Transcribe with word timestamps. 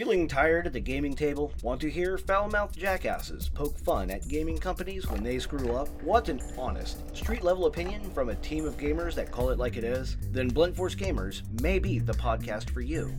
Feeling 0.00 0.26
tired 0.28 0.66
at 0.66 0.72
the 0.72 0.80
gaming 0.80 1.14
table? 1.14 1.52
Want 1.62 1.78
to 1.82 1.90
hear 1.90 2.16
foul-mouthed 2.16 2.78
jackasses 2.78 3.50
poke 3.50 3.78
fun 3.80 4.10
at 4.10 4.26
gaming 4.28 4.56
companies 4.56 5.06
when 5.10 5.22
they 5.22 5.38
screw 5.38 5.76
up? 5.76 5.90
Want 6.02 6.30
an 6.30 6.40
honest, 6.56 7.14
street-level 7.14 7.66
opinion 7.66 8.10
from 8.12 8.30
a 8.30 8.34
team 8.36 8.64
of 8.64 8.78
gamers 8.78 9.14
that 9.16 9.30
call 9.30 9.50
it 9.50 9.58
like 9.58 9.76
it 9.76 9.84
is? 9.84 10.16
Then 10.30 10.48
Blunt 10.48 10.74
Force 10.74 10.94
Gamers 10.94 11.42
may 11.60 11.78
be 11.78 11.98
the 11.98 12.14
podcast 12.14 12.70
for 12.70 12.80
you. 12.80 13.14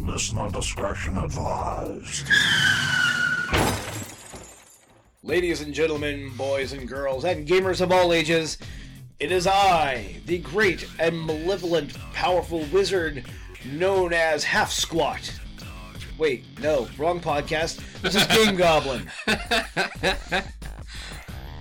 Listener 0.00 0.50
discretion 0.50 1.18
advised. 1.18 2.28
Ladies 5.22 5.60
and 5.60 5.72
gentlemen, 5.72 6.32
boys 6.36 6.72
and 6.72 6.88
girls, 6.88 7.24
and 7.24 7.46
gamers 7.46 7.80
of 7.80 7.92
all 7.92 8.12
ages, 8.12 8.58
it 9.20 9.30
is 9.30 9.46
I, 9.46 10.16
the 10.26 10.38
great 10.38 10.84
and 10.98 11.24
malevolent, 11.24 11.96
powerful 12.12 12.64
wizard 12.72 13.24
known 13.64 14.12
as 14.12 14.42
Half 14.42 14.72
Squat. 14.72 15.38
Wait, 16.18 16.44
no, 16.60 16.88
wrong 16.98 17.20
podcast. 17.20 17.80
This 18.02 18.16
is 18.16 18.26
Game 18.26 18.56
Goblin. 18.56 19.08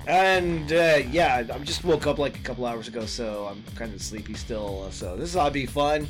And 0.07 0.71
uh, 0.71 0.99
yeah, 1.11 1.45
I 1.53 1.59
just 1.59 1.83
woke 1.83 2.07
up 2.07 2.17
like 2.17 2.37
a 2.37 2.41
couple 2.41 2.65
hours 2.65 2.87
ago, 2.87 3.05
so 3.05 3.45
I'm 3.51 3.61
kind 3.75 3.93
of 3.93 4.01
sleepy 4.01 4.35
still. 4.35 4.89
So 4.89 5.17
this 5.17 5.35
ought 5.35 5.47
to 5.47 5.51
be 5.51 5.65
fun. 5.65 6.07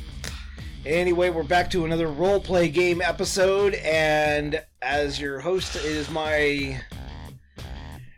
Anyway, 0.86 1.30
we're 1.30 1.42
back 1.42 1.68
to 1.72 1.84
another 1.84 2.06
roleplay 2.06 2.72
game 2.72 3.02
episode, 3.02 3.74
and 3.74 4.62
as 4.80 5.20
your 5.20 5.40
host, 5.40 5.74
it 5.74 5.84
is 5.84 6.08
my 6.10 6.80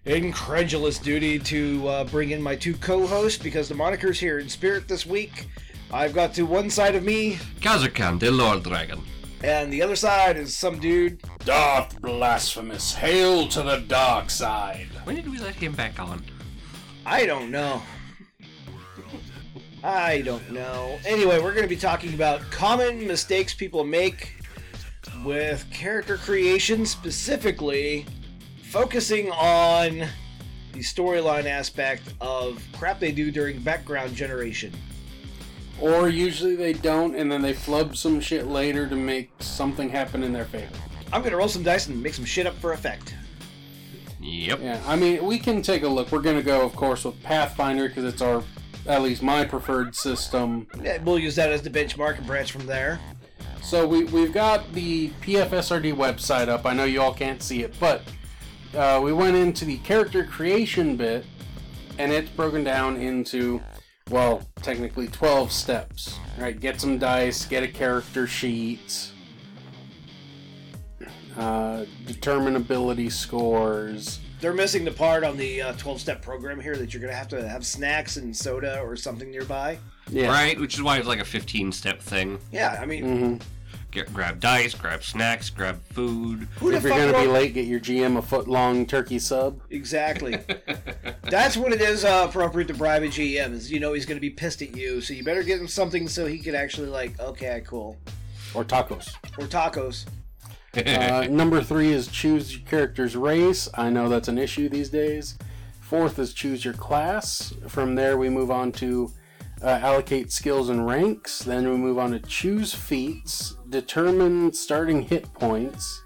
incredulous 0.05 0.99
duty 0.99 1.39
to 1.39 1.89
uh, 1.89 2.05
bring 2.05 2.31
in 2.31 2.43
my 2.43 2.55
two 2.55 2.75
co-hosts 2.75 3.43
because 3.43 3.67
the 3.69 3.75
moniker's 3.75 4.21
here 4.21 4.39
in 4.39 4.51
spirit 4.51 4.87
this 4.87 5.07
week. 5.07 5.49
I've 5.91 6.13
got 6.13 6.35
to 6.35 6.43
one 6.43 6.69
side 6.69 6.95
of 6.95 7.05
me, 7.05 7.37
Kazurkan, 7.61 8.21
the 8.21 8.31
Lord 8.31 8.63
Dragon. 8.65 9.01
And 9.43 9.73
the 9.73 9.83
other 9.83 9.97
side 9.97 10.37
is 10.37 10.57
some 10.57 10.79
dude. 10.79 11.23
Darth 11.45 12.01
Blasphemous, 12.01 12.95
hail 12.95 13.49
to 13.49 13.63
the 13.63 13.79
dark 13.79 14.31
side. 14.31 14.89
When 15.05 15.17
did 15.17 15.31
we 15.31 15.39
let 15.39 15.55
him 15.55 15.73
back 15.73 15.99
on? 15.99 16.23
I 17.07 17.27
don't 17.27 17.51
know. 17.51 17.83
I 19.83 20.21
don't 20.21 20.51
know. 20.51 20.99
Anyway, 21.07 21.39
we're 21.39 21.55
going 21.55 21.63
to 21.63 21.69
be 21.69 21.77
talking 21.77 22.13
about 22.13 22.43
common 22.51 23.07
mistakes 23.07 23.55
people 23.55 23.83
make 23.83 24.35
with 25.25 25.67
character 25.73 26.19
creation, 26.19 26.85
specifically 26.85 28.05
focusing 28.65 29.31
on 29.31 30.07
the 30.73 30.81
storyline 30.81 31.47
aspect 31.47 32.03
of 32.21 32.63
crap 32.79 33.01
they 33.01 33.11
do 33.11 33.31
during 33.31 33.61
background 33.61 34.15
generation. 34.15 34.73
Or 35.81 36.09
usually 36.09 36.57
they 36.57 36.75
don't, 36.75 37.15
and 37.15 37.31
then 37.31 37.43
they 37.43 37.55
flub 37.55 37.97
some 37.97 38.21
shit 38.21 38.47
later 38.47 38.87
to 38.89 38.97
make 38.97 39.31
something 39.41 39.89
happen 39.89 40.23
in 40.23 40.33
their 40.33 40.45
favor. 40.45 40.75
I'm 41.13 41.23
going 41.23 41.33
to 41.33 41.37
roll 41.37 41.49
some 41.49 41.63
dice 41.63 41.87
and 41.89 42.03
make 42.03 42.15
some 42.15 42.25
shit 42.25 42.47
up 42.47 42.55
for 42.57 42.73
effect. 42.73 43.15
Yep. 44.21 44.61
Yeah, 44.63 44.81
I 44.87 44.97
mean, 44.97 45.25
we 45.25 45.39
can 45.39 45.63
take 45.63 45.83
a 45.83 45.89
look. 45.89 46.13
We're 46.13 46.21
gonna 46.21 46.43
go, 46.43 46.61
of 46.61 46.77
course, 46.77 47.05
with 47.05 47.21
Pathfinder 47.23 47.89
because 47.89 48.05
it's 48.05 48.21
our, 48.21 48.43
at 48.87 49.01
least 49.01 49.23
my 49.23 49.45
preferred 49.45 49.95
system. 49.95 50.67
Yeah, 50.83 51.03
We'll 51.03 51.19
use 51.19 51.37
that 51.37 51.51
as 51.51 51.63
the 51.63 51.71
benchmark 51.71 52.19
and 52.19 52.27
branch 52.27 52.53
from 52.53 52.67
there. 52.67 53.01
So 53.63 53.87
we 53.87 54.05
we've 54.05 54.33
got 54.33 54.73
the 54.75 55.09
PFSRD 55.23 55.95
website 55.95 56.49
up. 56.49 56.67
I 56.67 56.75
know 56.75 56.85
you 56.85 57.01
all 57.01 57.15
can't 57.15 57.43
see 57.43 57.63
it, 57.63 57.75
but 57.81 58.03
uh, 58.77 59.01
we 59.03 59.13
went 59.13 59.37
into 59.37 59.65
the 59.65 59.79
character 59.79 60.25
creation 60.25 60.97
bit, 60.97 61.25
and 61.99 62.13
it's 62.13 62.31
broken 62.31 62.63
down 62.63 62.97
into, 62.97 63.61
well, 64.11 64.43
technically 64.63 65.09
twelve 65.09 65.53
steps. 65.53 66.19
Right, 66.39 66.59
get 66.59 66.81
some 66.81 66.99
dice, 66.99 67.45
get 67.45 67.63
a 67.63 67.69
character 67.69 68.27
sheet, 68.27 69.11
uh, 71.37 71.85
determine 72.07 72.57
ability 72.57 73.11
scores. 73.11 74.21
They're 74.41 74.55
missing 74.55 74.85
the 74.87 74.91
part 74.91 75.23
on 75.23 75.37
the 75.37 75.63
12 75.77 76.01
step 76.01 76.23
program 76.23 76.59
here 76.61 76.75
that 76.77 76.95
you're 76.95 77.01
going 77.03 77.13
to 77.13 77.17
have 77.17 77.29
to 77.29 77.47
have 77.47 77.67
snacks 77.67 78.17
and 78.17 78.35
soda 78.35 78.81
or 78.81 78.97
something 78.97 79.31
nearby. 79.31 79.79
Yeah. 80.09 80.29
Right, 80.29 80.59
which 80.59 80.75
is 80.75 80.83
why 80.83 80.97
it's 80.97 81.07
like 81.07 81.21
a 81.21 81.27
15 81.27 81.73
step 81.73 82.01
thing. 82.01 82.39
Yeah, 82.51 82.79
I 82.81 82.87
mean, 82.87 83.05
hmm 83.05 83.37
Get, 83.91 84.13
grab 84.15 84.39
dice, 84.39 84.73
grab 84.73 85.03
snacks, 85.03 85.51
grab 85.51 85.83
food. 85.83 86.47
who 86.61 86.71
If 86.71 86.85
you're 86.85 86.97
gonna 86.97 87.21
be 87.21 87.27
late, 87.27 87.55
get 87.55 87.67
your 87.67 87.81
GM 87.81 88.17
a 88.19 88.23
foot 88.23 88.47
long 88.47 88.87
turkey 88.87 89.19
sub. 89.19 89.61
Exactly. 89.69 90.39
That's 91.31 91.57
what 91.57 91.73
it 91.73 91.81
is 91.81 92.05
uh, 92.05 92.27
appropriate 92.29 92.69
to 92.69 92.75
bribe 92.75 93.03
a 93.03 93.09
GM. 93.09 93.53
Is 93.53 93.71
you 93.71 93.81
know 93.81 93.93
he's 93.93 94.07
going 94.07 94.17
to 94.17 94.21
be 94.21 94.31
pissed 94.31 94.63
at 94.63 94.77
you, 94.77 95.01
so 95.01 95.15
you 95.15 95.23
better 95.25 95.43
get 95.43 95.61
him 95.61 95.69
something 95.69 96.09
so 96.09 96.27
he 96.27 96.39
can 96.39 96.55
actually 96.55 96.89
like, 96.89 97.19
okay, 97.21 97.63
cool, 97.67 97.97
Or 98.55 98.65
tacos. 98.65 99.15
or 99.39 99.47
tacos. 99.47 100.07
Uh, 100.73 101.27
number 101.29 101.61
three 101.61 101.89
is 101.93 102.07
choose 102.07 102.53
your 102.57 102.65
character's 102.65 103.17
race. 103.17 103.69
I 103.75 103.91
know 103.91 104.09
that's 104.09 104.29
an 104.29 104.39
issue 104.39 104.69
these 104.69 104.89
days. 104.89 105.37
Fourth 105.81 106.17
is 106.21 106.33
choose 106.33 106.65
your 106.65 106.75
class. 106.75 107.53
From 107.67 107.97
there, 107.97 108.17
we 108.17 108.29
move 108.29 108.53
on 108.53 108.71
to 108.75 109.11
uh, 109.65 109.67
allocate 109.83 110.31
skills 110.31 110.69
and 110.69 110.87
ranks. 110.87 111.41
Then 111.41 111.69
we 111.69 111.77
move 111.77 111.99
on 111.99 112.13
to 112.13 112.21
choose 112.21 112.73
feats, 112.73 113.57
determine 113.69 114.53
starting 114.53 115.03
hit 115.03 115.33
points, 115.35 116.03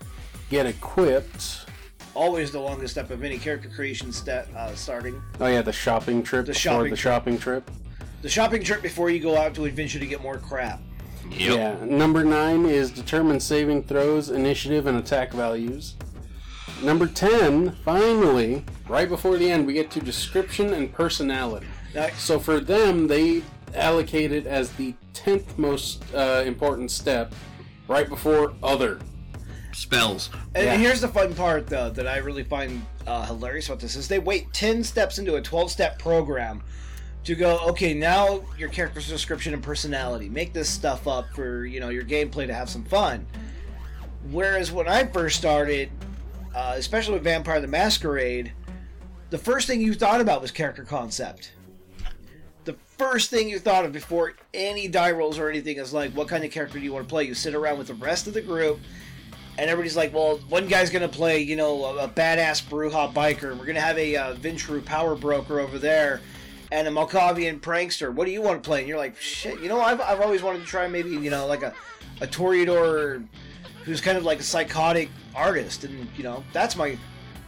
get 0.49 0.65
equipped. 0.65 1.64
Always 2.15 2.53
the 2.53 2.61
longest 2.61 2.95
step 2.95 3.11
of 3.11 3.25
any 3.25 3.39
character 3.39 3.69
creation 3.69 4.13
step 4.13 4.49
uh, 4.57 4.75
starting. 4.75 5.21
Oh 5.41 5.47
yeah, 5.47 5.63
the 5.63 5.73
shopping 5.73 6.23
trip. 6.23 6.47
The 6.47 6.53
before 6.53 6.61
shopping 6.61 6.83
the 6.91 6.97
trip. 6.97 6.99
shopping 6.99 7.39
trip. 7.39 7.71
The 8.23 8.29
shopping 8.29 8.63
trip 8.63 8.83
before 8.83 9.11
you 9.11 9.21
go 9.21 9.37
out 9.37 9.55
to 9.55 9.65
adventure 9.65 9.99
to 9.99 10.07
get 10.07 10.23
more 10.23 10.39
crap. 10.39 10.81
Yep. 11.31 11.57
Yeah. 11.81 11.85
Number 11.85 12.25
nine 12.25 12.67
is 12.67 12.91
determine 12.91 13.41
saving 13.41 13.85
throws, 13.85 14.31
initiative, 14.31 14.87
and 14.87 14.99
attack 14.99 15.33
values. 15.33 15.97
Number 16.83 17.07
ten, 17.07 17.77
finally, 17.85 18.65
right 18.89 19.09
before 19.09 19.37
the 19.37 19.51
end, 19.51 19.67
we 19.67 19.73
get 19.73 19.91
to 19.93 20.01
description 20.01 20.73
and 20.75 20.93
personality. 20.93 21.67
Now, 21.95 22.09
So 22.17 22.39
for 22.39 22.61
them, 22.61 23.09
they 23.09 23.43
allocate 23.75 24.33
it 24.33 24.47
as 24.47 24.71
the 24.73 24.95
tenth 25.13 25.59
most 25.59 26.03
uh, 26.15 26.43
important 26.47 26.91
step, 26.91 27.35
right 27.89 28.09
before 28.09 28.55
other. 28.63 28.99
Spells. 29.75 30.31
And 30.55 30.65
Yeah. 30.65 30.77
here's 30.77 31.01
the 31.01 31.09
fun 31.09 31.35
part, 31.35 31.67
though, 31.67 31.91
that 31.91 32.07
I 32.07 32.19
really 32.19 32.45
find 32.45 32.85
uh, 33.07 33.27
hilarious 33.27 33.67
about 33.67 33.81
this 33.81 33.97
is 33.97 34.09
they 34.09 34.19
wait 34.19 34.53
10 34.53 34.83
steps 34.85 35.19
into 35.19 35.35
a 35.37 35.43
12 35.43 35.71
step 35.71 35.99
program 35.99 36.62
to 37.25 37.35
go, 37.35 37.59
okay, 37.69 37.95
now 37.95 38.45
your 38.59 38.69
character's 38.69 39.09
description 39.09 39.53
and 39.55 39.63
personality. 39.63 40.29
Make 40.29 40.53
this 40.53 40.69
stuff 40.69 41.07
up 41.09 41.27
for, 41.34 41.65
you 41.67 41.81
know, 41.81 41.89
your 41.89 42.05
gameplay 42.05 42.47
to 42.47 42.55
have 42.55 42.69
some 42.69 42.84
fun. 42.84 43.27
Whereas 44.31 44.71
when 44.73 44.89
I 44.89 45.05
first 45.07 45.37
started, 45.37 45.91
uh, 46.55 46.75
especially 46.77 47.15
with 47.15 47.25
Vampire 47.25 47.61
the 47.61 47.67
Masquerade, 47.67 48.53
the 49.31 49.39
first 49.39 49.67
thing 49.67 49.81
you 49.81 49.95
thought 49.95 50.21
about 50.21 50.41
was 50.41 50.51
character 50.51 50.84
concept. 50.84 51.53
The 52.65 52.77
first 52.99 53.31
thing 53.31 53.49
you 53.49 53.59
thought 53.59 53.84
of 53.84 53.93
before 53.93 54.34
any 54.55 54.87
die 54.89 55.11
rolls 55.11 55.39
or 55.39 55.51
anything 55.51 55.79
is 55.79 55.93
like, 55.93 56.13
what 56.13 56.29
kind 56.29 56.45
of 56.45 56.51
character 56.51 56.79
do 56.79 56.84
you 56.84 56.93
want 56.93 57.07
to 57.07 57.11
play? 57.11 57.25
You 57.25 57.34
sit 57.34 57.55
around 57.55 57.79
with 57.79 57.89
the 57.89 57.95
rest 57.95 58.27
of 58.27 58.34
the 58.34 58.41
group, 58.41 58.79
and 59.56 59.70
everybody's 59.70 59.97
like, 59.97 60.12
well, 60.12 60.38
one 60.48 60.66
guy's 60.66 60.91
gonna 60.91 61.09
play, 61.09 61.41
you 61.41 61.56
know, 61.56 61.84
a, 61.84 62.04
a 62.04 62.09
badass 62.09 62.62
Brujah 62.65 63.12
biker, 63.12 63.50
and 63.50 63.60
we're 63.60 63.66
gonna 63.66 63.81
have 63.81 63.98
a 63.98 64.16
uh, 64.16 64.81
power 64.84 65.15
broker 65.15 65.60
over 65.60 65.78
there, 65.78 66.20
and 66.72 66.88
a 66.88 66.91
Malkavian 66.91 67.60
prankster. 67.60 68.12
What 68.12 68.25
do 68.26 68.32
you 68.32 68.42
want 68.42 68.62
to 68.62 68.66
play? 68.66 68.81
And 68.81 68.88
you're 68.88 68.98
like, 68.98 69.16
shit, 69.20 69.60
you 69.60 69.69
know, 69.69 69.81
I've, 69.81 70.00
I've 70.00 70.20
always 70.20 70.42
wanted 70.42 70.60
to 70.60 70.66
try 70.66 70.88
maybe, 70.88 71.10
you 71.10 71.31
know, 71.31 71.47
like 71.47 71.62
a, 71.62 71.72
a 72.20 72.26
Toreador 72.26 73.25
who's 73.84 74.00
kind 74.00 74.19
of 74.19 74.25
like 74.25 74.41
a 74.41 74.42
psychotic 74.44 75.09
artist, 75.34 75.84
and 75.84 76.09
you 76.16 76.25
know, 76.25 76.42
that's 76.53 76.75
my 76.75 76.98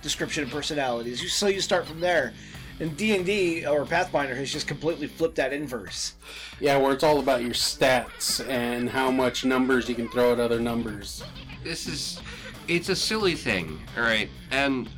description 0.03 0.45
of 0.45 0.51
personalities. 0.51 1.33
So 1.33 1.49
you 1.49 1.61
start 1.61 1.87
from 1.87 2.01
there. 2.01 2.33
And 2.79 2.97
D 2.97 3.17
and 3.17 3.25
D 3.25 3.67
or 3.67 3.87
Pathfinder 3.87 4.35
has 4.35 4.53
just 4.53 4.67
completely 4.67 5.07
flipped 5.07 5.37
that 5.37 5.53
inverse. 5.53 6.15
Yeah, 6.61 6.77
where 6.77 6.93
it's 6.93 7.05
all 7.05 7.21
about 7.21 7.43
your 7.43 7.53
stats 7.53 8.47
and 8.49 8.91
how 8.91 9.11
much 9.11 9.45
numbers 9.45 9.89
you 9.89 9.95
can 9.95 10.09
throw 10.09 10.33
at 10.33 10.41
other 10.41 10.61
numbers. 10.61 11.23
This 11.65 11.87
is. 11.87 12.21
It's 12.69 12.89
a 12.89 12.97
silly 12.97 13.35
thing, 13.35 13.81
alright? 13.97 14.29
And 14.51 14.89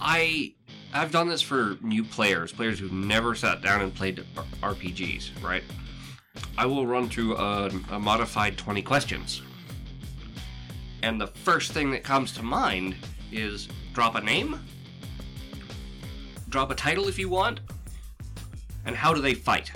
I. 0.00 0.52
I've 0.94 1.10
done 1.10 1.28
this 1.28 1.42
for 1.42 1.76
new 1.82 2.04
players, 2.04 2.52
players 2.52 2.78
who've 2.78 2.92
never 2.92 3.34
sat 3.34 3.60
down 3.60 3.82
and 3.82 3.94
played 3.94 4.24
RPGs, 4.62 5.42
right? 5.42 5.62
I 6.56 6.64
will 6.64 6.86
run 6.86 7.08
through 7.08 7.36
a, 7.36 7.70
a 7.90 7.98
modified 7.98 8.56
20 8.56 8.80
questions. 8.82 9.42
And 11.02 11.20
the 11.20 11.26
first 11.26 11.72
thing 11.72 11.90
that 11.90 12.02
comes 12.02 12.32
to 12.32 12.42
mind 12.42 12.96
is 13.30 13.68
drop 13.92 14.14
a 14.14 14.20
name, 14.22 14.58
drop 16.48 16.70
a 16.70 16.74
title 16.74 17.08
if 17.08 17.18
you 17.18 17.28
want, 17.28 17.60
and 18.84 18.96
how 18.96 19.12
do 19.14 19.20
they 19.20 19.34
fight? 19.34 19.72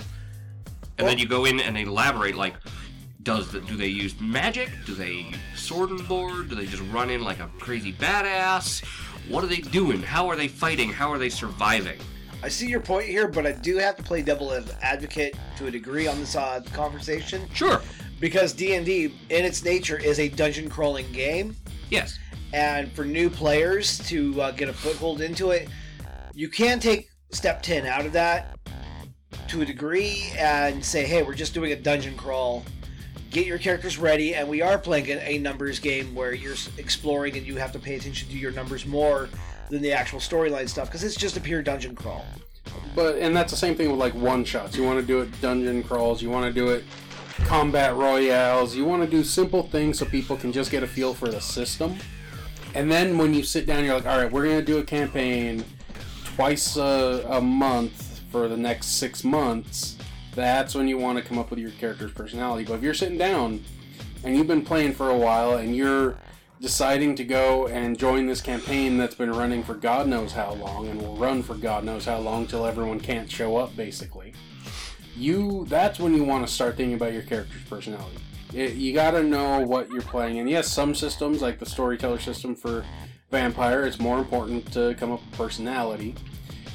And 0.97 1.07
then 1.07 1.17
you 1.17 1.27
go 1.27 1.45
in 1.45 1.59
and 1.59 1.77
elaborate 1.77 2.35
like 2.35 2.53
does 3.23 3.51
the, 3.51 3.61
do 3.61 3.75
they 3.77 3.87
use 3.87 4.19
magic? 4.19 4.69
Do 4.85 4.95
they 4.95 5.31
sword 5.55 5.91
and 5.91 6.07
board? 6.07 6.49
Do 6.49 6.55
they 6.55 6.65
just 6.65 6.81
run 6.91 7.09
in 7.11 7.23
like 7.23 7.39
a 7.39 7.47
crazy 7.59 7.93
badass? 7.93 8.83
What 9.29 9.43
are 9.43 9.47
they 9.47 9.57
doing? 9.57 10.01
How 10.01 10.27
are 10.27 10.35
they 10.35 10.47
fighting? 10.47 10.89
How 10.91 11.11
are 11.11 11.19
they 11.19 11.29
surviving? 11.29 11.99
I 12.43 12.47
see 12.49 12.67
your 12.67 12.79
point 12.79 13.05
here, 13.07 13.27
but 13.27 13.45
I 13.45 13.51
do 13.51 13.77
have 13.77 13.95
to 13.97 14.03
play 14.03 14.23
double 14.23 14.51
advocate 14.81 15.35
to 15.57 15.67
a 15.67 15.71
degree 15.71 16.07
on 16.07 16.19
this 16.19 16.35
uh, 16.35 16.61
conversation. 16.73 17.47
Sure. 17.53 17.81
because 18.19 18.53
D&D 18.53 19.13
in 19.29 19.45
its 19.45 19.63
nature 19.63 19.97
is 19.97 20.19
a 20.19 20.27
dungeon 20.29 20.67
crawling 20.69 21.11
game 21.11 21.55
Yes. 21.91 22.17
and 22.53 22.91
for 22.93 23.05
new 23.05 23.29
players 23.29 23.99
to 24.09 24.41
uh, 24.41 24.51
get 24.51 24.67
a 24.69 24.73
foothold 24.73 25.21
into 25.21 25.51
it, 25.51 25.69
you 26.33 26.49
can 26.49 26.79
take 26.79 27.09
step 27.31 27.61
10 27.61 27.85
out 27.85 28.05
of 28.05 28.13
that 28.13 28.57
to 29.47 29.61
a 29.61 29.65
degree 29.65 30.31
and 30.37 30.83
say, 30.83 31.05
hey, 31.05 31.23
we're 31.23 31.33
just 31.33 31.53
doing 31.53 31.71
a 31.71 31.75
dungeon 31.75 32.15
crawl. 32.15 32.63
Get 33.29 33.45
your 33.45 33.57
characters 33.57 33.97
ready, 33.97 34.35
and 34.35 34.47
we 34.47 34.61
are 34.61 34.77
playing 34.77 35.07
a, 35.09 35.37
numbers 35.37 35.79
game 35.79 36.13
where 36.13 36.33
you're 36.33 36.55
exploring 36.77 37.37
and 37.37 37.47
you 37.47 37.55
have 37.55 37.71
to 37.71 37.79
pay 37.79 37.95
attention 37.95 38.27
to 38.29 38.37
your 38.37 38.51
numbers 38.51 38.85
more 38.85 39.29
than 39.69 39.81
the 39.81 39.93
actual 39.93 40.19
storyline 40.19 40.67
stuff 40.67 40.87
because 40.87 41.03
it's 41.03 41.15
just 41.15 41.37
a 41.37 41.39
pure 41.39 41.61
dungeon 41.61 41.95
crawl. 41.95 42.25
But 42.93 43.17
and 43.17 43.35
that's 43.35 43.51
the 43.51 43.57
same 43.57 43.75
thing 43.75 43.89
with 43.89 43.99
like 43.99 44.13
one 44.13 44.43
shots. 44.43 44.75
You 44.75 44.83
want 44.83 44.99
to 44.99 45.05
do 45.05 45.21
it 45.21 45.41
dungeon 45.41 45.81
crawls. 45.81 46.21
You 46.21 46.29
want 46.29 46.45
to 46.45 46.53
do 46.53 46.69
it 46.69 46.83
combat 47.45 47.95
royales. 47.95 48.75
You 48.75 48.85
want 48.85 49.01
to 49.03 49.09
do 49.09 49.23
simple 49.23 49.63
things 49.63 49.99
so 49.99 50.05
people 50.05 50.35
can 50.35 50.51
just 50.51 50.69
get 50.69 50.83
a 50.83 50.87
feel 50.87 51.13
for 51.13 51.29
the 51.29 51.39
system. 51.39 51.95
And 52.73 52.91
then 52.91 53.17
when 53.17 53.33
you 53.33 53.43
sit 53.43 53.65
down, 53.65 53.85
you're 53.85 53.95
like, 53.95 54.05
all 54.05 54.17
right, 54.17 54.31
we're 54.31 54.43
gonna 54.43 54.61
do 54.61 54.77
a 54.77 54.83
campaign 54.83 55.63
twice 56.35 56.77
a, 56.77 57.25
a 57.29 57.41
month 57.41 58.21
for 58.31 58.47
the 58.47 58.57
next 58.57 58.97
six 58.97 59.23
months. 59.23 59.97
That's 60.33 60.73
when 60.73 60.87
you 60.87 60.97
want 60.97 61.17
to 61.17 61.23
come 61.23 61.37
up 61.37 61.49
with 61.49 61.59
your 61.59 61.71
character's 61.71 62.11
personality. 62.11 62.63
But 62.63 62.75
if 62.75 62.83
you're 62.83 62.93
sitting 62.93 63.17
down 63.17 63.63
and 64.23 64.35
you've 64.35 64.47
been 64.47 64.63
playing 64.63 64.93
for 64.93 65.09
a 65.09 65.17
while 65.17 65.55
and 65.57 65.75
you're 65.75 66.17
deciding 66.61 67.15
to 67.15 67.23
go 67.23 67.67
and 67.67 67.97
join 67.97 68.27
this 68.27 68.39
campaign 68.39 68.97
that's 68.97 69.15
been 69.15 69.31
running 69.31 69.63
for 69.63 69.73
God 69.73 70.07
knows 70.07 70.31
how 70.31 70.53
long 70.53 70.87
and 70.87 71.01
will 71.01 71.17
run 71.17 71.41
for 71.41 71.55
God 71.55 71.83
knows 71.83 72.05
how 72.05 72.19
long 72.19 72.45
till 72.45 72.65
everyone 72.65 72.99
can't 72.99 73.29
show 73.29 73.57
up 73.57 73.75
basically. 73.75 74.33
You 75.17 75.65
that's 75.67 75.99
when 75.99 76.13
you 76.13 76.23
want 76.23 76.47
to 76.47 76.53
start 76.53 76.77
thinking 76.77 76.93
about 76.93 77.13
your 77.13 77.23
character's 77.23 77.63
personality. 77.63 78.17
It, 78.53 78.73
you 78.73 78.93
got 78.93 79.11
to 79.11 79.23
know 79.23 79.61
what 79.61 79.89
you're 79.89 80.01
playing 80.03 80.39
and 80.39 80.49
yes, 80.49 80.71
some 80.71 80.93
systems 80.93 81.41
like 81.41 81.57
the 81.57 81.65
storyteller 81.65 82.19
system 82.19 82.55
for 82.55 82.85
vampire 83.41 83.83
it's 83.85 83.99
more 83.99 84.19
important 84.19 84.71
to 84.73 84.93
come 84.99 85.11
up 85.11 85.21
with 85.25 85.37
personality. 85.37 86.13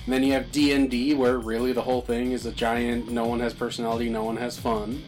And 0.04 0.12
then 0.14 0.22
you 0.22 0.32
have 0.32 0.50
D&D 0.52 1.14
where 1.14 1.38
really 1.38 1.72
the 1.72 1.82
whole 1.82 2.00
thing 2.00 2.32
is 2.32 2.46
a 2.46 2.52
giant 2.52 3.10
no 3.10 3.26
one 3.26 3.40
has 3.40 3.52
personality, 3.52 4.08
no 4.08 4.24
one 4.24 4.36
has 4.38 4.58
fun. 4.58 5.02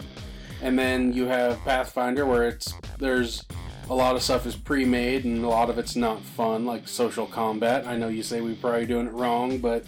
And 0.60 0.78
then 0.78 1.12
you 1.12 1.26
have 1.26 1.58
Pathfinder 1.64 2.26
where 2.26 2.48
it's 2.48 2.74
there's 2.98 3.44
a 3.88 3.94
lot 3.94 4.16
of 4.16 4.22
stuff 4.22 4.44
is 4.44 4.54
pre-made 4.54 5.24
and 5.24 5.42
a 5.44 5.48
lot 5.48 5.70
of 5.70 5.78
it's 5.78 5.96
not 5.96 6.20
fun, 6.22 6.66
like 6.66 6.86
social 6.86 7.26
combat. 7.26 7.86
I 7.86 7.96
know 7.96 8.08
you 8.08 8.22
say 8.22 8.40
we're 8.42 8.54
probably 8.56 8.84
doing 8.86 9.06
it 9.06 9.12
wrong, 9.14 9.58
but 9.58 9.84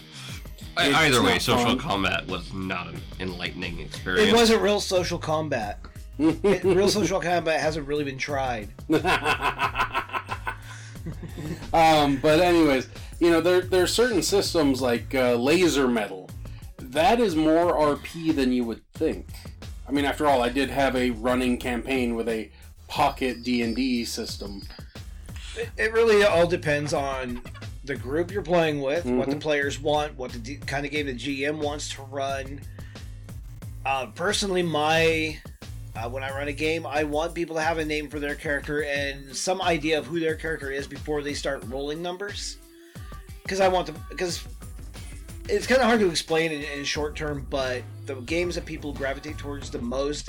I- 0.76 0.86
It's 0.88 0.96
Either 0.96 1.22
way, 1.22 1.32
not 1.32 1.42
social 1.42 1.64
fun. 1.64 1.78
combat 1.78 2.26
was 2.28 2.50
not 2.54 2.86
an 2.88 3.00
enlightening 3.18 3.80
experience. 3.80 4.30
It 4.32 4.34
wasn't 4.34 4.62
real 4.62 4.80
social 4.80 5.18
combat. 5.18 5.80
It- 6.18 6.64
real 6.64 6.88
social 6.88 7.20
combat 7.20 7.60
hasn't 7.60 7.86
really 7.86 8.04
been 8.04 8.18
tried. 8.18 8.68
um, 11.72 12.17
but 12.17 12.40
anyways, 12.40 12.88
you 13.19 13.31
know 13.31 13.40
there 13.40 13.61
there 13.61 13.82
are 13.82 13.87
certain 13.88 14.22
systems 14.22 14.81
like 14.82 15.14
uh, 15.14 15.34
laser 15.34 15.88
metal. 15.88 16.28
That 16.78 17.20
is 17.20 17.37
more 17.37 17.72
RP 17.75 18.34
than 18.34 18.52
you 18.52 18.64
would 18.64 18.82
think. 18.94 19.26
I 19.88 19.93
mean, 19.93 20.05
after 20.05 20.26
all, 20.26 20.43
I 20.43 20.49
did 20.49 20.70
have 20.70 20.96
a 20.96 21.11
running 21.11 21.58
campaign 21.58 22.14
with 22.14 22.28
a 22.28 22.50
pocket 22.88 23.43
D 23.43 23.62
and 23.62 23.75
D 23.76 24.05
system. 24.05 24.62
It, 25.56 25.69
it 25.76 25.93
really 25.93 26.25
all 26.25 26.46
depends 26.46 26.93
on 26.94 27.43
the 27.84 27.96
group 27.96 28.31
you're 28.31 28.43
playing 28.43 28.81
with, 28.81 29.05
what 29.06 29.28
the 29.28 29.37
Mhm. 29.37 29.40
players 29.40 29.81
want, 29.81 30.16
what 30.16 30.32
the 30.32 30.38
D- 30.38 30.56
kind 30.66 30.84
of 30.87 30.93
game 30.93 31.06
the 31.06 31.14
GM 31.14 31.58
wants 31.58 31.88
to 31.94 32.02
run. 32.02 32.61
Uh, 33.87 34.06
personally, 34.06 34.62
my 34.62 35.38
uh, 35.96 36.08
when 36.08 36.22
I 36.22 36.31
run 36.31 36.48
a 36.48 36.52
game, 36.52 36.87
I 36.87 37.04
want 37.04 37.34
people 37.34 37.56
to 37.56 37.62
have 37.62 37.78
a 37.78 37.84
name 37.84 38.08
for 38.08 38.20
their 38.20 38.34
character 38.34 38.84
and 38.84 39.34
some 39.34 39.60
idea 39.60 39.98
of 39.98 40.06
who 40.06 40.20
their 40.20 40.37
character 40.37 40.70
is 40.70 40.87
before 40.87 41.22
they 41.22 41.34
start 41.34 41.64
rolling 41.66 42.02
numbers. 42.02 42.58
Because 43.42 43.60
I 43.60 43.69
want 43.69 43.88
to, 43.88 43.94
because 44.08 44.44
it's 45.48 45.66
kind 45.66 45.81
of 45.81 45.87
hard 45.87 46.00
to 46.00 46.08
explain 46.08 46.52
in, 46.52 46.62
in 46.62 46.84
short 46.84 47.16
term, 47.16 47.46
but 47.50 47.82
the 48.06 48.14
games 48.22 48.54
that 48.54 48.64
people 48.64 48.92
gravitate 48.92 49.38
towards 49.38 49.70
the 49.70 49.81
most, 49.81 50.28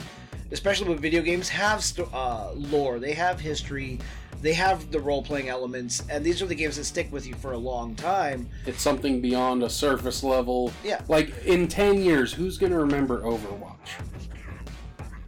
especially 0.51 0.89
with 0.89 0.99
video 0.99 1.21
games, 1.21 1.47
have 1.49 1.85
uh, 2.13 2.51
lore. 2.53 2.99
They 2.99 3.13
have 3.13 3.39
history. 3.39 3.99
They 4.41 4.53
have 4.53 4.91
the 4.91 4.99
role 4.99 5.21
playing 5.21 5.49
elements, 5.49 6.01
and 6.09 6.25
these 6.25 6.41
are 6.41 6.47
the 6.47 6.55
games 6.55 6.77
that 6.77 6.85
stick 6.85 7.11
with 7.11 7.27
you 7.27 7.35
for 7.35 7.51
a 7.51 7.57
long 7.57 7.93
time. 7.93 8.49
It's 8.65 8.81
something 8.81 9.21
beyond 9.21 9.61
a 9.61 9.69
surface 9.69 10.23
level. 10.23 10.73
Yeah. 10.83 11.01
Like 11.07 11.45
in 11.45 11.67
ten 11.67 12.01
years, 12.01 12.33
who's 12.33 12.57
gonna 12.57 12.79
remember 12.79 13.21
Overwatch? 13.21 14.01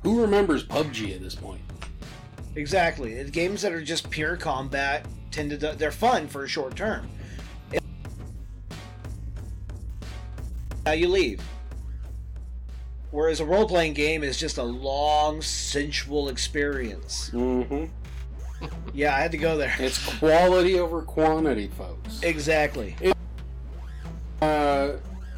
Who 0.04 0.22
remembers 0.22 0.64
PUBG 0.66 1.16
at 1.16 1.22
this 1.22 1.36
point? 1.36 1.62
Exactly. 2.56 3.14
It's 3.14 3.32
games 3.32 3.62
that 3.62 3.72
are 3.72 3.82
just 3.82 4.10
pure 4.10 4.36
combat 4.36 5.06
tend 5.32 5.50
to 5.52 5.58
they're 5.58 5.92
fun 5.92 6.28
for 6.28 6.44
a 6.44 6.48
short 6.48 6.76
term. 6.76 7.10
Now 10.86 10.92
you 10.92 11.08
leave. 11.08 11.42
Whereas 13.12 13.40
a 13.40 13.46
role 13.46 13.68
playing 13.68 13.94
game 13.94 14.24
is 14.24 14.38
just 14.40 14.58
a 14.58 14.64
long, 14.64 15.42
sensual 15.42 16.30
experience. 16.30 17.30
Mm-hmm. 17.32 17.86
Yeah, 18.94 19.16
I 19.16 19.20
had 19.20 19.32
to 19.32 19.38
go 19.38 19.58
there. 19.58 19.76
It's 19.80 20.04
quality 20.18 20.80
over 20.80 21.02
quantity, 21.02 21.68
folks. 21.70 22.22
Exactly. 22.22 22.96
uh, 24.42 24.94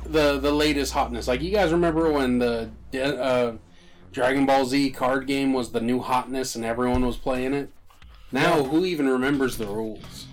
the 0.05 0.39
the 0.39 0.51
latest 0.51 0.93
hotness. 0.93 1.27
Like 1.27 1.41
you 1.41 1.51
guys 1.51 1.71
remember 1.71 2.11
when 2.11 2.39
the 2.39 2.69
uh, 2.95 3.53
Dragon 4.15 4.45
Ball 4.45 4.65
Z 4.65 4.91
card 4.91 5.27
game 5.27 5.51
was 5.51 5.73
the 5.73 5.81
new 5.81 5.99
hotness 5.99 6.55
and 6.55 6.63
everyone 6.63 7.05
was 7.05 7.17
playing 7.17 7.53
it. 7.53 7.69
Now, 8.31 8.63
who 8.63 8.85
even 8.85 9.09
remembers 9.09 9.57
the 9.57 9.65
rules? 9.67 10.27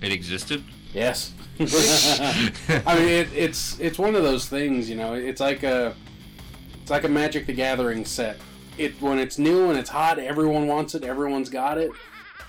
It 0.00 0.10
existed. 0.10 0.64
Yes. 0.94 1.34
I 1.60 2.94
mean, 2.98 3.08
it, 3.08 3.28
it's 3.34 3.78
it's 3.78 3.98
one 3.98 4.14
of 4.14 4.22
those 4.22 4.48
things. 4.48 4.88
You 4.88 4.96
know, 4.96 5.12
it's 5.12 5.38
like 5.38 5.62
a 5.64 5.94
it's 6.80 6.90
like 6.90 7.04
a 7.04 7.08
Magic 7.10 7.44
the 7.46 7.52
Gathering 7.52 8.06
set. 8.06 8.38
It 8.78 8.98
when 9.02 9.18
it's 9.18 9.36
new 9.36 9.68
and 9.68 9.78
it's 9.78 9.90
hot, 9.90 10.18
everyone 10.18 10.66
wants 10.66 10.94
it. 10.94 11.04
Everyone's 11.04 11.50
got 11.50 11.76
it. 11.76 11.90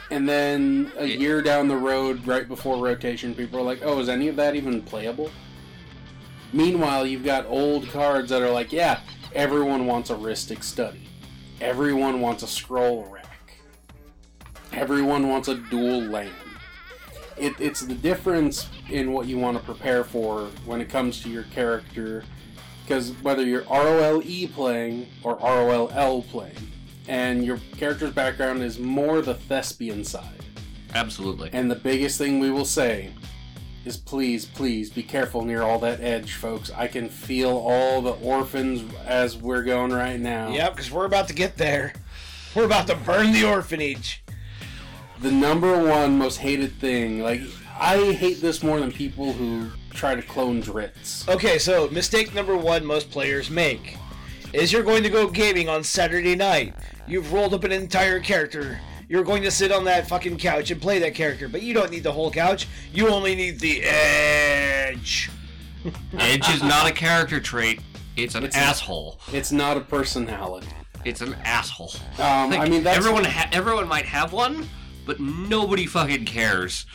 And 0.09 0.27
then 0.27 0.89
a 0.97 1.05
Yeah. 1.05 1.17
year 1.17 1.41
down 1.41 1.67
the 1.67 1.75
road, 1.75 2.25
right 2.25 2.47
before 2.47 2.77
rotation, 2.81 3.35
people 3.35 3.59
are 3.59 3.63
like, 3.63 3.79
"Oh, 3.83 3.99
is 3.99 4.07
any 4.07 4.29
of 4.29 4.37
that 4.37 4.55
even 4.55 4.81
playable?" 4.81 5.31
Meanwhile, 6.53 7.07
you've 7.07 7.25
got 7.25 7.45
old 7.47 7.89
cards 7.89 8.29
that 8.29 8.41
are 8.41 8.49
like, 8.51 8.71
"Yeah, 8.71 9.01
everyone 9.33 9.85
wants 9.85 10.09
a 10.09 10.15
Rhystic 10.15 10.63
Study. 10.63 11.07
Everyone 11.59 12.21
wants 12.21 12.43
a 12.43 12.47
Scroll 12.47 13.05
Rack. 13.05 13.53
Everyone 14.73 15.29
wants 15.29 15.47
a 15.47 15.55
Dual 15.55 16.01
Land." 16.01 16.31
it, 17.41 17.59
it's 17.59 17.81
the 17.81 17.95
difference 17.95 18.69
in 18.89 19.11
what 19.11 19.25
you 19.25 19.37
want 19.37 19.57
to 19.57 19.63
prepare 19.63 20.03
for 20.03 20.49
when 20.65 20.79
it 20.79 20.89
comes 20.89 21.21
to 21.23 21.29
your 21.29 21.43
character. 21.43 22.23
Because 22.83 23.11
whether 23.21 23.43
you're 23.43 23.63
ROLE 23.63 24.47
playing 24.53 25.07
or 25.23 25.37
ROLL 25.37 26.23
playing, 26.23 26.71
and 27.07 27.43
your 27.43 27.59
character's 27.77 28.11
background 28.11 28.61
is 28.61 28.79
more 28.79 29.21
the 29.21 29.33
thespian 29.33 30.03
side. 30.03 30.45
Absolutely. 30.93 31.49
And 31.53 31.71
the 31.71 31.75
biggest 31.75 32.17
thing 32.17 32.39
we 32.39 32.51
will 32.51 32.65
say 32.65 33.11
is 33.85 33.97
please, 33.97 34.45
please 34.45 34.89
be 34.89 35.03
careful 35.03 35.43
near 35.43 35.61
all 35.63 35.79
that 35.79 36.01
edge, 36.01 36.33
folks. 36.33 36.71
I 36.75 36.87
can 36.87 37.09
feel 37.09 37.49
all 37.49 38.01
the 38.01 38.11
orphans 38.11 38.83
as 39.05 39.35
we're 39.37 39.63
going 39.63 39.91
right 39.91 40.19
now. 40.19 40.49
Yep, 40.51 40.75
because 40.75 40.91
we're 40.91 41.05
about 41.05 41.27
to 41.29 41.33
get 41.33 41.57
there. 41.57 41.93
We're 42.55 42.65
about 42.65 42.87
to 42.87 42.95
burn 42.95 43.31
the 43.31 43.45
orphanage. 43.45 44.23
the 45.21 45.31
number 45.31 45.77
one 45.87 46.17
most 46.17 46.37
hated 46.37 46.73
thing. 46.79 47.21
Like 47.21 47.41
I 47.79 48.11
hate 48.11 48.41
this 48.41 48.61
more 48.63 48.79
than 48.79 48.91
people 48.91 49.33
who 49.33 49.69
try 49.91 50.15
to 50.15 50.21
clone 50.21 50.61
Drizzt. 50.61 51.27
Okay, 51.29 51.57
so 51.57 51.87
mistake 51.89 52.33
number 52.33 52.55
one 52.55 52.85
most 52.85 53.09
players 53.11 53.49
make 53.49 53.97
is 54.53 54.71
you're 54.71 54.83
going 54.83 55.03
to 55.03 55.09
go 55.09 55.29
gaming 55.29 55.69
on 55.69 55.83
Saturday 55.83 56.35
night. 56.35 56.73
You've 57.07 57.31
rolled 57.33 57.53
up 57.53 57.63
an 57.63 57.71
entire 57.71 58.19
character. 58.19 58.79
You're 59.11 59.25
going 59.25 59.43
to 59.43 59.51
sit 59.51 59.73
on 59.73 59.83
that 59.83 60.07
fucking 60.07 60.37
couch 60.37 60.71
and 60.71 60.81
play 60.81 60.97
that 60.99 61.13
character, 61.13 61.49
but 61.49 61.61
you 61.61 61.73
don't 61.73 61.91
need 61.91 62.03
the 62.03 62.13
whole 62.13 62.31
couch. 62.31 62.65
You 62.93 63.09
only 63.09 63.35
need 63.35 63.59
the 63.59 63.83
edge. 63.83 65.29
Edge 66.17 66.47
is 66.49 66.63
not 66.63 66.89
a 66.89 66.93
character 66.93 67.41
trait. 67.41 67.81
It's 68.15 68.35
an 68.35 68.45
It's 68.45 68.55
a- 68.55 68.59
asshole. 68.59 69.19
It's 69.33 69.51
not 69.51 69.75
a 69.75 69.81
personality. 69.81 70.69
It's 71.03 71.19
an 71.19 71.33
asshole. 71.43 71.91
Um, 72.19 72.53
I 72.53 72.69
mean, 72.69 72.83
that's 72.83 72.97
everyone. 72.99 73.25
Ha- 73.25 73.49
everyone 73.51 73.89
might 73.89 74.05
have 74.05 74.31
one, 74.31 74.69
but 75.05 75.19
nobody 75.19 75.85
fucking 75.87 76.23
cares. 76.23 76.85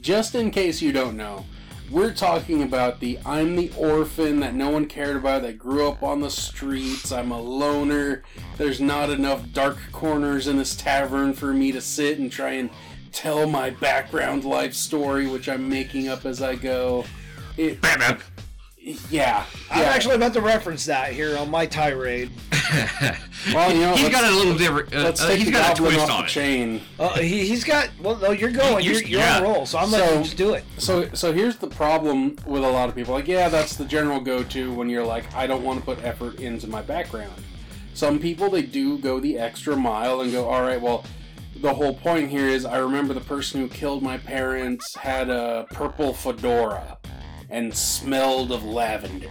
just 0.00 0.34
in 0.34 0.50
case 0.50 0.82
you 0.82 0.90
don't 0.90 1.16
know. 1.16 1.44
We're 1.90 2.14
talking 2.14 2.62
about 2.62 2.98
the 3.00 3.18
I'm 3.26 3.56
the 3.56 3.70
orphan 3.76 4.40
that 4.40 4.54
no 4.54 4.70
one 4.70 4.86
cared 4.86 5.16
about 5.16 5.42
that 5.42 5.58
grew 5.58 5.86
up 5.86 6.02
on 6.02 6.20
the 6.20 6.30
streets. 6.30 7.12
I'm 7.12 7.30
a 7.30 7.40
loner. 7.40 8.22
There's 8.56 8.80
not 8.80 9.10
enough 9.10 9.52
dark 9.52 9.78
corners 9.92 10.48
in 10.48 10.56
this 10.56 10.74
tavern 10.74 11.34
for 11.34 11.52
me 11.52 11.72
to 11.72 11.80
sit 11.80 12.18
and 12.18 12.32
try 12.32 12.52
and 12.52 12.70
tell 13.12 13.46
my 13.46 13.70
background 13.70 14.44
life 14.44 14.74
story, 14.74 15.26
which 15.26 15.48
I'm 15.48 15.68
making 15.68 16.08
up 16.08 16.24
as 16.24 16.42
I 16.42 16.56
go. 16.56 17.04
It. 17.56 17.78
Yeah, 19.10 19.46
I'm 19.70 19.80
yeah. 19.80 19.88
actually 19.88 20.16
about 20.16 20.34
to 20.34 20.42
reference 20.42 20.84
that 20.86 21.12
here 21.14 21.38
on 21.38 21.50
my 21.50 21.66
tirade. 21.66 22.30
Well, 23.52 23.70
you 23.74 23.80
know, 23.82 23.92
he's 23.94 24.04
let's- 24.04 24.14
got 24.22 24.32
a 24.32 24.34
little 24.34 24.56
different. 24.56 24.94
Uh, 24.94 25.02
Let's 25.04 25.20
uh, 25.20 25.28
take 25.28 25.36
he's 25.38 25.46
the 25.48 25.52
got 25.52 25.74
a 25.78 25.82
twist 25.82 25.98
off 26.00 26.10
on 26.10 26.18
the 26.20 26.24
it. 26.24 26.28
chain. 26.30 26.80
Uh, 26.98 27.18
he, 27.18 27.46
he's 27.46 27.62
got. 27.62 27.90
Well, 28.00 28.16
no, 28.16 28.30
you're 28.30 28.50
going. 28.50 28.82
You're, 28.82 28.94
You're- 28.94 29.06
you're 29.10 29.20
yeah. 29.20 29.36
on 29.36 29.42
a 29.42 29.46
roll, 29.46 29.66
so 29.66 29.78
I'm 29.78 29.90
letting 29.90 30.08
So- 30.08 30.14
you 30.18 30.24
just 30.24 30.36
do 30.38 30.54
it. 30.54 30.64
So, 30.78 31.08
so 31.12 31.30
here's 31.32 31.56
the 31.56 31.66
problem 31.66 32.36
with 32.46 32.64
a 32.64 32.70
lot 32.70 32.88
of 32.88 32.94
people. 32.94 33.12
Like, 33.12 33.28
yeah, 33.28 33.50
that's 33.50 33.76
the 33.76 33.84
general 33.84 34.18
go-to 34.18 34.72
when 34.72 34.88
you're 34.88 35.04
like, 35.04 35.32
I 35.34 35.46
don't 35.46 35.62
want 35.62 35.78
to 35.80 35.84
put 35.84 36.02
effort 36.02 36.40
into 36.40 36.66
my 36.66 36.80
background. 36.80 37.34
Some 37.92 38.18
people 38.18 38.48
they 38.48 38.62
do 38.62 38.96
go 38.98 39.20
the 39.20 39.38
extra 39.38 39.76
mile 39.76 40.22
and 40.22 40.32
go, 40.32 40.48
all 40.48 40.62
right, 40.62 40.80
well, 40.80 41.04
the 41.56 41.74
whole 41.74 41.94
point 41.94 42.30
here 42.30 42.48
is 42.48 42.64
I 42.64 42.78
remember 42.78 43.12
the 43.12 43.20
person 43.20 43.60
who 43.60 43.68
killed 43.68 44.02
my 44.02 44.16
parents 44.16 44.94
had 44.96 45.28
a 45.28 45.66
purple 45.70 46.14
fedora 46.14 46.96
and 47.54 47.74
smelled 47.74 48.50
of 48.50 48.64
lavender. 48.64 49.30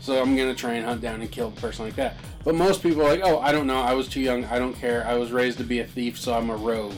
So 0.00 0.20
I'm 0.20 0.36
gonna 0.36 0.54
try 0.54 0.74
and 0.74 0.84
hunt 0.84 1.00
down 1.00 1.22
and 1.22 1.30
kill 1.30 1.48
a 1.48 1.52
person 1.52 1.86
like 1.86 1.96
that. 1.96 2.16
But 2.44 2.54
most 2.54 2.82
people 2.82 3.02
are 3.02 3.08
like, 3.08 3.22
oh, 3.24 3.38
I 3.40 3.50
don't 3.50 3.66
know, 3.66 3.80
I 3.80 3.94
was 3.94 4.08
too 4.08 4.20
young, 4.20 4.44
I 4.46 4.58
don't 4.58 4.74
care, 4.74 5.06
I 5.06 5.14
was 5.14 5.32
raised 5.32 5.58
to 5.58 5.64
be 5.64 5.80
a 5.80 5.86
thief, 5.86 6.18
so 6.18 6.34
I'm 6.34 6.50
a 6.50 6.56
rogue. 6.56 6.94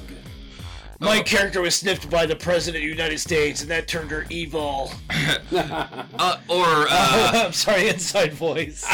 My 1.01 1.21
character 1.21 1.61
was 1.61 1.75
sniffed 1.75 2.09
by 2.11 2.27
the 2.27 2.37
president 2.37 2.85
of 2.85 2.87
the 2.87 2.95
United 2.95 3.19
States, 3.19 3.63
and 3.63 3.71
that 3.73 3.89
turned 3.89 4.11
her 4.11 4.27
evil. 4.31 4.93
Uh, 5.53 6.39
or 6.49 6.87
uh, 6.89 7.31
I'm 7.47 7.53
sorry, 7.53 7.89
inside 7.89 8.33
voice. 8.33 8.85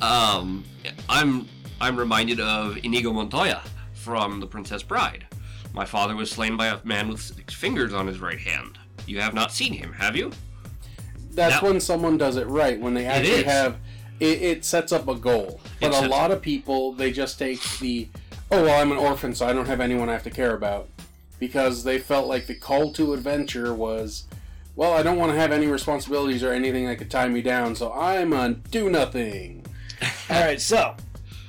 um, 0.00 0.64
I'm 1.08 1.46
I'm 1.80 1.96
reminded 1.96 2.40
of 2.40 2.78
Inigo 2.82 3.12
Montoya 3.12 3.62
from 3.92 4.40
The 4.40 4.46
Princess 4.46 4.82
Bride. 4.82 5.26
My 5.74 5.84
father 5.84 6.16
was 6.16 6.30
slain 6.30 6.56
by 6.56 6.68
a 6.68 6.78
man 6.84 7.08
with 7.08 7.20
six 7.20 7.52
fingers 7.52 7.92
on 7.92 8.06
his 8.06 8.20
right 8.20 8.40
hand. 8.40 8.77
You 9.08 9.20
have 9.20 9.34
not 9.34 9.52
seen 9.52 9.72
him, 9.72 9.92
have 9.94 10.14
you? 10.16 10.30
That's 11.30 11.62
Now- 11.62 11.68
when 11.68 11.80
someone 11.80 12.18
does 12.18 12.36
it 12.36 12.46
right. 12.46 12.78
When 12.80 12.94
they 12.94 13.06
actually 13.06 13.38
is. 13.40 13.44
have 13.44 13.76
it, 14.20 14.42
it 14.42 14.64
sets 14.64 14.92
up 14.92 15.08
a 15.08 15.14
goal. 15.14 15.60
But 15.80 15.94
a 15.94 16.08
lot 16.08 16.30
of 16.30 16.42
people 16.42 16.92
they 16.92 17.12
just 17.12 17.38
take 17.38 17.60
the 17.78 18.08
oh 18.50 18.64
well 18.64 18.80
I'm 18.80 18.92
an 18.92 18.98
orphan 18.98 19.34
so 19.34 19.46
I 19.46 19.52
don't 19.52 19.66
have 19.66 19.80
anyone 19.80 20.08
I 20.08 20.12
have 20.12 20.24
to 20.24 20.30
care 20.30 20.54
about 20.54 20.88
because 21.38 21.84
they 21.84 21.98
felt 21.98 22.26
like 22.26 22.46
the 22.46 22.54
call 22.54 22.92
to 22.94 23.12
adventure 23.14 23.72
was 23.72 24.24
well 24.74 24.92
I 24.92 25.02
don't 25.04 25.18
want 25.18 25.30
to 25.32 25.38
have 25.38 25.52
any 25.52 25.68
responsibilities 25.68 26.42
or 26.42 26.52
anything 26.52 26.86
that 26.86 26.96
could 26.96 27.10
tie 27.10 27.28
me 27.28 27.42
down 27.42 27.76
so 27.76 27.92
I'm 27.92 28.32
a 28.32 28.50
do 28.54 28.90
nothing. 28.90 29.64
All 30.30 30.40
right, 30.40 30.60
so 30.60 30.94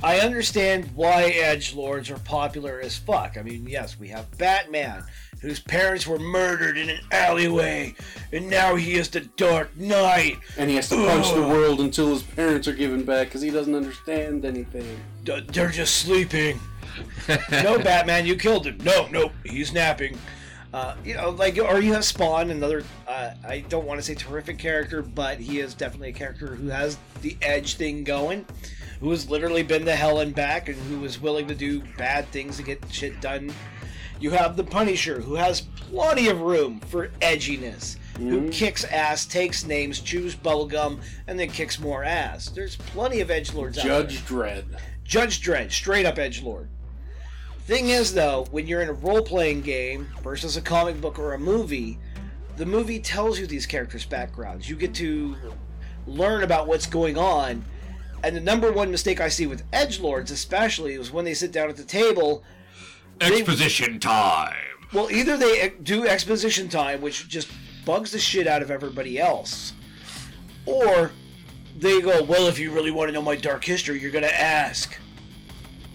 I 0.02 0.20
understand 0.20 0.90
why 0.96 1.24
edge 1.24 1.74
lords 1.74 2.10
are 2.10 2.20
popular 2.20 2.80
as 2.82 2.98
fuck. 2.98 3.38
I 3.38 3.42
mean, 3.42 3.68
yes, 3.68 4.00
we 4.00 4.08
have 4.10 4.26
Batman, 4.38 5.04
whose 5.42 5.60
parents 5.60 6.06
were 6.06 6.20
murdered 6.20 6.78
in 6.78 6.90
an 6.90 7.00
alleyway, 7.12 7.96
and 8.34 8.50
now 8.50 8.76
he 8.76 8.94
is 8.96 9.10
the 9.10 9.22
Dark 9.22 9.76
Knight. 9.78 10.38
And 10.58 10.70
he 10.70 10.76
has 10.76 10.90
to 10.90 10.96
punch 10.96 11.34
the 11.34 11.42
world 11.42 11.80
until 11.80 12.10
his 12.10 12.24
parents 12.24 12.68
are 12.68 12.74
given 12.74 13.04
back 13.04 13.28
because 13.28 13.42
he 13.42 13.50
doesn't 13.50 13.74
understand 13.76 14.46
anything. 14.46 15.00
D- 15.24 15.42
They're 15.48 15.70
just 15.70 15.96
sleeping. 15.96 16.60
no, 17.52 17.80
Batman, 17.80 18.26
you 18.26 18.36
killed 18.36 18.66
him. 18.66 18.78
No, 18.84 19.08
no, 19.08 19.32
he's 19.46 19.72
napping. 19.74 20.18
Uh, 20.74 20.96
you 21.04 21.16
know, 21.16 21.32
like, 21.32 21.58
or 21.58 21.80
you 21.80 21.94
have 21.94 22.06
Spawn, 22.06 22.52
another, 22.52 22.84
uh, 23.08 23.32
I 23.48 23.62
don't 23.70 23.86
want 23.86 24.00
to 24.00 24.04
say 24.06 24.14
terrific 24.14 24.60
character, 24.60 25.02
but 25.02 25.40
he 25.40 25.60
is 25.62 25.74
definitely 25.74 26.10
a 26.10 26.14
character 26.14 26.48
who 26.56 26.68
has 26.68 26.98
the 27.22 27.36
edge 27.42 27.76
thing 27.76 28.04
going, 28.04 28.46
who 29.00 29.10
has 29.10 29.28
literally 29.30 29.64
been 29.64 29.84
to 29.86 29.96
hell 29.96 30.20
and 30.20 30.36
back, 30.36 30.68
and 30.70 30.78
who 30.84 31.04
is 31.06 31.20
willing 31.20 31.48
to 31.48 31.56
do 31.56 31.82
bad 31.98 32.28
things 32.28 32.58
to 32.58 32.64
get 32.64 32.84
shit 32.92 33.20
done. 33.20 33.52
You 34.20 34.32
have 34.32 34.58
the 34.58 34.64
Punisher, 34.64 35.22
who 35.22 35.36
has 35.36 35.62
plenty 35.62 36.28
of 36.28 36.42
room 36.42 36.80
for 36.82 37.08
edginess, 37.22 37.98
who 38.18 38.42
mm-hmm. 38.42 38.50
kicks 38.50 38.84
ass, 38.84 39.26
takes 39.26 39.66
names, 39.66 40.02
chews 40.02 40.36
bubblegum, 40.36 41.02
and 41.28 41.40
then 41.40 41.50
kicks 41.50 41.80
more 41.80 42.04
ass. 42.04 42.50
There's 42.50 42.76
plenty 42.76 43.22
of 43.22 43.32
edge 43.32 43.54
lords 43.54 43.78
out 43.78 43.86
there. 43.86 44.04
Judge 44.04 44.26
Dredd. 44.26 44.80
Judge 45.04 45.42
Dredd, 45.42 45.72
straight 45.72 46.06
up 46.06 46.18
edge 46.18 46.44
lord. 46.44 46.70
Thing 47.62 47.90
is, 47.90 48.14
though, 48.14 48.46
when 48.52 48.68
you're 48.68 48.82
in 48.82 48.90
a 48.90 48.94
role 48.94 49.22
playing 49.22 49.62
game 49.62 50.08
versus 50.24 50.58
a 50.58 50.62
comic 50.62 51.00
book 51.00 51.20
or 51.20 51.34
a 51.34 51.40
movie, 51.40 52.00
the 52.58 52.66
movie 52.66 53.00
tells 53.00 53.40
you 53.40 53.48
these 53.48 53.66
characters' 53.66 54.06
backgrounds. 54.06 54.70
You 54.70 54.76
get 54.76 54.94
to 54.96 55.36
learn 56.06 56.44
about 56.44 56.68
what's 56.68 56.86
going 56.86 57.18
on. 57.18 57.64
And 58.24 58.36
the 58.36 58.42
number 58.42 58.72
one 58.72 58.92
mistake 58.92 59.22
I 59.22 59.30
see 59.30 59.48
with 59.48 59.64
edge 59.72 60.00
lords, 60.00 60.30
especially, 60.30 60.96
is 60.96 61.12
when 61.12 61.24
they 61.24 61.34
sit 61.34 61.52
down 61.52 61.70
at 61.70 61.78
the 61.78 61.86
table. 61.86 62.44
Exposition 63.22 64.00
time. 64.00 64.56
Well, 64.94 65.12
either 65.12 65.38
they 65.38 65.74
do 65.84 66.08
exposition 66.08 66.70
time, 66.70 67.02
which 67.02 67.28
just 67.28 67.50
bugs 67.86 68.12
the 68.12 68.20
shit 68.20 68.48
out 68.48 68.62
of 68.62 68.72
everybody 68.72 69.20
else, 69.20 69.74
or 70.66 71.12
they 71.78 72.02
go, 72.02 72.24
Well, 72.24 72.48
if 72.48 72.58
you 72.60 72.72
really 72.72 72.92
want 72.92 73.10
to 73.10 73.14
know 73.14 73.22
my 73.22 73.36
dark 73.36 73.64
history, 73.64 74.00
you're 74.00 74.12
going 74.12 74.24
to 74.24 74.42
ask. 74.42 74.98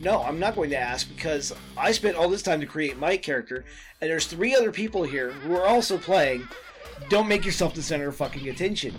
No, 0.00 0.22
I'm 0.22 0.38
not 0.38 0.54
going 0.54 0.70
to 0.70 0.78
ask 0.78 1.08
because 1.08 1.52
I 1.76 1.92
spent 1.92 2.16
all 2.16 2.28
this 2.28 2.42
time 2.42 2.60
to 2.60 2.66
create 2.66 2.98
my 2.98 3.16
character, 3.16 3.64
and 4.00 4.10
there's 4.10 4.26
three 4.26 4.54
other 4.54 4.70
people 4.70 5.02
here 5.02 5.30
who 5.30 5.56
are 5.56 5.66
also 5.66 5.96
playing. 5.96 6.46
Don't 7.08 7.28
make 7.28 7.44
yourself 7.44 7.74
the 7.74 7.82
center 7.82 8.08
of 8.08 8.16
fucking 8.16 8.48
attention. 8.48 8.94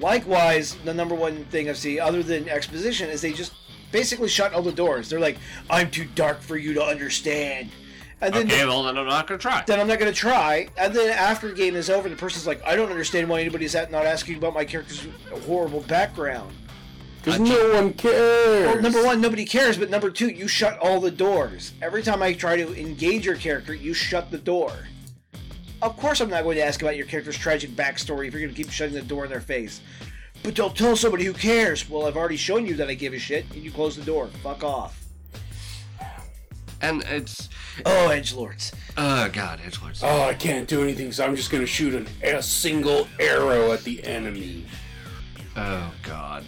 Likewise, 0.00 0.76
the 0.84 0.94
number 0.94 1.14
one 1.14 1.44
thing 1.46 1.68
I 1.68 1.74
see, 1.74 2.00
other 2.00 2.22
than 2.22 2.48
exposition, 2.48 3.10
is 3.10 3.20
they 3.20 3.32
just 3.32 3.52
basically 3.94 4.28
shut 4.28 4.52
all 4.52 4.60
the 4.60 4.72
doors. 4.72 5.08
They're 5.08 5.20
like, 5.20 5.38
I'm 5.70 5.88
too 5.88 6.04
dark 6.16 6.40
for 6.40 6.56
you 6.56 6.74
to 6.74 6.82
understand. 6.82 7.70
And 8.20 8.34
then 8.34 8.46
Okay, 8.46 8.66
well 8.66 8.82
then 8.82 8.98
I'm 8.98 9.06
not 9.06 9.28
gonna 9.28 9.38
try. 9.38 9.62
then 9.66 9.78
I'm 9.78 9.86
not 9.86 10.00
going 10.00 10.12
to 10.12 10.18
try. 10.18 10.68
And 10.76 10.92
then 10.92 11.10
after 11.10 11.48
the 11.48 11.54
game 11.54 11.76
is 11.76 11.88
over, 11.90 12.08
the 12.08 12.16
person's 12.16 12.46
like, 12.46 12.60
I 12.64 12.74
don't 12.74 12.90
understand 12.90 13.28
why 13.28 13.40
anybody's 13.40 13.74
not 13.74 13.94
asking 13.94 14.36
about 14.38 14.52
my 14.52 14.64
character's 14.64 15.06
horrible 15.46 15.80
background. 15.82 16.52
Because 17.22 17.38
no 17.40 17.74
one 17.74 17.92
cares. 17.92 18.66
Well, 18.66 18.82
number 18.82 19.02
one, 19.04 19.20
nobody 19.20 19.44
cares, 19.44 19.78
but 19.78 19.90
number 19.90 20.10
two, 20.10 20.28
you 20.28 20.48
shut 20.48 20.78
all 20.78 21.00
the 21.00 21.10
doors. 21.10 21.72
Every 21.80 22.02
time 22.02 22.22
I 22.22 22.32
try 22.34 22.56
to 22.56 22.78
engage 22.78 23.24
your 23.24 23.36
character, 23.36 23.74
you 23.74 23.94
shut 23.94 24.30
the 24.30 24.38
door. 24.38 24.72
Of 25.82 25.96
course, 25.96 26.20
I'm 26.20 26.30
not 26.30 26.42
going 26.44 26.56
to 26.56 26.64
ask 26.64 26.82
about 26.82 26.96
your 26.96 27.06
character's 27.06 27.38
tragic 27.38 27.70
backstory 27.70 28.26
if 28.26 28.32
you're 28.32 28.42
going 28.42 28.54
to 28.54 28.62
keep 28.62 28.70
shutting 28.70 28.94
the 28.94 29.02
door 29.02 29.24
in 29.24 29.30
their 29.30 29.40
face. 29.40 29.80
But 30.44 30.54
don't 30.54 30.76
tell 30.76 30.94
somebody 30.94 31.24
who 31.24 31.32
cares. 31.32 31.88
Well, 31.88 32.06
I've 32.06 32.18
already 32.18 32.36
shown 32.36 32.66
you 32.66 32.74
that 32.76 32.88
I 32.88 32.94
give 32.94 33.14
a 33.14 33.18
shit, 33.18 33.46
and 33.54 33.62
you 33.64 33.70
close 33.72 33.96
the 33.96 34.04
door. 34.04 34.28
Fuck 34.42 34.62
off. 34.62 35.00
And 36.82 37.02
it's 37.04 37.48
Oh, 37.86 38.08
edge 38.10 38.34
lords. 38.34 38.70
oh 38.98 39.28
god, 39.30 39.58
it's 39.66 39.80
worse. 39.82 40.00
Oh, 40.04 40.22
I 40.24 40.34
can't 40.34 40.68
do 40.68 40.82
anything, 40.82 41.12
so 41.12 41.24
I'm 41.24 41.34
just 41.34 41.50
gonna 41.50 41.64
shoot 41.66 41.94
an, 41.94 42.06
a 42.22 42.42
single 42.42 43.08
arrow 43.18 43.72
at 43.72 43.82
the 43.84 44.04
enemy. 44.04 44.66
Oh 45.56 45.90
god. 46.02 46.44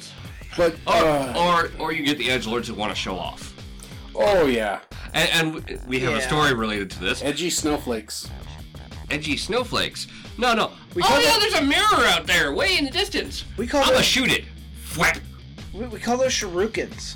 But 0.58 0.74
Or, 0.86 0.92
uh, 0.94 1.34
or 1.38 1.70
or 1.78 1.92
you 1.92 2.04
get 2.04 2.18
the 2.18 2.30
edge 2.30 2.46
lords 2.46 2.68
who 2.68 2.74
want 2.74 2.94
to 2.94 2.96
show 3.00 3.16
off. 3.16 3.54
oh 4.14 4.44
yeah, 4.44 4.80
And, 5.14 5.56
and 5.66 5.80
we 5.88 6.00
have 6.00 6.12
Yeah. 6.12 6.18
a 6.18 6.22
story 6.22 6.52
related 6.52 6.90
to 6.90 7.00
this. 7.00 7.22
edgy 7.22 7.48
snowflakes. 7.48 8.28
Edgy 9.10 9.38
snowflakes. 9.38 10.06
No, 10.38 10.54
no. 10.54 10.72
We 10.94 11.02
oh 11.02 11.06
call 11.06 11.20
yeah, 11.20 11.30
that- 11.30 11.40
there's 11.40 11.54
a 11.54 11.64
mirror 11.64 12.06
out 12.08 12.26
there, 12.26 12.52
way 12.54 12.76
in 12.78 12.84
the 12.84 12.90
distance. 12.90 13.44
We 13.56 13.66
call 13.66 13.80
I'm 13.82 13.86
gonna 13.88 13.98
that- 13.98 14.04
shoot 14.04 14.30
it. 14.30 14.44
Whap. 14.96 15.18
We, 15.72 15.86
we 15.86 15.98
call 16.00 16.16
those 16.18 16.32
shurikens. 16.32 17.14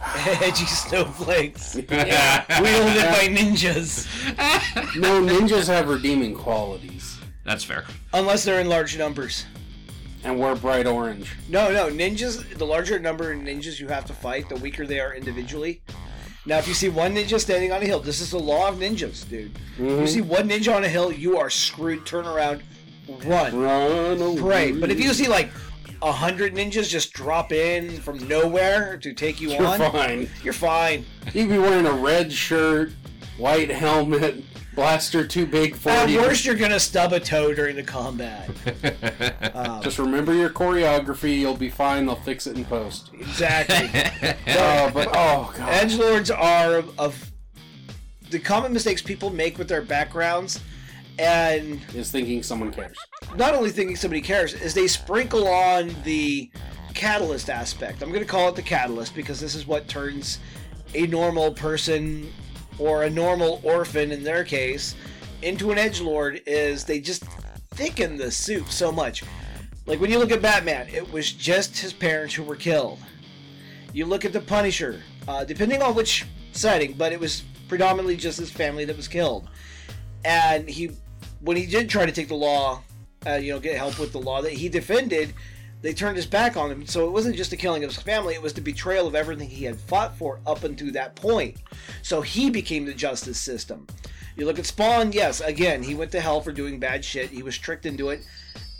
Edgy 0.26 0.64
snowflakes. 0.64 1.76
Yeah. 1.90 2.44
Wielded 2.62 3.02
by 3.02 3.28
ninjas. 3.28 4.06
No, 4.96 5.20
ninjas 5.22 5.66
have 5.66 5.88
redeeming 5.88 6.34
qualities 6.34 7.18
That's 7.44 7.64
fair. 7.64 7.84
Unless 8.14 8.44
they're 8.44 8.60
in 8.60 8.68
large 8.68 8.96
numbers. 8.96 9.44
and 10.24 10.38
wear 10.38 10.54
bright 10.54 10.86
orange. 10.86 11.30
No, 11.48 11.70
no, 11.70 11.88
ninjas, 11.90 12.48
the 12.56 12.64
larger 12.66 12.98
number 12.98 13.30
of 13.32 13.40
ninjas 13.40 13.78
you 13.78 13.88
have 13.88 14.06
to 14.06 14.14
fight, 14.14 14.48
the 14.48 14.56
weaker 14.56 14.86
they 14.86 15.00
are 15.00 15.14
individually. 15.14 15.82
Now, 16.50 16.58
if 16.58 16.66
you 16.66 16.74
see 16.74 16.88
one 16.88 17.14
ninja 17.14 17.38
standing 17.38 17.70
on 17.70 17.80
a 17.80 17.84
hill, 17.84 18.00
this 18.00 18.20
is 18.20 18.32
the 18.32 18.40
law 18.40 18.68
of 18.68 18.74
ninjas, 18.74 19.28
dude. 19.28 19.56
You 19.78 19.84
mm-hmm. 19.84 20.06
see 20.06 20.20
one 20.20 20.48
ninja 20.48 20.74
on 20.74 20.82
a 20.82 20.88
hill, 20.88 21.12
you 21.12 21.38
are 21.38 21.48
screwed. 21.48 22.04
Turn 22.04 22.26
around, 22.26 22.64
run, 23.24 23.56
Run 23.56 24.20
away. 24.20 24.40
pray. 24.40 24.72
But 24.72 24.90
if 24.90 24.98
you 24.98 25.14
see 25.14 25.28
like 25.28 25.52
a 26.02 26.10
hundred 26.10 26.56
ninjas 26.56 26.88
just 26.88 27.12
drop 27.12 27.52
in 27.52 28.00
from 28.00 28.26
nowhere 28.26 28.96
to 28.96 29.12
take 29.12 29.40
you 29.40 29.52
on, 29.52 29.78
you're 29.78 29.90
fine. 29.92 30.28
you're 30.42 30.52
fine. 30.52 31.06
You'd 31.32 31.50
be 31.50 31.58
wearing 31.58 31.86
a 31.86 31.92
red 31.92 32.32
shirt, 32.32 32.90
white 33.38 33.70
helmet, 33.70 34.42
blaster 34.80 35.26
too 35.26 35.44
big 35.44 35.76
for 35.76 35.90
At 35.90 36.08
you. 36.08 36.22
worst, 36.22 36.46
you're 36.46 36.54
gonna 36.54 36.80
stub 36.80 37.12
a 37.12 37.20
toe 37.20 37.52
during 37.52 37.76
the 37.76 37.82
combat. 37.82 38.48
Um, 39.52 39.82
Just 39.82 39.98
remember 39.98 40.32
your 40.32 40.48
choreography. 40.48 41.38
You'll 41.40 41.56
be 41.56 41.68
fine. 41.68 42.06
They'll 42.06 42.14
fix 42.16 42.46
it 42.46 42.56
in 42.56 42.64
post. 42.64 43.10
exactly. 43.12 43.90
Uh, 44.46 44.90
but 44.90 45.08
oh 45.08 45.52
god, 45.56 45.68
Edge 45.68 45.96
lords 45.96 46.30
are 46.30 46.76
of, 46.76 46.98
of 46.98 47.32
the 48.30 48.38
common 48.38 48.72
mistakes 48.72 49.02
people 49.02 49.28
make 49.30 49.58
with 49.58 49.68
their 49.68 49.82
backgrounds, 49.82 50.60
and 51.18 51.80
is 51.94 52.10
thinking 52.10 52.42
someone 52.42 52.72
cares. 52.72 52.96
not 53.36 53.54
only 53.54 53.70
thinking 53.70 53.96
somebody 53.96 54.20
cares, 54.22 54.54
is 54.54 54.72
they 54.72 54.86
sprinkle 54.86 55.46
on 55.46 55.94
the 56.04 56.50
catalyst 56.94 57.50
aspect. 57.50 58.02
I'm 58.02 58.08
going 58.10 58.24
to 58.24 58.28
call 58.28 58.48
it 58.48 58.54
the 58.56 58.62
catalyst 58.62 59.14
because 59.14 59.40
this 59.40 59.54
is 59.54 59.66
what 59.66 59.88
turns 59.88 60.38
a 60.94 61.06
normal 61.06 61.52
person 61.52 62.32
or 62.80 63.04
a 63.04 63.10
normal 63.10 63.60
orphan 63.62 64.10
in 64.10 64.24
their 64.24 64.42
case 64.42 64.94
into 65.42 65.70
an 65.70 65.78
edge 65.78 66.00
lord. 66.00 66.40
Is 66.46 66.84
they 66.84 67.00
just 67.00 67.24
thicken 67.70 68.16
the 68.16 68.30
soup 68.30 68.68
so 68.70 68.90
much. 68.90 69.22
Like 69.86 70.00
when 70.00 70.10
you 70.10 70.18
look 70.18 70.32
at 70.32 70.42
Batman, 70.42 70.88
it 70.92 71.10
was 71.12 71.32
just 71.32 71.78
his 71.78 71.92
parents 71.92 72.34
who 72.34 72.42
were 72.42 72.56
killed. 72.56 72.98
You 73.92 74.06
look 74.06 74.24
at 74.24 74.32
the 74.32 74.40
Punisher, 74.40 75.02
uh, 75.26 75.44
depending 75.44 75.82
on 75.82 75.94
which 75.94 76.26
setting, 76.52 76.92
but 76.92 77.12
it 77.12 77.20
was 77.20 77.42
predominantly 77.68 78.16
just 78.16 78.38
his 78.38 78.50
family 78.50 78.84
that 78.84 78.96
was 78.96 79.08
killed. 79.08 79.48
And 80.24 80.68
he, 80.68 80.90
when 81.40 81.56
he 81.56 81.66
did 81.66 81.88
try 81.88 82.06
to 82.06 82.12
take 82.12 82.28
the 82.28 82.34
law, 82.34 82.82
uh, 83.26 83.34
you 83.34 83.52
know, 83.52 83.60
get 83.60 83.76
help 83.76 83.98
with 83.98 84.12
the 84.12 84.20
law 84.20 84.42
that 84.42 84.52
he 84.52 84.68
defended, 84.68 85.34
they 85.82 85.92
turned 85.92 86.16
his 86.16 86.26
back 86.26 86.56
on 86.56 86.70
him. 86.70 86.86
So 86.86 87.06
it 87.06 87.10
wasn't 87.10 87.36
just 87.36 87.50
the 87.50 87.56
killing 87.56 87.84
of 87.84 87.90
his 87.90 88.02
family; 88.02 88.34
it 88.34 88.42
was 88.42 88.52
the 88.52 88.60
betrayal 88.60 89.06
of 89.06 89.14
everything 89.14 89.48
he 89.48 89.64
had 89.64 89.80
fought 89.80 90.16
for 90.16 90.40
up 90.46 90.64
until 90.64 90.92
that 90.92 91.16
point. 91.16 91.56
So 92.02 92.20
he 92.20 92.50
became 92.50 92.84
the 92.84 92.94
justice 92.94 93.38
system. 93.38 93.86
You 94.36 94.46
look 94.46 94.58
at 94.58 94.66
Spawn, 94.66 95.12
yes, 95.12 95.40
again, 95.40 95.82
he 95.82 95.94
went 95.94 96.12
to 96.12 96.20
hell 96.20 96.40
for 96.40 96.52
doing 96.52 96.78
bad 96.78 97.04
shit. 97.04 97.30
He 97.30 97.42
was 97.42 97.58
tricked 97.58 97.84
into 97.84 98.10
it, 98.10 98.24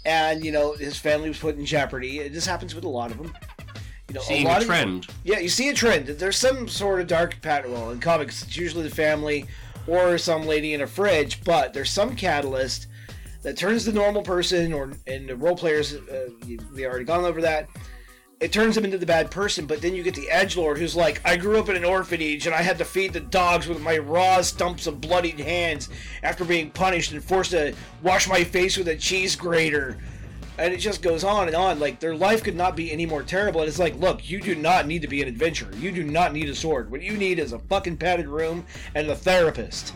and 0.04 0.44
you 0.44 0.52
know 0.52 0.72
his 0.72 0.98
family 0.98 1.28
was 1.28 1.38
put 1.38 1.56
in 1.56 1.66
jeopardy. 1.66 2.20
It 2.20 2.32
just 2.32 2.46
happens 2.46 2.74
with 2.74 2.84
a 2.84 2.88
lot 2.88 3.10
of 3.10 3.18
them. 3.18 3.34
You 4.08 4.14
know, 4.14 4.22
Seeing 4.22 4.46
a 4.46 4.48
lot 4.48 4.62
a 4.62 4.66
trend. 4.66 5.08
Of, 5.08 5.14
yeah, 5.22 5.38
you 5.38 5.48
see 5.48 5.68
a 5.68 5.74
trend. 5.74 6.06
There's 6.06 6.36
some 6.36 6.66
sort 6.66 7.00
of 7.00 7.06
dark 7.06 7.40
pattern. 7.42 7.72
Well, 7.72 7.90
in 7.90 8.00
comics, 8.00 8.42
it's 8.42 8.56
usually 8.56 8.82
the 8.82 8.94
family 8.94 9.46
or 9.86 10.18
some 10.18 10.46
lady 10.46 10.74
in 10.74 10.80
a 10.80 10.86
fridge, 10.86 11.44
but 11.44 11.72
there's 11.72 11.90
some 11.90 12.16
catalyst 12.16 12.86
that 13.42 13.56
turns 13.56 13.84
the 13.84 13.92
normal 13.92 14.22
person, 14.22 14.72
or 14.72 14.92
and 15.06 15.28
the 15.28 15.36
role 15.36 15.56
players, 15.56 15.94
uh, 15.94 16.28
we 16.74 16.86
already 16.86 17.04
gone 17.04 17.24
over 17.24 17.40
that. 17.40 17.68
It 18.40 18.52
turns 18.52 18.74
them 18.74 18.86
into 18.86 18.96
the 18.96 19.04
bad 19.04 19.30
person, 19.30 19.66
but 19.66 19.82
then 19.82 19.94
you 19.94 20.02
get 20.02 20.14
the 20.14 20.30
edge 20.30 20.56
lord 20.56 20.78
who's 20.78 20.96
like, 20.96 21.20
I 21.26 21.36
grew 21.36 21.58
up 21.58 21.68
in 21.68 21.76
an 21.76 21.84
orphanage 21.84 22.46
and 22.46 22.54
I 22.54 22.62
had 22.62 22.78
to 22.78 22.86
feed 22.86 23.12
the 23.12 23.20
dogs 23.20 23.68
with 23.68 23.82
my 23.82 23.98
raw 23.98 24.40
stumps 24.40 24.86
of 24.86 24.98
bloodied 24.98 25.38
hands 25.38 25.90
after 26.22 26.46
being 26.46 26.70
punished 26.70 27.12
and 27.12 27.22
forced 27.22 27.50
to 27.50 27.74
wash 28.02 28.26
my 28.26 28.42
face 28.42 28.78
with 28.78 28.88
a 28.88 28.96
cheese 28.96 29.36
grater. 29.36 29.98
And 30.56 30.72
it 30.72 30.78
just 30.78 31.02
goes 31.02 31.22
on 31.22 31.48
and 31.48 31.56
on. 31.56 31.78
Like, 31.80 32.00
their 32.00 32.14
life 32.14 32.42
could 32.42 32.56
not 32.56 32.76
be 32.76 32.90
any 32.90 33.04
more 33.04 33.22
terrible. 33.22 33.60
And 33.60 33.68
it's 33.68 33.78
like, 33.78 33.96
look, 33.96 34.28
you 34.28 34.40
do 34.40 34.54
not 34.54 34.86
need 34.86 35.02
to 35.02 35.08
be 35.08 35.20
an 35.20 35.28
adventurer. 35.28 35.74
You 35.76 35.92
do 35.92 36.02
not 36.02 36.32
need 36.32 36.48
a 36.48 36.54
sword. 36.54 36.90
What 36.90 37.02
you 37.02 37.18
need 37.18 37.38
is 37.38 37.52
a 37.52 37.58
fucking 37.58 37.98
padded 37.98 38.26
room 38.26 38.64
and 38.94 39.08
a 39.08 39.16
therapist. 39.16 39.92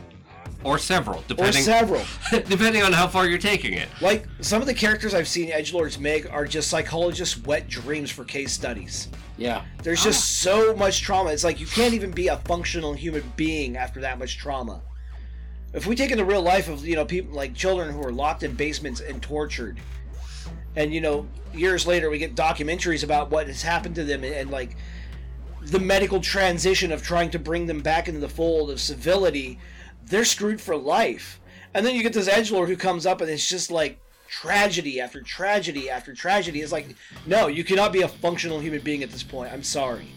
Or 0.65 0.79
several, 0.79 1.23
depending 1.29 1.63
Or 1.63 1.65
depending 1.65 2.07
several. 2.07 2.43
depending 2.49 2.83
on 2.83 2.93
how 2.93 3.07
far 3.07 3.27
you're 3.27 3.39
taking 3.39 3.75
it. 3.75 3.89
Like 4.01 4.27
some 4.41 4.61
of 4.61 4.67
the 4.67 4.75
characters 4.75 5.15
I've 5.15 5.29
seen 5.29 5.51
Edge 5.51 5.73
Lords 5.73 5.99
make 5.99 6.31
are 6.33 6.47
just 6.47 6.69
psychologists' 6.71 7.39
wet 7.39 7.69
dreams 7.69 8.11
for 8.11 8.25
case 8.25 8.53
studies. 8.53 9.09
Yeah. 9.37 9.65
There's 9.83 10.03
just 10.03 10.41
so 10.41 10.75
much 10.75 11.03
trauma. 11.03 11.31
It's 11.31 11.45
like 11.45 11.61
you 11.61 11.67
can't 11.67 11.95
even 11.95 12.13
be 12.13 12.29
a 12.29 12.39
functional 12.39 12.95
human 12.95 13.33
being 13.37 13.77
after 13.77 14.01
that 14.01 14.19
much 14.19 14.39
trauma. 14.39 14.81
If 15.73 15.87
we 15.87 15.97
take 15.97 16.13
in 16.13 16.19
the 16.19 16.25
real 16.25 16.43
life 16.43 16.69
of 16.69 16.87
you 16.87 16.95
know 16.95 17.05
people 17.05 17.35
like 17.35 17.55
children 17.55 17.93
who 17.93 18.03
are 18.03 18.13
locked 18.13 18.43
in 18.45 18.55
basements 18.55 19.01
and 19.01 19.21
tortured, 19.21 19.81
and 20.77 20.95
you 20.95 21.01
know 21.01 21.27
years 21.53 21.87
later 21.87 22.11
we 22.11 22.19
get 22.19 22.37
documentaries 22.37 23.03
about 23.03 23.31
what 23.31 23.49
has 23.49 23.63
happened 23.63 23.97
to 23.97 24.05
them 24.05 24.23
and, 24.25 24.35
and 24.35 24.51
like 24.51 24.77
the 25.63 25.81
medical 25.81 26.21
transition 26.21 26.93
of 26.93 27.03
trying 27.03 27.31
to 27.31 27.39
bring 27.39 27.67
them 27.67 27.81
back 27.81 28.07
into 28.07 28.21
the 28.21 28.29
fold 28.29 28.71
of 28.71 28.81
civility, 28.81 29.59
they're 30.07 30.25
screwed 30.25 30.61
for 30.61 30.77
life. 30.77 31.41
And 31.75 31.85
then 31.85 31.95
you 31.95 32.03
get 32.03 32.13
this 32.13 32.29
edge 32.29 32.51
lord 32.53 32.69
who 32.69 32.77
comes 32.77 33.07
up 33.07 33.21
and 33.21 33.29
it's 33.31 33.49
just 33.49 33.71
like 33.71 33.99
tragedy 34.29 35.01
after 35.01 35.21
tragedy 35.23 35.91
after 35.91 36.15
tragedy. 36.15 36.61
It's 36.61 36.73
like, 36.73 36.87
no, 37.27 37.47
you 37.49 37.65
cannot 37.65 37.93
be 37.93 38.03
a 38.03 38.09
functional 38.09 38.61
human 38.61 38.81
being 38.81 39.03
at 39.03 39.11
this 39.11 39.23
point. 39.23 39.53
I'm 39.53 39.63
sorry. 39.63 40.09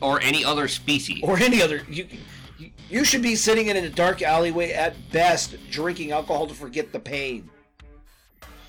Or 0.00 0.20
any 0.20 0.44
other 0.44 0.68
species. 0.68 1.20
Or 1.22 1.38
any 1.38 1.62
other. 1.62 1.82
You, 1.88 2.06
you- 2.10 2.20
you 2.88 3.04
should 3.04 3.20
be 3.20 3.34
sitting 3.36 3.66
in 3.66 3.76
a 3.76 3.90
dark 3.90 4.22
alleyway 4.22 4.70
at 4.72 4.94
best, 5.12 5.56
drinking 5.70 6.12
alcohol 6.12 6.46
to 6.46 6.54
forget 6.54 6.90
the 6.90 6.98
pain. 7.00 7.50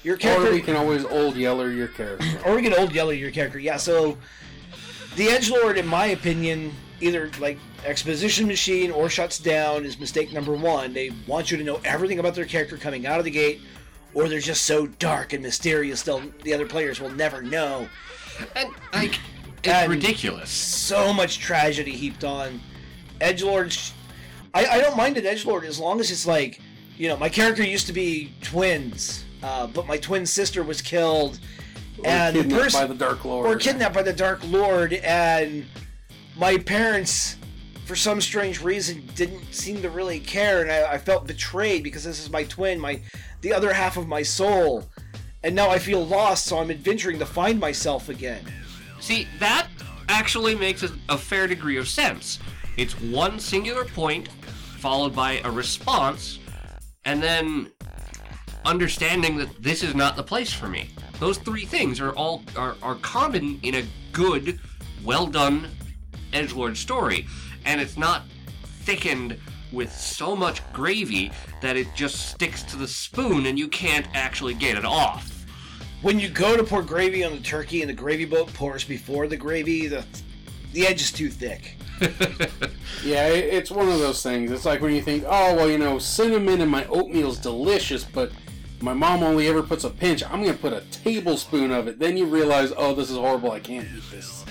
Your 0.04 0.18
character, 0.18 0.50
Or 0.50 0.52
we 0.54 0.60
can 0.62 0.76
always 0.76 1.06
old 1.06 1.38
yeller 1.38 1.72
your 1.72 1.88
character. 1.88 2.26
or 2.46 2.56
we 2.56 2.62
can 2.64 2.74
old 2.74 2.92
yeller 2.94 3.14
your 3.14 3.32
character. 3.32 3.60
Yeah, 3.60 3.78
so 3.78 4.18
the 5.16 5.30
edge 5.30 5.50
lord, 5.50 5.78
in 5.78 5.88
my 5.88 6.08
opinion, 6.08 6.74
either 7.02 7.30
like 7.40 7.58
exposition 7.86 8.48
machine 8.48 8.92
or 8.92 9.10
shuts 9.10 9.38
down 9.40 9.86
is 9.86 10.00
mistake 10.00 10.32
number 10.34 10.54
one. 10.54 10.94
They 10.94 11.12
want 11.28 11.52
you 11.52 11.58
to 11.58 11.64
know 11.64 11.80
everything 11.86 12.20
about 12.20 12.36
their 12.36 12.46
character 12.46 12.78
coming 12.78 13.06
out 13.06 13.20
of 13.20 13.26
the 13.26 13.32
gate, 13.32 13.62
or 14.14 14.28
they're 14.28 14.40
just 14.40 14.66
so 14.66 14.88
dark 14.88 15.34
and 15.34 15.44
mysterious 15.44 16.02
they'll 16.02 16.22
the 16.44 16.54
other 16.54 16.66
players 16.66 17.00
will 17.00 17.12
never 17.12 17.42
know. 17.42 17.88
And, 18.56 18.70
like, 18.94 19.20
it's 19.64 19.68
And- 19.68 19.92
ridiculous. 19.92 20.50
So 20.50 21.12
much 21.14 21.40
tragedy 21.40 21.92
heaped 21.92 22.24
on 22.24 22.62
edge 23.22 23.44
lords. 23.44 23.94
I, 24.54 24.66
I 24.66 24.78
don't 24.82 24.98
mind 24.98 25.18
an 25.18 25.26
edge 25.26 25.46
lord 25.46 25.66
as 25.66 25.80
long 25.80 26.00
as 26.00 26.10
it's 26.10 26.26
like, 26.26 26.62
you 26.98 27.08
know, 27.10 27.18
my 27.18 27.30
character 27.30 27.64
used 27.64 27.86
to 27.88 27.94
be 27.94 28.34
twins, 28.42 29.24
uh, 29.44 29.68
but 29.68 29.86
my 29.86 29.98
twin 29.98 30.26
sister 30.26 30.64
was 30.64 30.82
killed, 30.82 31.40
Or 32.00 32.08
and 32.08 32.36
the 32.36 32.40
kidnapped 32.42 32.64
person 32.64 32.82
by 32.82 32.88
the 32.88 32.96
Dark 32.96 33.26
Lord. 33.26 33.46
or 33.48 33.56
kidnapped 33.60 33.94
by 33.94 34.02
the 34.04 34.14
Dark 34.14 34.40
Lord, 34.50 34.94
and 34.94 35.66
my 36.38 36.58
parents, 36.58 37.38
for 37.86 37.96
some 37.96 38.22
strange 38.22 38.62
reason, 38.62 39.04
didn't 39.16 39.54
seem 39.54 39.82
to 39.82 39.90
really 39.90 40.20
care, 40.20 40.62
and 40.62 40.72
I, 40.72 40.94
I 40.94 40.98
felt 40.98 41.26
betrayed 41.26 41.84
because 41.84 42.04
this 42.04 42.20
is 42.20 42.30
my 42.30 42.44
twin, 42.44 42.80
my 42.80 43.02
the 43.42 43.54
other 43.54 43.74
half 43.74 43.98
of 43.98 44.08
my 44.08 44.22
soul, 44.24 44.88
and 45.44 45.56
now 45.56 45.70
I 45.70 45.80
feel 45.80 46.06
lost, 46.06 46.46
so 46.46 46.60
I'm 46.60 46.72
adventuring 46.72 47.20
to 47.20 47.26
find 47.26 47.60
myself 47.60 48.10
again. 48.10 48.44
See, 49.00 49.28
that 49.40 49.68
actually 50.10 50.56
makes 50.56 50.84
a, 50.84 50.90
a 51.10 51.18
fair 51.18 51.48
degree 51.48 51.78
of 51.78 51.88
sense. 51.88 52.40
It's 52.78 53.00
one 53.02 53.40
singular 53.40 53.86
point, 53.86 54.30
followed 54.80 55.16
by 55.16 55.42
a 55.44 55.52
response, 55.52 56.40
and 57.06 57.22
then 57.22 57.72
understanding 58.66 59.38
that 59.38 59.62
this 59.62 59.82
is 59.82 59.96
not 59.96 60.16
the 60.16 60.24
place 60.24 60.52
for 60.52 60.68
me. 60.68 60.90
Those 61.20 61.38
three 61.38 61.66
things 61.66 62.00
are 62.00 62.12
all 62.12 62.44
are, 62.56 62.76
are 62.84 62.96
common 62.96 63.60
in 63.64 63.76
a 63.76 63.86
good, 64.12 64.60
well 65.04 65.26
done 65.26 65.68
edgelord 66.34 66.76
story, 66.78 67.28
and 67.66 67.80
it's 67.82 67.98
not 67.98 68.24
thickened 68.84 69.38
with 69.72 69.92
so 69.92 70.36
much 70.36 70.62
gravy 70.72 71.32
that 71.62 71.76
it 71.76 71.88
just 71.96 72.30
sticks 72.30 72.64
to 72.64 72.78
the 72.78 72.88
spoon 72.88 73.46
and 73.48 73.60
you 73.60 73.68
can't 73.68 74.08
actually 74.14 74.54
get 74.54 74.78
it 74.78 74.86
off. 74.86 75.34
when 76.02 76.20
you 76.20 76.30
go 76.30 76.56
to 76.56 76.64
pour 76.64 76.82
gravy 76.82 77.24
on 77.24 77.32
the 77.34 77.40
turkey 77.42 77.82
and 77.82 77.90
the 77.90 77.94
gravy 77.94 78.24
boat 78.24 78.48
pours 78.54 78.84
before 78.86 79.28
the 79.28 79.36
gravy, 79.38 79.88
the 79.88 80.06
the 80.74 80.86
edge 80.86 81.02
is 81.02 81.12
too 81.12 81.30
thick. 81.30 81.76
Yeah, 83.04 83.28
it- 83.28 83.54
it's 83.54 83.72
one 83.72 83.88
of 83.90 84.00
those 84.00 84.22
things. 84.24 84.52
It's 84.52 84.66
like 84.66 84.82
when 84.82 84.94
you 84.94 85.02
think, 85.02 85.24
oh, 85.28 85.56
well, 85.56 85.70
you 85.70 85.78
know, 85.78 86.00
cinnamon 86.00 86.62
in 86.62 86.70
my 86.70 86.86
oatmeal's 86.88 87.38
delicious, 87.38 88.04
but 88.04 88.32
my 88.82 88.94
mom 88.94 89.22
only 89.24 89.48
ever 89.48 89.62
puts 89.64 89.84
a 89.84 89.90
pinch. 89.90 90.24
I'm 90.24 90.42
going 90.44 90.54
to 90.56 90.60
put 90.60 90.74
a 90.74 90.82
tablespoon 90.92 91.72
of 91.72 91.88
it. 91.88 92.00
Then 92.00 92.18
you 92.18 92.26
realize, 92.26 92.74
oh, 92.76 92.94
this 92.96 93.10
is 93.12 93.18
horrible. 93.18 93.52
I 93.52 93.60
can't 93.60 93.88
eat 93.96 94.04
this. 94.12 94.46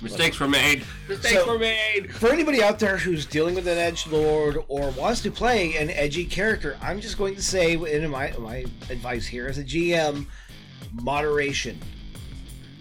Mistakes 0.00 0.38
were 0.38 0.48
made. 0.48 0.84
Mistakes 1.08 1.34
So- 1.34 1.52
were 1.52 1.58
made. 1.58 2.14
For 2.14 2.30
anybody 2.30 2.62
out 2.62 2.78
there 2.78 2.96
who's 2.98 3.26
dealing 3.26 3.54
with 3.54 3.66
an 3.66 3.78
edge 3.78 4.06
lord 4.06 4.58
or 4.68 4.90
wants 4.90 5.20
to 5.22 5.30
play 5.30 5.76
an 5.76 5.90
edgy 5.90 6.24
character, 6.24 6.76
I'm 6.80 7.00
just 7.00 7.18
going 7.18 7.34
to 7.34 7.42
say, 7.42 7.72
in 7.74 8.08
my 8.10 8.32
my 8.38 8.64
advice 8.90 9.26
here 9.26 9.46
as 9.48 9.58
a 9.58 9.64
GM, 9.64 10.26
moderation. 10.92 11.78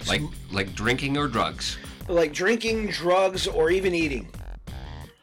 Like 0.08 0.21
like 0.51 0.73
drinking 0.75 1.17
or 1.17 1.27
drugs. 1.27 1.77
like 2.08 2.32
drinking, 2.34 2.88
drugs, 2.91 3.47
or 3.47 3.69
even 3.71 3.93
eating. 3.95 4.30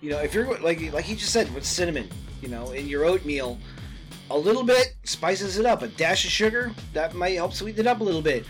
You 0.00 0.10
know, 0.10 0.18
if 0.18 0.34
you're 0.34 0.58
like 0.60 0.92
like 0.92 1.04
he 1.04 1.14
just 1.14 1.32
said 1.32 1.52
with 1.54 1.64
cinnamon, 1.64 2.08
you 2.42 2.48
know, 2.48 2.72
in 2.72 2.88
your 2.88 3.04
oatmeal, 3.04 3.58
a 4.30 4.36
little 4.36 4.64
bit 4.64 4.94
spices 5.04 5.58
it 5.58 5.64
up. 5.64 5.82
A 5.82 5.88
dash 5.88 6.24
of 6.24 6.30
sugar 6.30 6.72
that 6.92 7.14
might 7.14 7.36
help 7.36 7.54
sweeten 7.54 7.80
it 7.80 7.86
up 7.86 8.00
a 8.00 8.04
little 8.04 8.20
bit. 8.22 8.44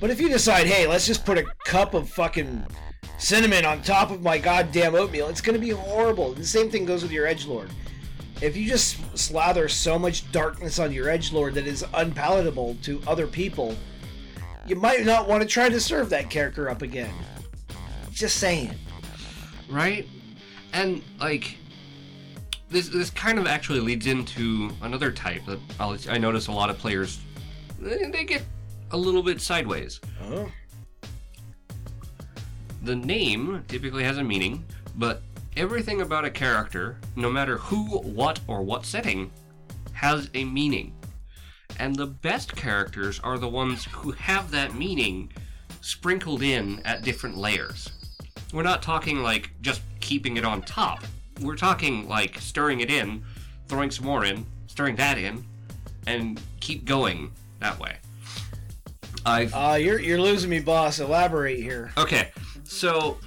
But 0.00 0.10
if 0.10 0.20
you 0.20 0.28
decide, 0.28 0.66
hey, 0.66 0.86
let's 0.86 1.06
just 1.06 1.24
put 1.24 1.38
a 1.38 1.44
cup 1.64 1.94
of 1.94 2.08
fucking 2.08 2.66
cinnamon 3.18 3.64
on 3.64 3.82
top 3.82 4.10
of 4.10 4.22
my 4.22 4.38
goddamn 4.38 4.94
oatmeal, 4.94 5.28
it's 5.28 5.40
gonna 5.40 5.58
be 5.58 5.70
horrible. 5.70 6.32
The 6.34 6.44
same 6.44 6.70
thing 6.70 6.84
goes 6.84 7.02
with 7.02 7.12
your 7.12 7.26
edge 7.26 7.46
lord. 7.46 7.70
If 8.42 8.56
you 8.56 8.68
just 8.68 8.98
slather 9.18 9.68
so 9.68 9.98
much 9.98 10.30
darkness 10.32 10.78
on 10.78 10.92
your 10.92 11.08
edge 11.08 11.32
lord 11.32 11.54
that 11.54 11.66
is 11.66 11.84
unpalatable 11.94 12.76
to 12.82 13.00
other 13.06 13.26
people, 13.26 13.74
you 14.66 14.76
might 14.76 15.06
not 15.06 15.26
want 15.28 15.42
to 15.42 15.48
try 15.48 15.68
to 15.70 15.80
serve 15.80 16.10
that 16.10 16.28
character 16.28 16.68
up 16.68 16.82
again. 16.82 17.12
Just 18.10 18.36
saying. 18.36 18.74
right? 19.70 20.06
And 20.72 21.02
like 21.18 21.56
this 22.68 22.88
this 22.88 23.08
kind 23.10 23.38
of 23.38 23.46
actually 23.46 23.80
leads 23.80 24.06
into 24.06 24.70
another 24.82 25.10
type 25.10 25.46
that 25.46 25.60
I'll, 25.80 25.96
I 26.10 26.18
notice 26.18 26.48
a 26.48 26.52
lot 26.52 26.68
of 26.68 26.76
players 26.76 27.20
they 27.80 28.24
get 28.24 28.42
a 28.90 28.96
little 28.96 29.22
bit 29.22 29.40
sideways. 29.40 30.00
Oh. 30.24 30.50
The 32.82 32.96
name 32.96 33.64
typically 33.68 34.04
has 34.04 34.18
a 34.18 34.24
meaning, 34.24 34.64
but 34.96 35.22
everything 35.56 36.02
about 36.02 36.24
a 36.24 36.30
character, 36.30 36.96
no 37.16 37.30
matter 37.30 37.58
who, 37.58 37.98
what, 37.98 38.40
or 38.46 38.62
what 38.62 38.86
setting, 38.86 39.30
has 39.92 40.30
a 40.34 40.44
meaning. 40.44 40.92
And 41.78 41.96
the 41.96 42.06
best 42.06 42.54
characters 42.54 43.20
are 43.20 43.38
the 43.38 43.48
ones 43.48 43.84
who 43.86 44.12
have 44.12 44.50
that 44.50 44.74
meaning 44.74 45.32
sprinkled 45.80 46.42
in 46.42 46.80
at 46.84 47.02
different 47.02 47.36
layers. 47.36 47.90
We're 48.52 48.62
not 48.62 48.82
talking 48.82 49.22
like 49.22 49.50
just 49.60 49.82
keeping 50.00 50.36
it 50.36 50.44
on 50.44 50.62
top. 50.62 51.02
We're 51.40 51.56
talking 51.56 52.08
like 52.08 52.38
stirring 52.38 52.80
it 52.80 52.90
in, 52.90 53.22
throwing 53.68 53.90
some 53.90 54.06
more 54.06 54.24
in, 54.24 54.46
stirring 54.68 54.96
that 54.96 55.18
in, 55.18 55.44
and 56.06 56.40
keep 56.60 56.84
going 56.84 57.32
that 57.60 57.78
way. 57.78 57.96
I've 59.26 59.52
Uh, 59.52 59.76
you're 59.78 59.98
you're 59.98 60.20
losing 60.20 60.48
me, 60.48 60.60
boss. 60.60 61.00
Elaborate 61.00 61.58
here. 61.58 61.90
Okay, 61.98 62.30
so 62.62 63.18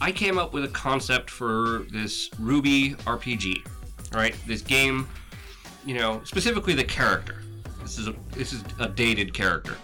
I 0.00 0.10
came 0.10 0.36
up 0.36 0.52
with 0.52 0.64
a 0.64 0.68
concept 0.68 1.30
for 1.30 1.86
this 1.92 2.28
RWBY 2.30 2.96
RPG, 3.04 3.64
right? 4.12 4.34
This 4.46 4.62
game, 4.62 5.08
you 5.86 5.94
know, 5.94 6.20
specifically 6.24 6.74
the 6.74 6.84
character. 6.84 7.42
This 7.80 7.98
is 7.98 8.08
a 8.08 8.14
this 8.32 8.52
is 8.52 8.64
a 8.80 8.88
dated 8.88 9.32
character. 9.32 9.76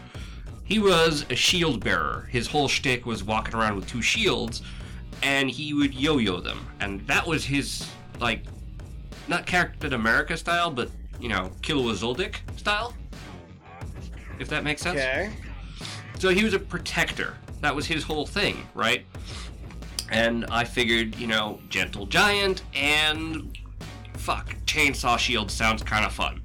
He 0.64 0.80
was 0.80 1.24
a 1.30 1.36
shield 1.36 1.82
bearer. 1.82 2.28
His 2.30 2.48
whole 2.48 2.68
shtick 2.68 3.06
was 3.06 3.22
walking 3.22 3.54
around 3.54 3.76
with 3.76 3.88
two 3.88 4.02
shields, 4.02 4.62
and 5.22 5.48
he 5.48 5.72
would 5.72 5.94
yo-yo 5.94 6.40
them, 6.40 6.66
and 6.80 7.06
that 7.06 7.26
was 7.26 7.44
his 7.44 7.88
like, 8.20 8.42
not 9.28 9.46
Captain 9.46 9.92
America 9.92 10.36
style, 10.36 10.70
but 10.70 10.90
you 11.20 11.28
know, 11.28 11.50
Zoldyck 11.62 12.36
style. 12.56 12.92
If 14.38 14.48
that 14.48 14.64
makes 14.64 14.82
sense. 14.82 14.98
Okay. 14.98 15.30
So 16.18 16.30
he 16.30 16.44
was 16.44 16.54
a 16.54 16.58
protector. 16.58 17.36
That 17.60 17.74
was 17.74 17.86
his 17.86 18.04
whole 18.04 18.26
thing, 18.26 18.66
right? 18.74 19.04
And 20.10 20.46
I 20.50 20.64
figured, 20.64 21.16
you 21.16 21.26
know, 21.26 21.60
gentle 21.68 22.06
giant 22.06 22.62
and 22.74 23.56
fuck, 24.14 24.54
chainsaw 24.64 25.18
shield 25.18 25.50
sounds 25.50 25.82
kind 25.82 26.04
of 26.04 26.12
fun. 26.12 26.42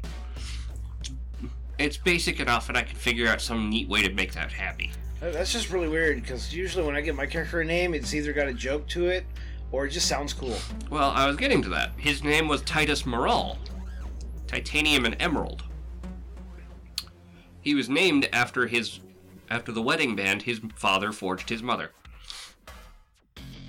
It's 1.80 1.98
basic 1.98 2.40
enough, 2.40 2.70
and 2.70 2.78
I 2.78 2.84
can 2.84 2.96
figure 2.96 3.28
out 3.28 3.42
some 3.42 3.70
neat 3.70 3.88
way 3.90 4.04
to 4.04 4.14
make 4.14 4.34
that 4.34 4.52
happy. 4.52 4.92
That's 5.20 5.52
just 5.54 5.72
really 5.72 5.88
weird 5.88 6.22
because 6.22 6.54
usually 6.54 6.86
when 6.86 6.96
I 6.96 7.02
get 7.02 7.16
my 7.16 7.26
character 7.26 7.62
a 7.62 7.66
name, 7.66 7.94
it's 7.94 8.14
either 8.14 8.34
got 8.34 8.48
a 8.48 8.54
joke 8.54 8.88
to 8.90 9.08
it 9.08 9.26
or 9.72 9.86
it 9.86 9.90
just 9.90 10.08
sounds 10.08 10.34
cool. 10.34 10.56
Well, 10.90 11.12
I 11.12 11.26
was 11.26 11.38
getting 11.38 11.62
to 11.64 11.70
that. 11.70 11.92
His 11.98 12.24
name 12.24 12.48
was 12.48 12.62
Titus 12.62 13.06
Moral, 13.06 13.58
titanium 14.48 15.06
and 15.06 15.16
emerald. 15.20 15.64
He 17.64 17.74
was 17.74 17.90
named 17.90 18.30
after 18.34 18.68
his 18.68 19.00
after 19.50 19.72
the 19.72 19.82
wedding 19.82 20.16
band 20.16 20.44
his 20.44 20.60
father 20.76 21.12
forged 21.12 21.50
his 21.50 21.64
mother. 21.64 21.92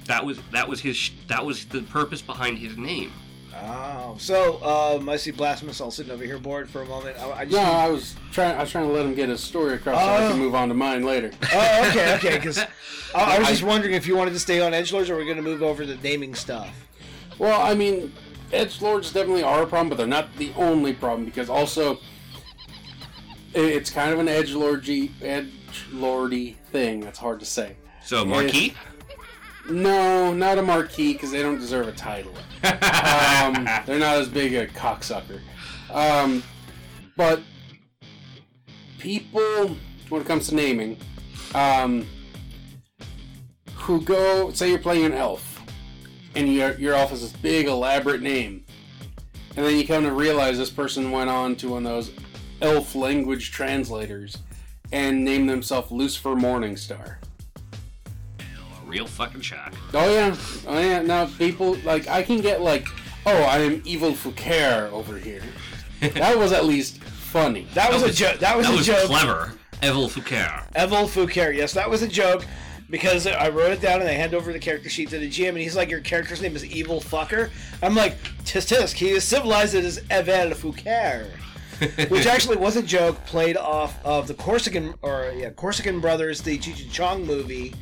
That 0.07 0.25
was 0.27 0.39
that 0.53 0.69
was 0.69 0.81
his 0.81 1.11
that 1.29 1.45
was 1.45 1.65
the 1.67 1.83
purpose 1.83 2.21
behind 2.21 2.59
his 2.59 2.77
name. 2.77 3.13
Oh, 3.57 4.17
so 4.19 4.63
um, 4.65 5.09
I 5.09 5.17
see 5.17 5.31
Blasphemous 5.31 5.81
all 5.81 5.93
sitting 5.93 6.11
over 6.11 6.25
here 6.25 6.39
bored 6.39 6.69
for 6.69 6.83
a 6.83 6.87
moment. 6.87 7.17
I, 7.21 7.31
I 7.31 7.45
just 7.45 7.57
No, 7.57 7.63
I 7.63 7.89
was 7.89 8.17
trying. 8.33 8.57
I 8.57 8.61
was 8.63 8.71
trying 8.73 8.89
to 8.89 8.93
let 8.93 9.07
him 9.07 9.15
get 9.15 9.29
his 9.29 9.41
story 9.43 9.75
across 9.75 10.01
so 10.01 10.07
I 10.07 10.27
Oh. 10.27 10.31
can 10.31 10.39
move 10.41 10.57
on 10.57 10.69
to 10.69 10.75
mine 10.75 11.05
later. 11.05 11.31
Oh, 11.53 11.89
okay, 11.91 12.15
okay. 12.17 12.35
Because 12.35 12.59
I, 13.15 13.37
I 13.37 13.39
was 13.39 13.47
just 13.49 13.63
wondering 13.63 13.95
if 13.95 14.09
you 14.09 14.17
wanted 14.17 14.33
to 14.33 14.41
stay 14.41 14.61
on 14.61 14.75
Edge 14.75 14.93
Lords 14.93 15.09
or 15.09 15.15
we're 15.15 15.25
going 15.25 15.37
to 15.37 15.43
move 15.43 15.63
over 15.63 15.87
to 15.87 15.95
naming 16.03 16.35
stuff. 16.35 16.69
Well, 17.39 17.61
I 17.63 17.75
mean, 17.75 18.13
edge 18.53 18.83
lords 18.83 19.13
definitely 19.13 19.45
are 19.45 19.63
a 19.63 19.67
problem, 19.67 19.89
but 19.89 19.99
they're 19.99 20.07
not 20.07 20.35
the 20.37 20.53
only 20.57 20.93
problem 20.93 21.25
because 21.25 21.49
also 21.49 21.95
i- 21.95 21.99
it's 23.55 23.91
kind 23.91 24.13
of 24.13 24.19
an 24.19 24.29
edge 24.29 24.53
lordy 24.53 25.11
edge 25.23 25.51
lordy 25.93 26.57
thing. 26.73 27.01
That's 27.01 27.19
hard 27.19 27.41
to 27.41 27.47
say. 27.47 27.77
So 28.05 28.25
Marquis, 28.25 28.75
No, 29.71 30.33
not 30.35 30.59
a 30.59 30.63
marquee 30.63 31.15
because 31.15 31.31
they 31.31 31.43
don't 31.43 31.59
deserve 31.59 31.89
a 31.89 31.93
title. 31.93 32.35
um, 32.65 33.65
they're 33.87 33.99
not 33.99 34.17
as 34.19 34.29
big 34.29 34.55
a 34.55 34.67
cocksucker. 34.67 35.41
Um, 35.91 36.43
but 37.17 37.41
people, 38.99 39.77
when 40.09 40.21
it 40.21 40.27
comes 40.27 40.49
to 40.49 40.55
naming, 40.55 40.99
um, 41.55 42.07
who 43.75 44.01
go, 44.01 44.51
say 44.53 44.71
you're 44.71 44.79
playing 44.79 45.05
an 45.07 45.13
elf, 45.13 45.63
and 46.35 46.53
your 46.53 46.73
your 46.79 46.95
elf 46.95 47.11
has 47.11 47.21
this 47.23 47.33
big 47.33 47.67
elaborate 47.67 48.23
name, 48.23 48.65
and 49.57 49.65
then 49.65 49.77
you 49.77 49.87
come 49.87 50.05
to 50.05 50.13
realize 50.13 50.59
this 50.59 50.71
person 50.71 51.11
went 51.11 51.31
on 51.31 51.55
to 51.57 51.71
one 51.71 51.87
of 51.87 51.93
those 51.93 52.11
elf 52.65 52.95
language 52.95 53.51
translators 53.53 54.39
and 54.91 55.25
named 55.25 55.49
themselves 55.49 55.93
Lucifer 55.93 56.31
Morningstar. 56.35 57.17
real 58.87 59.07
fucking 59.07 59.41
shock. 59.43 59.75
Oh 59.93 60.13
yeah, 60.13 60.37
oh 60.67 60.79
yeah. 60.79 61.03
Now 61.03 61.27
people 61.27 61.75
like 61.85 62.09
I 62.09 62.23
can 62.23 62.41
get 62.41 62.61
like, 62.63 62.87
oh, 63.27 63.43
I 63.43 63.59
am 63.59 63.83
evil 63.85 64.13
Foucaire 64.13 64.91
over 64.93 65.19
here. 65.19 65.43
that 66.01 66.39
was 66.39 66.53
at 66.53 66.65
least 66.65 66.99
funny. 67.03 67.67
That 67.75 67.93
was, 67.93 68.03
a 68.03 68.13
joke. 68.13 68.39
That 68.41 68.57
was 68.57 68.67
That 68.67 68.75
a 68.75 68.77
was 68.77 68.87
joke. 68.87 69.07
clever. 69.07 69.55
Evil 69.83 70.09
Foucault. 70.09 70.63
Evil 70.81 71.07
Foucaire. 71.09 71.55
Yes, 71.55 71.75
that 71.75 71.91
was 71.91 72.03
a 72.03 72.09
joke 72.09 72.47
because 72.89 73.27
I 73.27 73.49
wrote 73.51 73.73
it 73.73 73.81
down 73.81 74.01
and 74.01 74.09
I 74.09 74.13
hand 74.13 74.35
over 74.35 74.53
the 74.53 74.59
character 74.59 74.89
sheet 74.89 75.11
to 75.11 75.19
the 75.19 75.29
GM 75.29 75.49
and 75.51 75.59
he's 75.59 75.77
like, 75.77 75.91
"Your 75.91 76.01
character's 76.01 76.41
name 76.41 76.57
is 76.57 76.65
Evil 76.65 77.01
Fucker." 77.01 77.51
I'm 77.83 77.95
like, 77.95 78.17
"Tisk 78.45 78.75
tisk." 78.75 78.95
He 78.95 79.11
is 79.11 79.25
civilized 79.25 79.75
as 79.75 79.99
Evil 80.11 80.55
Foucaire. 80.55 81.27
Which 82.09 82.27
actually 82.27 82.57
was 82.57 82.77
a 82.77 82.83
joke 82.83 83.25
played 83.27 83.57
off 83.57 84.05
of 84.05 84.29
the 84.29 84.35
Corsican 84.35 84.95
or 85.03 85.33
yeah 85.37 85.51
Corsican 85.51 86.01
Brothers, 86.01 86.43
the 86.43 86.59
Cheech 86.59 86.83
and 86.83 86.93
Chong 86.93 87.27
movie. 87.27 87.75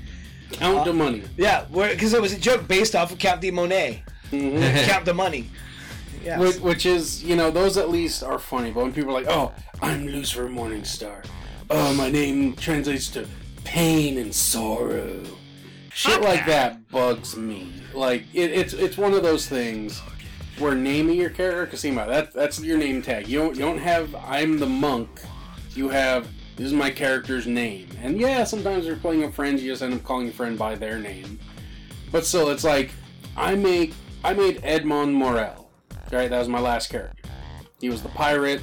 Count 0.52 0.78
uh, 0.78 0.85
the 0.85 0.92
money. 0.92 1.22
Yeah, 1.37 1.64
because 1.70 2.12
it 2.12 2.20
was 2.20 2.33
a 2.33 2.38
joke 2.38 2.68
based 2.68 2.94
off 2.94 3.12
of 3.12 3.18
Count 3.18 3.40
de 3.40 3.50
Monet. 3.50 4.05
Mm-hmm. 4.31 4.90
Count 4.90 5.05
the 5.05 5.14
money. 5.14 5.50
Yeah. 6.22 6.38
Which, 6.38 6.59
which 6.59 6.87
is, 6.87 7.22
you 7.24 7.37
know, 7.37 7.50
those 7.50 7.76
at 7.76 7.90
least 7.90 8.22
are 8.22 8.38
funny. 8.38 8.70
But 8.70 8.83
when 8.85 8.92
people 8.92 9.11
are 9.11 9.22
like, 9.22 9.28
oh, 9.28 9.52
I'm 9.81 10.07
Lucifer 10.07 10.48
Morningstar. 10.48 11.24
Oh, 11.68 11.94
my 11.94 12.11
name 12.11 12.55
translates 12.55 13.09
to 13.11 13.26
pain 13.64 14.18
and 14.18 14.35
sorrow. 14.35 15.24
Shit 15.94 16.22
like 16.22 16.46
that 16.46 16.88
bugs 16.90 17.37
me. 17.37 17.72
Like 17.92 18.24
it, 18.33 18.50
it's 18.50 18.72
it's 18.72 18.96
one 18.96 19.12
of 19.12 19.22
those 19.22 19.46
things 19.46 20.00
where 20.62 20.75
naming 20.75 21.18
your 21.18 21.31
character, 21.31 21.77
it, 21.77 21.94
that 21.94 22.33
that's 22.33 22.61
your 22.61 22.79
name 22.79 23.03
tag. 23.03 23.29
You 23.29 23.40
don't 23.40 23.57
you 23.57 23.62
don't 23.62 23.79
have 23.79 24.14
I'm 24.14 24.59
the 24.59 24.66
monk. 24.66 25.20
You 25.75 25.88
have 25.88 26.29
this 26.57 26.66
is 26.66 26.72
my 26.72 26.90
character's 26.90 27.46
name. 27.46 27.88
And 28.01 28.20
yeah, 28.20 28.44
sometimes 28.44 28.87
you're 28.87 28.96
playing 28.96 29.25
a 29.25 29.33
friend, 29.33 29.59
you 29.59 29.72
just 29.72 29.83
end 29.83 29.94
up 29.94 30.05
calling 30.05 30.27
your 30.27 30.35
friend 30.35 30.57
by 30.59 30.77
their 30.77 30.98
name. 30.98 31.40
But 32.12 32.25
still, 32.25 32.51
it's 32.51 32.64
like 32.64 32.92
I 33.37 33.57
make 33.57 33.94
I 34.22 34.35
made 34.35 34.61
Edmond 34.62 35.14
Morel. 35.14 35.70
Right, 36.12 36.31
that 36.31 36.38
was 36.38 36.48
my 36.48 36.61
last 36.61 36.90
character. 36.90 37.29
He 37.81 37.88
was 37.88 38.03
the 38.03 38.11
pirate. 38.11 38.62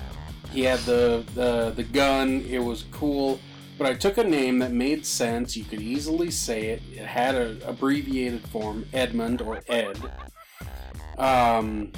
He 0.51 0.62
had 0.63 0.79
the 0.81 1.25
the 1.35 1.71
the 1.75 1.83
gun. 1.83 2.45
It 2.47 2.59
was 2.59 2.85
cool. 2.91 3.39
But 3.77 3.88
I 3.88 3.93
took 3.93 4.17
a 4.17 4.23
name 4.23 4.59
that 4.59 4.71
made 4.71 5.05
sense. 5.05 5.55
You 5.55 5.63
could 5.63 5.81
easily 5.81 6.31
say 6.31 6.67
it. 6.67 6.81
It 6.91 7.05
had 7.05 7.35
an 7.35 7.62
abbreviated 7.65 8.47
form, 8.49 8.85
Edmund 8.93 9.41
or 9.41 9.62
Ed. 9.67 9.97
Um, 11.19 11.91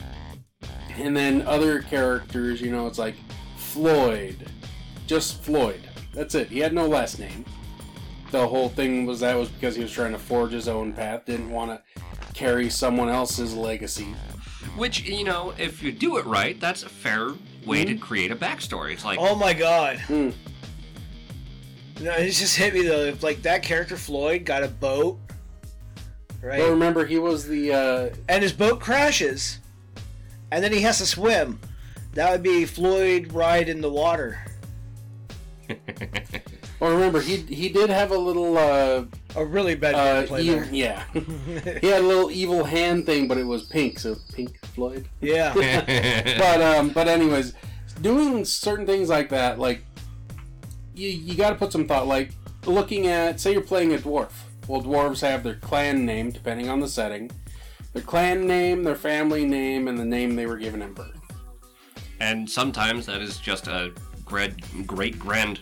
and 0.98 1.16
then 1.16 1.44
other 1.44 1.82
characters, 1.82 2.60
you 2.60 2.72
know, 2.72 2.88
it's 2.88 2.98
like 3.00 3.16
Floyd, 3.56 4.50
just 5.08 5.42
Floyd. 5.44 5.82
That's 6.14 6.36
it. 6.36 6.50
He 6.50 6.60
had 6.60 6.74
no 6.74 6.88
last 6.88 7.20
name. 7.20 7.46
The 8.32 8.48
whole 8.48 8.70
thing 8.70 9.06
was 9.06 9.20
that 9.20 9.36
was 9.36 9.50
because 9.50 9.76
he 9.76 9.82
was 9.82 9.92
trying 9.92 10.14
to 10.14 10.20
forge 10.20 10.52
his 10.52 10.68
own 10.68 10.94
path. 10.94 11.26
Didn't 11.26 11.50
want 11.50 11.72
to 11.72 12.02
carry 12.34 12.70
someone 12.70 13.10
else's 13.10 13.56
legacy. 13.56 14.16
Which, 14.76 15.04
you 15.04 15.24
know, 15.24 15.54
if 15.58 15.84
you 15.84 15.92
do 15.92 16.18
it 16.18 16.26
right, 16.26 16.60
that's 16.60 16.84
a 16.84 16.90
fair 16.90 17.32
way 17.66 17.86
to 17.86 17.96
create 17.96 18.32
a 18.32 18.36
backstory. 18.36 18.94
It's 18.94 19.06
like, 19.06 19.20
Oh 19.20 19.36
my 19.36 19.54
god. 19.54 20.00
Hmm. 20.00 20.30
No, 22.02 22.12
it 22.14 22.32
just 22.32 22.58
hit 22.58 22.74
me 22.74 22.82
though. 22.84 23.04
If 23.04 23.22
like 23.22 23.42
that 23.44 23.64
character 23.64 23.96
Floyd 23.96 24.46
got 24.46 24.64
a 24.64 24.68
boat, 24.68 25.20
right? 26.42 26.60
But 26.60 26.70
remember, 26.70 27.06
he 27.06 27.20
was 27.20 27.48
the 27.48 27.74
uh, 27.74 28.10
and 28.30 28.44
his 28.44 28.54
boat 28.54 28.80
crashes, 28.80 29.60
and 30.52 30.64
then 30.64 30.72
he 30.72 30.82
has 30.82 30.98
to 31.00 31.06
swim. 31.06 31.60
That 32.14 32.32
would 32.32 32.44
be 32.44 32.66
Floyd 32.66 33.32
ride 33.32 33.70
in 33.70 33.82
the 33.82 33.90
water. 33.90 34.40
Well, 36.82 36.94
remember 36.94 37.22
he 37.22 37.38
he 37.38 37.70
did 37.70 37.92
have 37.92 38.10
a 38.10 38.18
little 38.18 38.58
uh, 38.58 39.06
A 39.36 39.46
really 39.46 39.76
bad 39.76 39.94
uh 39.94 40.36
evil, 40.38 40.64
yeah. 40.72 41.04
he 41.14 41.88
had 41.88 42.02
a 42.02 42.08
little 42.08 42.32
evil 42.32 42.64
hand 42.64 43.06
thing, 43.06 43.28
but 43.28 43.38
it 43.38 43.44
was 43.44 43.66
pink, 43.66 44.00
so 44.00 44.18
pink 44.34 44.58
Floyd. 44.74 45.08
Yeah. 45.22 45.54
But 46.40 46.60
um, 46.60 46.90
but 46.90 47.08
anyways, 47.08 47.54
doing 48.02 48.46
certain 48.46 48.88
things 48.88 49.10
like 49.10 49.30
that, 49.30 49.60
like 49.60 49.84
you 50.96 51.10
you 51.10 51.36
got 51.36 51.52
to 51.52 51.56
put 51.56 51.72
some 51.72 51.88
thought. 51.88 52.08
Like 52.08 52.32
looking 52.66 53.06
at, 53.06 53.40
say 53.40 53.52
you're 53.52 53.62
playing 53.62 53.94
a 53.94 53.98
dwarf. 53.98 54.32
Well, 54.72 54.82
dwarves 54.82 55.20
have 55.20 55.44
their 55.44 55.56
clan 55.56 56.06
name 56.06 56.32
depending 56.32 56.70
on 56.70 56.80
the 56.80 56.88
setting, 56.88 57.30
their 57.92 58.02
clan 58.02 58.48
name, 58.48 58.86
their 58.86 58.96
family 58.96 59.44
name, 59.44 59.90
and 59.90 60.00
the 60.00 60.06
name 60.06 60.38
they 60.38 60.46
were 60.46 60.56
given 60.56 60.82
in 60.82 60.94
birth. 60.94 61.20
and 62.22 62.50
sometimes 62.50 63.06
that 63.08 63.20
is 63.22 63.38
just 63.38 63.68
a 63.68 63.92
great 64.24 64.54
great 64.88 65.20
grand 65.20 65.60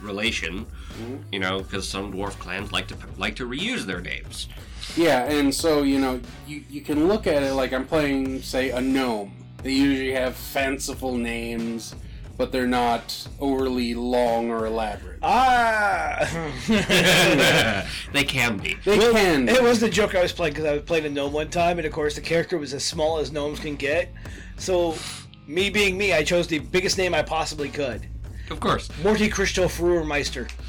relation, 0.00 0.64
mm-hmm. 0.64 1.16
you 1.30 1.38
know, 1.38 1.60
because 1.60 1.88
some 1.88 2.12
dwarf 2.12 2.36
clans 2.40 2.72
like 2.72 2.88
to 2.88 2.96
like 3.18 3.36
to 3.36 3.46
reuse 3.48 3.82
their 3.82 4.00
names. 4.00 4.48
Yeah, 4.96 5.30
and 5.30 5.54
so 5.54 5.84
you 5.84 6.00
know 6.00 6.20
you 6.44 6.64
you 6.68 6.80
can 6.80 7.06
look 7.06 7.28
at 7.28 7.44
it 7.44 7.54
like 7.54 7.72
I'm 7.72 7.86
playing, 7.86 8.42
say, 8.42 8.70
a 8.70 8.80
gnome. 8.80 9.30
They 9.62 9.74
usually 9.74 10.10
have 10.10 10.34
fanciful 10.34 11.16
names, 11.16 11.94
but 12.36 12.50
they're 12.52 12.66
not 12.66 13.28
overly 13.40 13.94
long 13.94 14.50
or 14.50 14.66
elaborate. 14.66 15.18
ah. 15.22 16.28
they 18.12 18.24
can 18.24 18.58
be. 18.58 18.76
They 18.84 18.98
can. 18.98 19.48
It 19.48 19.62
was 19.62 19.80
the 19.80 19.88
joke 19.88 20.14
I 20.14 20.22
was 20.22 20.32
playing 20.32 20.54
because 20.54 20.66
I 20.66 20.72
was 20.74 20.82
playing 20.82 21.06
a 21.06 21.10
gnome 21.10 21.32
one 21.32 21.48
time, 21.50 21.78
and 21.78 21.86
of 21.86 21.92
course 21.92 22.14
the 22.14 22.20
character 22.20 22.58
was 22.58 22.74
as 22.74 22.84
small 22.84 23.18
as 23.18 23.30
gnomes 23.32 23.60
can 23.60 23.76
get. 23.76 24.12
So, 24.56 24.96
me 25.46 25.70
being 25.70 25.96
me, 25.96 26.12
I 26.12 26.24
chose 26.24 26.46
the 26.46 26.58
biggest 26.58 26.98
name 26.98 27.14
I 27.14 27.22
possibly 27.22 27.68
could. 27.68 28.06
Of 28.50 28.60
course. 28.60 28.88
Morty 29.02 29.28
Christoph 29.28 29.78
Ruhrmeister. 29.78 30.50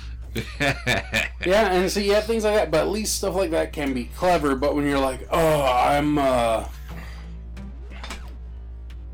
Yeah, 1.46 1.74
and 1.74 1.92
so 1.92 2.00
you 2.00 2.14
have 2.14 2.26
things 2.26 2.44
like 2.44 2.56
that, 2.56 2.72
but 2.72 2.82
at 2.82 2.88
least 2.88 3.18
stuff 3.18 3.36
like 3.36 3.52
that 3.52 3.72
can 3.72 3.94
be 3.94 4.06
clever. 4.06 4.56
But 4.56 4.74
when 4.76 4.86
you're 4.86 5.00
like, 5.00 5.28
oh, 5.30 5.62
I'm 5.62 6.18
uh, 6.18 6.66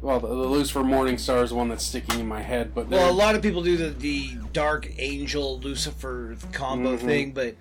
well, 0.01 0.19
the, 0.19 0.27
the 0.27 0.33
Lucifer 0.33 0.79
Morningstar 0.81 1.43
is 1.43 1.49
the 1.51 1.55
one 1.55 1.69
that's 1.69 1.85
sticking 1.85 2.19
in 2.19 2.27
my 2.27 2.41
head. 2.41 2.73
But 2.73 2.87
Well, 2.89 3.09
a 3.09 3.13
lot 3.13 3.35
of 3.35 3.41
people 3.41 3.61
do 3.61 3.77
the, 3.77 3.89
the 3.89 4.35
Dark 4.53 4.89
Angel 4.97 5.59
Lucifer 5.59 6.35
combo 6.51 6.97
Mhm. 6.97 6.99
thing, 7.01 7.31
but 7.31 7.55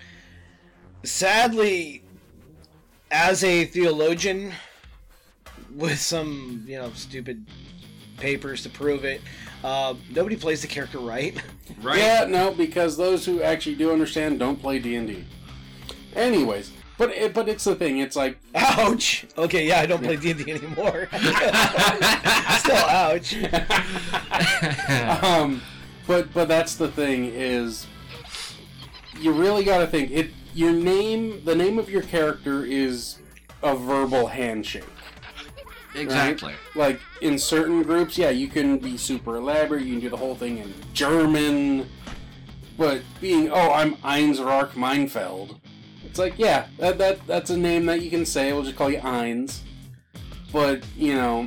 sadly, 1.03 2.03
as 3.11 3.43
a 3.45 3.65
theologian 3.65 4.53
with 5.75 5.99
some, 6.01 6.65
you 6.67 6.77
know, 6.79 6.91
stupid 6.95 7.45
papers 8.17 8.63
to 8.63 8.69
prove 8.69 9.05
it, 9.05 9.21
uh, 9.65 9.95
nobody 10.11 10.37
plays 10.37 10.63
the 10.63 10.69
character 10.69 10.99
right. 10.99 11.37
Right? 11.83 11.99
yeah, 11.99 12.25
no, 12.29 12.51
because 12.53 12.97
those 12.97 13.25
who 13.25 13.43
actually 13.43 13.77
do 13.77 13.93
understand 13.93 14.39
don't 14.39 14.61
play 14.61 14.79
D 14.81 14.97
and 14.97 15.07
D. 15.07 15.25
Anyways, 16.17 16.73
but 17.01 17.11
it, 17.13 17.33
but 17.33 17.49
it's 17.49 17.65
the 17.65 17.75
thing. 17.75 17.99
It's 17.99 18.15
like 18.15 18.37
ouch! 18.55 19.27
Okay, 19.39 19.67
yeah, 19.67 19.81
I 19.81 19.87
don't 19.87 20.03
play 20.03 20.17
D&D 20.17 20.53
anymore. 20.53 21.09
Still 22.59 22.77
ouch. 22.77 23.35
um, 25.25 25.63
but 26.07 26.31
but 26.35 26.47
that's 26.47 26.75
the 26.75 26.89
thing 26.89 27.25
is 27.25 27.87
you 29.19 29.33
really 29.33 29.65
got 29.65 29.79
to 29.79 29.87
think 29.87 30.11
it. 30.11 30.31
Your 30.53 30.73
name, 30.73 31.43
the 31.45 31.55
name 31.55 31.79
of 31.79 31.89
your 31.89 32.03
character 32.03 32.65
is 32.65 33.21
a 33.63 33.75
verbal 33.75 34.27
handshake. 34.27 34.85
right? 35.95 36.03
exactly. 36.03 36.53
Like 36.75 37.01
in 37.23 37.39
certain 37.39 37.83
groups, 37.83 38.19
yeah, 38.19 38.29
you 38.29 38.49
can 38.49 38.77
be 38.77 38.99
super 38.99 39.37
elaborate. 39.37 39.85
You 39.85 39.93
can 39.93 40.01
do 40.01 40.11
the 40.11 40.19
whole 40.19 40.35
thing 40.35 40.59
in 40.59 40.75
German. 40.93 41.89
But 42.77 43.03
being, 43.23 43.51
oh, 43.51 43.73
I'm 43.73 43.95
Einsrark 43.97 44.73
Meinfeld. 44.73 45.60
It's 46.11 46.19
like, 46.19 46.35
yeah, 46.39 46.67
that, 46.79 46.99
that 46.99 47.25
that's 47.29 47.51
a 47.51 47.57
name 47.57 47.87
that 47.87 48.03
you 48.03 48.11
can 48.11 48.27
say. 48.27 48.53
We'll 48.53 48.65
just 48.65 48.75
call 48.75 48.91
you 48.91 48.99
Eins. 48.99 49.61
But 50.53 50.83
you 50.97 51.15
know, 51.15 51.47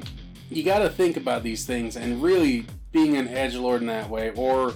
you 0.49 0.63
got 0.63 0.79
to 0.79 0.89
think 0.89 1.17
about 1.17 1.43
these 1.43 1.65
things 1.65 1.97
and 1.97 2.23
really 2.23 2.65
being 2.93 3.17
an 3.17 3.27
edge 3.27 3.55
lord 3.55 3.81
in 3.81 3.87
that 3.87 4.09
way, 4.09 4.31
or 4.37 4.73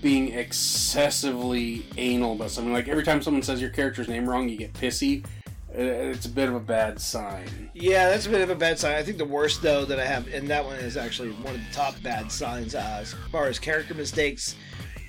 being 0.00 0.32
excessively 0.32 1.84
anal 1.98 2.32
about 2.32 2.50
something. 2.50 2.72
Like 2.72 2.88
every 2.88 3.02
time 3.02 3.20
someone 3.20 3.42
says 3.42 3.60
your 3.60 3.68
character's 3.68 4.08
name 4.08 4.26
wrong, 4.26 4.48
you 4.48 4.56
get 4.56 4.72
pissy. 4.72 5.22
Uh, 5.68 5.82
It's 5.82 6.24
a 6.24 6.30
bit 6.30 6.48
of 6.48 6.54
a 6.54 6.60
bad 6.60 6.98
sign. 6.98 7.70
Yeah, 7.74 8.08
that's 8.08 8.26
a 8.26 8.30
bit 8.30 8.40
of 8.40 8.48
a 8.48 8.54
bad 8.54 8.78
sign. 8.78 8.94
I 8.94 9.02
think 9.02 9.18
the 9.18 9.26
worst 9.26 9.60
though 9.60 9.84
that 9.84 10.00
I 10.00 10.06
have, 10.06 10.32
and 10.32 10.48
that 10.48 10.64
one 10.64 10.76
is 10.76 10.96
actually 10.96 11.32
one 11.32 11.54
of 11.54 11.60
the 11.60 11.74
top 11.74 12.02
bad 12.02 12.32
signs 12.32 12.74
uh, 12.74 13.00
as 13.02 13.12
far 13.30 13.48
as 13.48 13.58
character 13.58 13.92
mistakes 13.92 14.56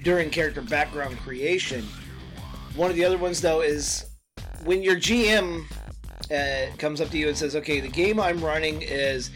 during 0.04 0.30
character 0.30 0.62
background 0.62 1.18
creation. 1.20 1.86
One 2.76 2.90
of 2.90 2.98
the 2.98 3.06
other 3.06 3.18
ones 3.18 3.40
though 3.40 3.62
is 3.62 4.07
when 4.64 4.84
your 4.84 4.96
GM 4.96 5.66
uh, 6.32 6.76
comes 6.78 7.02
up 7.02 7.10
to 7.10 7.18
you 7.18 7.28
and 7.28 7.38
says, 7.38 7.56
"Okay, 7.56 7.80
the 7.80 7.88
game 7.88 8.20
I'm 8.20 8.44
running 8.44 8.82
is 8.82 9.32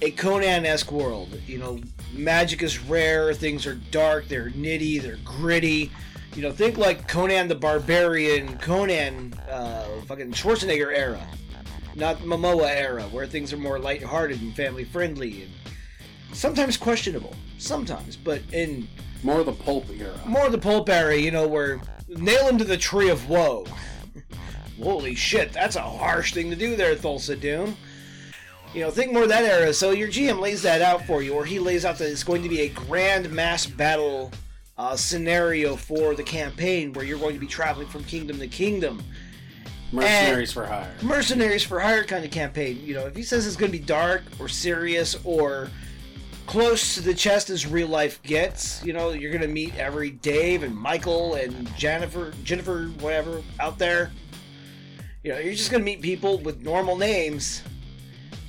a 0.00 0.10
Conan-esque 0.12 0.90
world. 0.90 1.38
You 1.46 1.58
know, 1.58 1.78
magic 2.12 2.62
is 2.62 2.78
rare, 2.80 3.32
things 3.34 3.66
are 3.66 3.74
dark, 3.90 4.28
they're 4.28 4.50
nitty, 4.50 5.02
they're 5.02 5.18
gritty." 5.24 5.90
You 6.34 6.42
know, 6.42 6.52
think 6.52 6.78
like 6.78 7.08
Conan 7.08 7.48
the 7.48 7.54
Barbarian, 7.54 8.56
Conan, 8.58 9.34
uh, 9.50 9.84
fucking 10.06 10.32
Schwarzenegger 10.32 10.90
era 10.96 11.20
not 11.94 12.18
Momoa 12.20 12.70
era, 12.70 13.02
where 13.04 13.26
things 13.26 13.52
are 13.52 13.58
more 13.58 13.78
lighthearted 13.78 14.40
and 14.40 14.54
family 14.54 14.84
friendly 14.84 15.42
and 15.42 15.52
sometimes 16.32 16.76
questionable. 16.76 17.34
Sometimes, 17.58 18.16
but 18.16 18.42
in 18.52 18.88
More 19.22 19.44
the 19.44 19.52
pulp 19.52 19.86
era. 19.90 20.18
more 20.26 20.48
the 20.50 20.58
pulp 20.58 20.88
era, 20.88 21.16
you 21.16 21.30
know, 21.30 21.46
where 21.46 21.80
nail 22.08 22.48
him 22.48 22.58
to 22.58 22.64
the 22.64 22.76
tree 22.76 23.08
of 23.08 23.28
woe. 23.28 23.64
Holy 24.82 25.14
shit, 25.14 25.52
that's 25.52 25.76
a 25.76 25.82
harsh 25.82 26.32
thing 26.34 26.50
to 26.50 26.56
do 26.56 26.76
there, 26.76 26.94
Thulsa 26.94 27.40
Doom. 27.40 27.76
You 28.74 28.80
know, 28.80 28.90
think 28.90 29.12
more 29.12 29.24
of 29.24 29.28
that 29.28 29.44
era. 29.44 29.72
So 29.72 29.90
your 29.90 30.08
GM 30.08 30.40
lays 30.40 30.62
that 30.62 30.82
out 30.82 31.04
for 31.06 31.22
you, 31.22 31.34
or 31.34 31.44
he 31.44 31.58
lays 31.58 31.84
out 31.84 31.98
that 31.98 32.10
it's 32.10 32.24
going 32.24 32.42
to 32.42 32.48
be 32.48 32.62
a 32.62 32.68
grand 32.70 33.30
mass 33.30 33.66
battle 33.66 34.32
uh, 34.78 34.96
scenario 34.96 35.76
for 35.76 36.14
the 36.14 36.22
campaign, 36.22 36.92
where 36.94 37.04
you're 37.04 37.18
going 37.18 37.34
to 37.34 37.40
be 37.40 37.46
traveling 37.46 37.86
from 37.88 38.02
kingdom 38.04 38.38
to 38.38 38.48
kingdom 38.48 39.02
Mercenaries 39.92 40.52
for 40.52 40.64
hire. 40.64 40.90
mercenaries 41.02 41.62
for 41.62 41.78
hire 41.78 42.02
kind 42.04 42.24
of 42.24 42.30
campaign. 42.30 42.80
You 42.82 42.94
know, 42.94 43.06
if 43.06 43.14
he 43.14 43.22
says 43.22 43.46
it's 43.46 43.56
going 43.56 43.70
to 43.70 43.78
be 43.78 43.84
dark 43.84 44.22
or 44.40 44.48
serious 44.48 45.16
or 45.22 45.70
close 46.46 46.94
to 46.94 47.02
the 47.02 47.12
chest 47.12 47.50
as 47.50 47.66
real 47.66 47.88
life 47.88 48.22
gets, 48.22 48.82
you 48.84 48.94
know, 48.94 49.10
you're 49.10 49.30
going 49.30 49.42
to 49.42 49.48
meet 49.48 49.76
every 49.76 50.10
Dave 50.10 50.62
and 50.62 50.74
Michael 50.74 51.34
and 51.34 51.72
Jennifer, 51.76 52.32
Jennifer, 52.42 52.86
whatever 53.00 53.42
out 53.60 53.78
there. 53.78 54.10
You 55.22 55.32
know, 55.32 55.38
you're 55.38 55.54
just 55.54 55.70
going 55.70 55.80
to 55.80 55.84
meet 55.84 56.02
people 56.02 56.38
with 56.38 56.62
normal 56.62 56.96
names, 56.96 57.62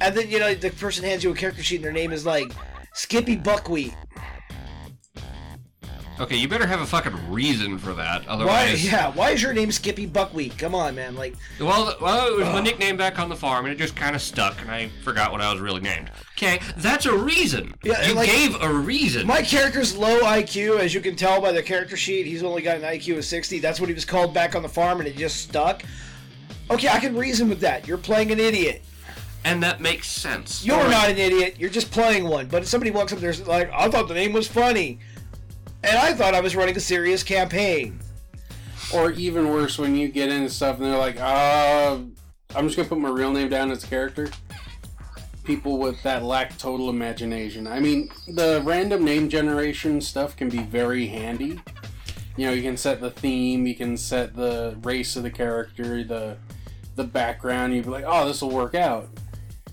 and 0.02 0.16
then 0.16 0.30
you 0.30 0.40
know 0.40 0.56
the 0.56 0.72
person 0.72 1.04
hands 1.04 1.24
you 1.24 1.32
a 1.32 1.36
character 1.36 1.62
sheet 1.62 1.78
and 1.78 1.86
their 1.86 1.92
name 1.92 2.12
is 2.12 2.26
like 2.26 2.52
Skippy 2.94 3.36
Buckwheat. 3.36 3.94
Okay, 6.20 6.36
you 6.36 6.48
better 6.48 6.68
have 6.68 6.80
a 6.80 6.86
fucking 6.86 7.32
reason 7.32 7.80
for 7.80 7.92
that. 7.94 8.28
Otherwise, 8.28 8.84
Why? 8.84 8.90
Yeah, 8.90 9.12
why 9.14 9.32
is 9.32 9.42
your 9.42 9.52
name 9.52 9.72
Skippy 9.72 10.06
Buckwheat? 10.06 10.58
Come 10.60 10.76
on, 10.76 10.94
man. 10.94 11.16
Like, 11.16 11.36
Well, 11.60 11.96
well, 12.00 12.28
it 12.28 12.38
was 12.38 12.48
my 12.50 12.62
nickname 12.62 12.98
back 12.98 13.18
on 13.18 13.30
the 13.30 13.36
farm, 13.36 13.66
and 13.66 13.74
it 13.74 13.78
just 13.78 13.96
kind 13.96 14.16
of 14.16 14.22
stuck, 14.22 14.62
and 14.62 14.70
I 14.70 14.90
forgot 15.04 15.32
what 15.32 15.42
I 15.42 15.52
was 15.52 15.60
really 15.60 15.82
named. 15.82 16.12
Okay, 16.38 16.60
that's 16.78 17.08
a 17.08 17.18
reason. 17.18 17.74
Yeah, 17.84 18.08
you 18.08 18.14
like- 18.14 18.30
gave 18.30 18.56
a 18.62 18.72
reason. 18.72 19.26
My 19.26 19.42
character's 19.42 19.98
low 19.98 20.20
IQ, 20.22 20.80
as 20.80 20.94
you 20.94 21.02
can 21.02 21.16
tell 21.16 21.42
by 21.42 21.52
the 21.52 21.64
character 21.64 21.98
sheet. 21.98 22.28
He's 22.28 22.44
only 22.44 22.62
got 22.62 22.78
an 22.78 22.84
IQ 22.84 23.18
of 23.18 23.26
60. 23.26 23.60
That's 23.60 23.80
what 23.80 23.90
he 23.90 23.96
was 23.96 24.06
called 24.06 24.36
back 24.36 24.56
on 24.56 24.62
the 24.62 24.70
farm, 24.70 25.00
and 25.00 25.08
it 25.08 25.18
just 25.18 25.38
stuck. 25.42 25.82
Okay, 26.72 26.88
I 26.90 27.00
can 27.00 27.16
reason 27.16 27.50
with 27.50 27.60
that. 27.62 27.88
You're 27.88 27.98
playing 27.98 28.32
an 28.32 28.40
idiot. 28.40 28.84
and 29.46 29.62
that 29.62 29.82
makes 29.82 30.08
sense. 30.08 30.66
You're 30.66 30.90
not 30.90 31.10
an 31.10 31.18
idiot. 31.18 31.56
You're 31.60 31.70
just 31.70 31.92
playing 31.92 32.24
one. 32.26 32.48
But 32.48 32.64
if 32.64 32.68
somebody 32.70 32.92
walks 32.92 33.12
up 33.12 33.20
there 33.20 33.32
and 33.32 33.46
like, 33.48 33.70
I 33.74 33.90
thought 33.90 34.08
the 34.08 34.14
name 34.14 34.32
was 34.32 34.48
funny, 34.48 35.00
and 35.84 35.98
I 35.98 36.14
thought 36.14 36.34
I 36.34 36.40
was 36.40 36.56
running 36.56 36.76
a 36.78 36.80
serious 36.80 37.24
campaign. 37.24 38.00
Or 38.94 39.12
even 39.12 39.50
worse, 39.50 39.78
when 39.78 39.96
you 39.96 40.08
get 40.08 40.30
into 40.30 40.50
stuff 40.50 40.78
and 40.78 40.86
they're 40.86 40.98
like, 40.98 41.20
uh, 41.20 41.98
I'm 42.56 42.68
just 42.68 42.78
gonna 42.78 42.88
put 42.88 43.00
my 43.00 43.10
real 43.10 43.32
name 43.34 43.50
down 43.50 43.70
as 43.72 43.84
a 43.84 43.88
character. 43.88 44.30
People 45.44 45.78
with 45.78 46.02
that 46.04 46.24
lack 46.24 46.58
total 46.58 46.90
imagination. 46.90 47.68
I 47.68 47.82
mean, 47.82 48.10
the 48.30 48.62
random 48.64 49.04
name 49.04 49.28
generation 49.28 50.00
stuff 50.00 50.38
can 50.38 50.48
be 50.48 50.60
very 50.60 51.08
handy. 51.08 51.60
You 52.38 52.48
know, 52.48 52.54
you 52.54 52.62
can 52.62 52.78
set 52.78 53.02
the 53.02 53.12
theme, 53.12 53.68
you 53.68 53.76
can 53.76 53.98
set 53.98 54.36
the 54.36 54.78
race 54.84 55.18
of 55.18 55.24
the 55.24 55.32
character, 55.32 56.04
the 56.04 56.38
the 56.96 57.04
background. 57.04 57.74
You'd 57.76 57.86
be 57.86 57.92
like, 57.92 58.06
oh, 58.08 58.28
this 58.28 58.42
will 58.42 58.52
work 58.52 58.76
out. 58.76 59.10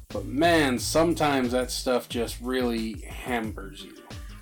But 0.08 0.26
man, 0.26 0.78
sometimes 0.78 1.52
that 1.52 1.70
stuff 1.70 2.08
just 2.08 2.40
really 2.40 3.00
hampers 3.02 3.84
you. 3.84 3.94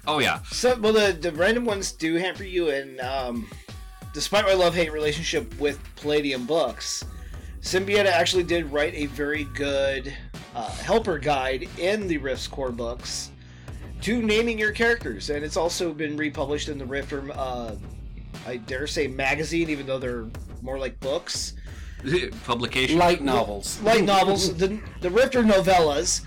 Oh 0.07 0.19
yeah. 0.21 0.41
So, 0.51 0.79
well, 0.79 0.95
the, 0.95 1.13
the 1.13 1.33
random 1.33 1.67
ones 1.67 1.93
do 1.93 2.15
hamper 2.15 2.45
you, 2.45 2.71
and 2.71 2.99
um, 3.01 3.47
despite 4.15 4.47
my 4.47 4.55
love 4.55 4.75
hate 4.75 4.91
relationship 4.93 5.59
with 5.61 5.79
Palladium 5.97 6.47
Books, 6.47 7.05
Siembieda 7.61 8.07
actually 8.07 8.45
did 8.45 8.73
write 8.73 8.95
a 8.95 9.07
very 9.07 9.45
good 9.45 10.15
uh, 10.55 10.71
helper 10.71 11.19
guide 11.19 11.69
in 11.79 12.09
the 12.09 12.17
Rifts 12.17 12.47
core 12.47 12.71
books 12.73 13.31
to 14.01 14.23
naming 14.23 14.59
your 14.59 14.73
characters, 14.73 15.29
and 15.29 15.45
it's 15.45 15.57
also 15.57 15.93
been 15.93 16.17
republished 16.17 16.71
in 16.71 16.79
the 16.79 16.87
Rifter, 16.87 17.31
uh, 17.35 17.75
I 18.47 18.57
dare 18.57 18.87
say, 18.87 19.09
magazine, 19.09 19.69
even 19.69 19.87
though 19.87 19.99
they're 19.99 20.27
more 20.63 20.79
like 20.79 20.99
books. 21.01 21.55
Publication. 22.45 22.99
Light 22.99 23.23
novels. 23.23 23.81
Light 23.83 24.05
novels, 24.05 24.55
the, 24.57 24.81
the 25.01 25.11
Rifter 25.11 25.43
novellas, 25.43 26.23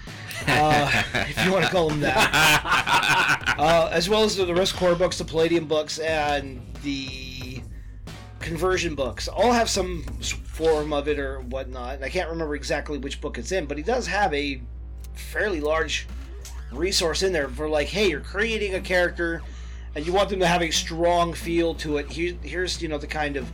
uh, 0.47 1.03
if 1.13 1.45
you 1.45 1.51
want 1.51 1.65
to 1.65 1.71
call 1.71 1.89
them 1.89 1.99
that 2.01 3.55
uh, 3.57 3.89
as 3.91 4.09
well 4.09 4.23
as 4.23 4.35
the, 4.35 4.45
the 4.45 4.53
Rifts 4.53 4.71
Core 4.71 4.95
books, 4.95 5.17
the 5.17 5.25
Palladium 5.25 5.67
books, 5.67 5.99
and 5.99 6.61
the 6.83 7.61
conversion 8.39 8.95
books. 8.95 9.27
All 9.27 9.51
have 9.51 9.69
some 9.69 10.03
form 10.21 10.93
of 10.93 11.07
it 11.07 11.19
or 11.19 11.41
whatnot. 11.41 11.95
And 11.95 12.05
I 12.05 12.09
can't 12.09 12.29
remember 12.29 12.55
exactly 12.55 12.97
which 12.97 13.21
book 13.21 13.37
it's 13.37 13.51
in, 13.51 13.65
but 13.65 13.77
he 13.77 13.83
does 13.83 14.07
have 14.07 14.33
a 14.33 14.61
fairly 15.13 15.61
large 15.61 16.07
resource 16.71 17.21
in 17.23 17.31
there 17.33 17.49
for 17.49 17.69
like, 17.69 17.87
hey, 17.87 18.09
you're 18.09 18.21
creating 18.21 18.75
a 18.75 18.81
character, 18.81 19.41
and 19.95 20.05
you 20.05 20.13
want 20.13 20.29
them 20.29 20.39
to 20.39 20.47
have 20.47 20.61
a 20.61 20.71
strong 20.71 21.33
feel 21.33 21.75
to 21.75 21.97
it. 21.97 22.09
Here, 22.09 22.35
here's 22.41 22.81
you 22.81 22.87
know 22.87 22.97
the 22.97 23.07
kind 23.07 23.35
of 23.37 23.51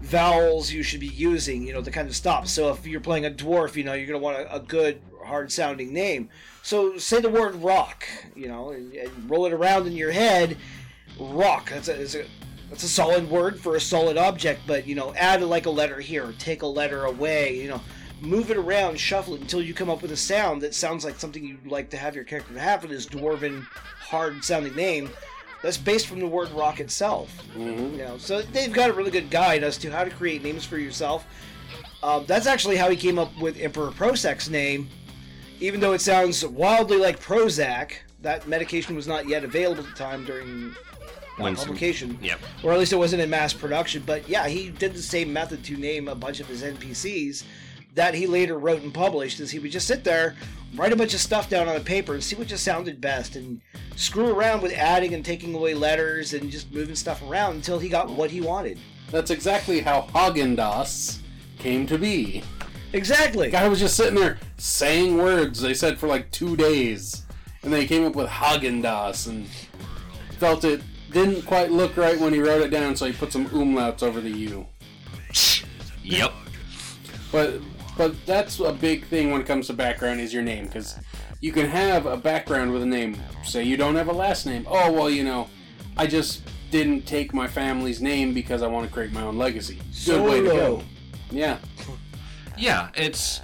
vowels 0.00 0.72
you 0.72 0.82
should 0.82 1.00
be 1.00 1.08
using, 1.08 1.66
you 1.66 1.72
know, 1.72 1.80
the 1.80 1.90
kind 1.90 2.08
of 2.08 2.16
stops. 2.16 2.50
So 2.50 2.70
if 2.70 2.86
you're 2.86 3.00
playing 3.00 3.26
a 3.26 3.30
dwarf, 3.30 3.76
you 3.76 3.84
know, 3.84 3.94
you're 3.94 4.06
going 4.06 4.18
to 4.18 4.24
want 4.24 4.38
a, 4.38 4.56
a 4.56 4.60
good, 4.60 5.00
hard 5.24 5.50
sounding 5.52 5.92
name. 5.92 6.30
So 6.62 6.98
say 6.98 7.20
the 7.20 7.28
word 7.28 7.56
rock, 7.56 8.06
you 8.34 8.48
know, 8.48 8.70
and, 8.70 8.92
and 8.92 9.30
roll 9.30 9.46
it 9.46 9.52
around 9.52 9.86
in 9.86 9.92
your 9.92 10.12
head. 10.12 10.56
Rock. 11.18 11.70
That's 11.70 11.88
a, 11.88 11.94
that's 11.94 12.14
a 12.14 12.24
that's 12.70 12.82
a 12.82 12.88
solid 12.88 13.30
word 13.30 13.58
for 13.58 13.76
a 13.76 13.80
solid 13.80 14.18
object, 14.18 14.60
but 14.66 14.86
you 14.86 14.94
know, 14.94 15.14
add 15.14 15.42
like 15.42 15.66
a 15.66 15.70
letter 15.70 16.00
here, 16.00 16.34
take 16.38 16.62
a 16.62 16.66
letter 16.66 17.04
away, 17.06 17.56
you 17.56 17.68
know, 17.68 17.80
move 18.20 18.50
it 18.50 18.58
around, 18.58 19.00
shuffle 19.00 19.34
it 19.34 19.40
until 19.40 19.62
you 19.62 19.72
come 19.72 19.88
up 19.88 20.02
with 20.02 20.12
a 20.12 20.16
sound 20.16 20.60
that 20.62 20.74
sounds 20.74 21.04
like 21.04 21.18
something 21.18 21.42
you'd 21.42 21.66
like 21.66 21.88
to 21.90 21.96
have 21.96 22.14
your 22.14 22.24
character 22.24 22.58
have 22.58 22.82
for 22.82 22.88
this 22.88 23.06
dwarven, 23.06 23.64
hard 24.00 24.44
sounding 24.44 24.74
name. 24.74 25.08
That's 25.62 25.76
based 25.76 26.06
from 26.06 26.20
the 26.20 26.26
word 26.26 26.50
rock 26.52 26.78
itself. 26.80 27.30
Mhm. 27.56 27.92
You 27.92 27.98
know, 27.98 28.18
so 28.18 28.42
they've 28.42 28.72
got 28.72 28.90
a 28.90 28.92
really 28.92 29.10
good 29.10 29.28
guide 29.30 29.64
as 29.64 29.76
to 29.78 29.90
how 29.90 30.04
to 30.04 30.10
create 30.10 30.42
names 30.42 30.64
for 30.64 30.78
yourself. 30.78 31.26
Um, 32.02 32.24
that's 32.26 32.46
actually 32.46 32.76
how 32.76 32.88
he 32.90 32.96
came 32.96 33.18
up 33.18 33.36
with 33.40 33.58
Emperor 33.60 33.90
Prosek's 33.90 34.48
name, 34.48 34.88
even 35.60 35.80
though 35.80 35.92
it 35.94 36.00
sounds 36.00 36.44
wildly 36.46 36.96
like 36.98 37.20
Prozac. 37.20 37.92
That 38.22 38.46
medication 38.46 38.94
was 38.96 39.06
not 39.08 39.28
yet 39.28 39.42
available 39.44 39.82
at 39.84 39.90
the 39.90 39.96
time 39.96 40.24
during 40.24 40.74
uh, 41.40 41.54
publication, 41.54 42.18
Yep. 42.20 42.40
or 42.64 42.72
at 42.72 42.78
least 42.80 42.92
it 42.92 42.96
wasn't 42.96 43.22
in 43.22 43.30
mass 43.30 43.52
production. 43.52 44.02
But 44.06 44.28
yeah, 44.28 44.48
he 44.48 44.70
did 44.70 44.94
the 44.94 45.02
same 45.02 45.32
method 45.32 45.64
to 45.64 45.76
name 45.76 46.08
a 46.08 46.14
bunch 46.14 46.40
of 46.40 46.46
his 46.48 46.62
NPCs 46.62 47.42
that 47.94 48.14
he 48.14 48.26
later 48.26 48.58
wrote 48.58 48.82
and 48.82 48.92
published. 48.92 49.40
Is 49.40 49.50
he 49.50 49.58
would 49.58 49.70
just 49.70 49.86
sit 49.86 50.04
there, 50.04 50.36
write 50.74 50.92
a 50.92 50.96
bunch 50.96 51.14
of 51.14 51.20
stuff 51.20 51.48
down 51.48 51.68
on 51.68 51.76
a 51.76 51.80
paper, 51.80 52.14
and 52.14 52.22
see 52.22 52.36
what 52.36 52.48
just 52.48 52.64
sounded 52.64 53.00
best, 53.00 53.36
and 53.36 53.60
screw 53.96 54.32
around 54.32 54.62
with 54.62 54.72
adding 54.72 55.14
and 55.14 55.24
taking 55.24 55.54
away 55.54 55.74
letters 55.74 56.34
and 56.34 56.50
just 56.50 56.72
moving 56.72 56.94
stuff 56.94 57.22
around 57.22 57.56
until 57.56 57.78
he 57.78 57.88
got 57.88 58.08
what 58.08 58.30
he 58.30 58.40
wanted. 58.40 58.78
That's 59.10 59.30
exactly 59.30 59.80
how 59.80 60.02
Haagen 60.14 60.56
Dazs 60.56 61.18
came 61.58 61.86
to 61.86 61.98
be. 61.98 62.42
Exactly. 62.92 63.50
guy 63.50 63.68
was 63.68 63.80
just 63.80 63.96
sitting 63.96 64.14
there 64.14 64.38
saying 64.56 65.18
words 65.18 65.60
they 65.60 65.74
said 65.74 65.98
for 65.98 66.06
like 66.06 66.30
two 66.30 66.56
days, 66.56 67.24
and 67.62 67.72
they 67.72 67.86
came 67.86 68.04
up 68.04 68.14
with 68.14 68.28
Haagen 68.28 68.82
Dazs 68.82 69.28
and 69.28 69.46
felt 70.38 70.64
it 70.64 70.82
didn't 71.10 71.42
quite 71.42 71.70
look 71.70 71.96
right 71.96 72.18
when 72.18 72.32
he 72.32 72.40
wrote 72.40 72.62
it 72.62 72.70
down, 72.70 72.96
so 72.96 73.06
he 73.06 73.12
put 73.12 73.32
some 73.32 73.46
umlauts 73.46 74.02
over 74.02 74.20
the 74.20 74.30
U. 74.30 74.66
Yep. 76.02 76.32
But 77.32 77.60
but 77.98 78.14
that's 78.24 78.58
a 78.60 78.72
big 78.72 79.04
thing 79.06 79.30
when 79.30 79.42
it 79.42 79.46
comes 79.46 79.66
to 79.66 79.74
background 79.74 80.20
is 80.20 80.32
your 80.32 80.42
name 80.42 80.64
because 80.66 80.96
you 81.42 81.52
can 81.52 81.66
have 81.68 82.06
a 82.06 82.16
background 82.16 82.72
with 82.72 82.82
a 82.82 82.86
name. 82.86 83.16
Say 83.44 83.64
you 83.64 83.76
don't 83.76 83.94
have 83.96 84.08
a 84.08 84.12
last 84.12 84.46
name. 84.46 84.66
Oh 84.70 84.90
well, 84.90 85.10
you 85.10 85.24
know, 85.24 85.48
I 85.98 86.06
just 86.06 86.42
didn't 86.70 87.02
take 87.06 87.34
my 87.34 87.46
family's 87.46 88.00
name 88.00 88.32
because 88.32 88.62
I 88.62 88.66
want 88.68 88.86
to 88.86 88.92
create 88.92 89.12
my 89.12 89.22
own 89.22 89.36
legacy. 89.36 89.78
Good 90.06 90.22
way 90.24 90.40
to 90.40 90.46
go. 90.48 90.82
Yeah. 91.30 91.58
Yeah, 92.60 92.88
it's 92.96 93.40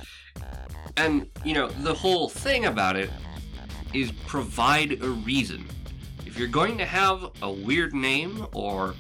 and 0.97 1.29
you 1.45 1.55
know 1.55 1.69
the 1.69 1.95
whole 1.95 2.29
thing 2.29 2.64
about 2.64 2.97
it 2.97 3.11
is 3.93 4.11
provide 4.27 5.01
a 5.05 5.09
reason. 5.09 5.64
If 6.27 6.37
you're 6.37 6.49
going 6.49 6.77
to 6.79 6.85
have 6.85 7.31
a 7.40 7.49
weird 7.49 7.95
name 7.95 8.45
or 8.53 8.97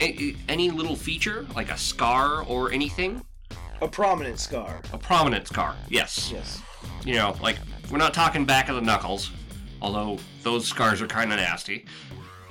a- 0.00 0.04
a- 0.20 0.36
any 0.48 0.70
little 0.72 0.96
feature 0.96 1.46
like 1.54 1.70
a 1.70 1.78
scar 1.78 2.42
or 2.42 2.72
anything, 2.72 3.22
A 3.82 3.88
prominent 3.88 4.38
scar. 4.38 4.80
a 4.92 4.98
prominent 4.98 5.48
scar, 5.48 5.74
yes. 5.88 6.30
Yes. 6.32 6.62
You 7.04 7.16
know, 7.16 7.36
like 7.42 7.56
we're 7.90 7.98
not 7.98 8.14
talking 8.14 8.44
back 8.44 8.68
of 8.68 8.76
the 8.76 8.80
knuckles, 8.80 9.32
although 9.80 10.18
those 10.44 10.66
scars 10.68 11.02
are 11.02 11.08
kind 11.08 11.32
of 11.32 11.38
nasty 11.38 11.86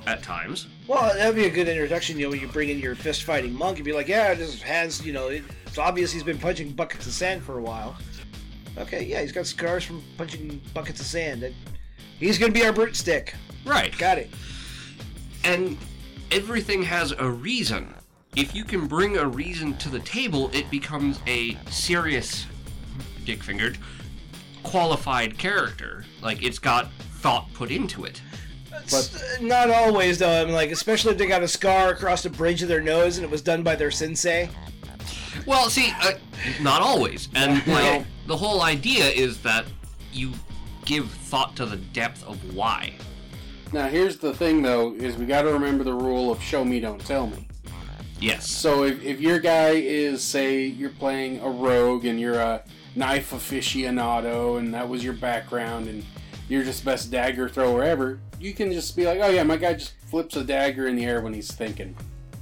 at 0.06 0.22
times. 0.22 0.68
Well, 0.88 1.14
that'd 1.16 1.36
be 1.36 1.46
a 1.46 1.50
good 1.50 1.70
introduction, 1.70 2.20
you 2.20 2.26
know, 2.26 2.32
when 2.32 2.42
you 2.42 2.48
bring 2.50 2.68
in 2.68 2.80
your 2.80 2.96
fist 2.96 3.24
fighting 3.24 3.54
monk 3.54 3.78
and 3.78 3.86
be 3.86 3.94
like, 3.94 4.10
yeah, 4.10 4.34
his 4.36 4.62
hands, 4.62 5.06
you 5.06 5.14
know, 5.14 5.30
it's 5.30 5.78
obvious 5.78 6.12
he's 6.12 6.24
been 6.24 6.38
punching 6.38 6.74
buckets 6.74 7.08
of 7.08 7.14
sand 7.14 7.42
for 7.44 7.60
a 7.60 7.62
while. 7.62 7.96
Okay, 8.78 9.06
yeah, 9.06 9.22
he's 9.22 9.32
got 9.32 9.46
scars 9.46 9.86
from 9.86 10.04
punching 10.18 10.62
buckets 10.74 11.00
of 11.00 11.06
sand. 11.06 11.44
And 11.44 11.56
he's 12.20 12.38
gonna 12.38 12.52
be 12.52 12.66
our 12.66 12.74
brute 12.74 12.98
stick. 12.98 13.36
Right. 13.66 13.98
Got 13.98 14.18
it. 14.18 14.30
And 15.46 15.78
everything 16.30 16.84
has 16.84 17.14
a 17.18 17.30
reason. 17.30 17.94
If 18.36 18.56
you 18.56 18.64
can 18.64 18.88
bring 18.88 19.18
a 19.18 19.28
reason 19.28 19.76
to 19.78 19.90
the 19.90 20.00
table, 20.00 20.50
it 20.54 20.70
becomes 20.72 21.20
a 21.28 21.58
serious, 21.70 22.46
dick 23.26 23.44
fingered, 23.44 23.78
qualified 24.64 25.38
character. 25.38 26.06
Like 26.22 26.42
it's 26.42 26.60
got 26.60 26.92
thought 26.94 27.54
put 27.54 27.72
into 27.72 28.06
it. 28.06 28.22
But 28.90 29.38
not 29.42 29.70
always, 29.70 30.18
though. 30.18 30.42
I 30.42 30.46
mean, 30.46 30.54
like, 30.54 30.72
especially 30.72 31.12
if 31.12 31.18
they 31.18 31.28
got 31.28 31.44
a 31.44 31.48
scar 31.48 31.90
across 31.90 32.24
the 32.24 32.30
bridge 32.30 32.62
of 32.62 32.70
their 32.70 32.82
nose 32.82 33.18
and 33.18 33.26
it 33.26 33.30
was 33.30 33.42
done 33.42 33.64
by 33.64 33.76
their 33.76 33.92
sensei. 33.92 34.50
Well, 35.46 35.70
see, 35.70 35.94
uh, 36.02 36.14
not 36.62 36.82
always. 36.82 37.28
And 37.36 37.66
like 37.68 38.06
the 38.28 38.38
whole 38.38 38.62
idea 38.62 39.06
is 39.10 39.42
that 39.42 39.66
you 40.14 40.32
give 40.86 41.12
thought 41.12 41.58
to 41.58 41.66
the 41.66 41.78
depth 41.78 42.24
of 42.26 42.56
why. 42.56 42.94
Now 43.74 43.88
here's 43.88 44.18
the 44.18 44.34
thing 44.34 44.62
though, 44.62 44.94
is 44.94 45.18
we 45.18 45.26
got 45.26 45.44
to 45.44 45.54
remember 45.54 45.84
the 45.84 45.94
rule 45.94 46.32
of 46.32 46.42
show 46.42 46.64
me, 46.64 46.80
don't 46.80 47.00
tell 47.06 47.28
me. 47.28 47.48
Yes. 48.22 48.50
So 48.50 48.84
if, 48.84 49.04
if 49.04 49.20
your 49.20 49.40
guy 49.40 49.72
is 49.72 50.24
say 50.24 50.66
you're 50.66 50.92
playing 50.92 51.40
a 51.40 51.50
rogue 51.50 52.06
and 52.06 52.20
you're 52.20 52.40
a 52.40 52.64
knife 52.96 53.32
aficionado 53.32 54.60
and 54.60 54.74
that 54.74 54.88
was 54.88 55.04
your 55.04 55.14
background 55.14 55.88
and 55.88 56.06
you're 56.48 56.64
just 56.64 56.86
best 56.86 57.10
dagger 57.10 57.50
thrower 57.50 57.84
ever, 57.84 58.20
you 58.40 58.54
can 58.54 58.72
just 58.72 58.96
be 58.96 59.06
like, 59.06 59.20
oh 59.22 59.30
yeah, 59.30 59.44
my 59.44 59.58
guy 59.58 59.74
just 59.74 59.94
flips 60.08 60.36
a 60.36 60.44
dagger 60.44 60.88
in 60.88 60.96
the 60.96 61.06
air 61.06 61.22
when 61.22 61.34
he's 61.34 61.52
thinking. 61.52 61.96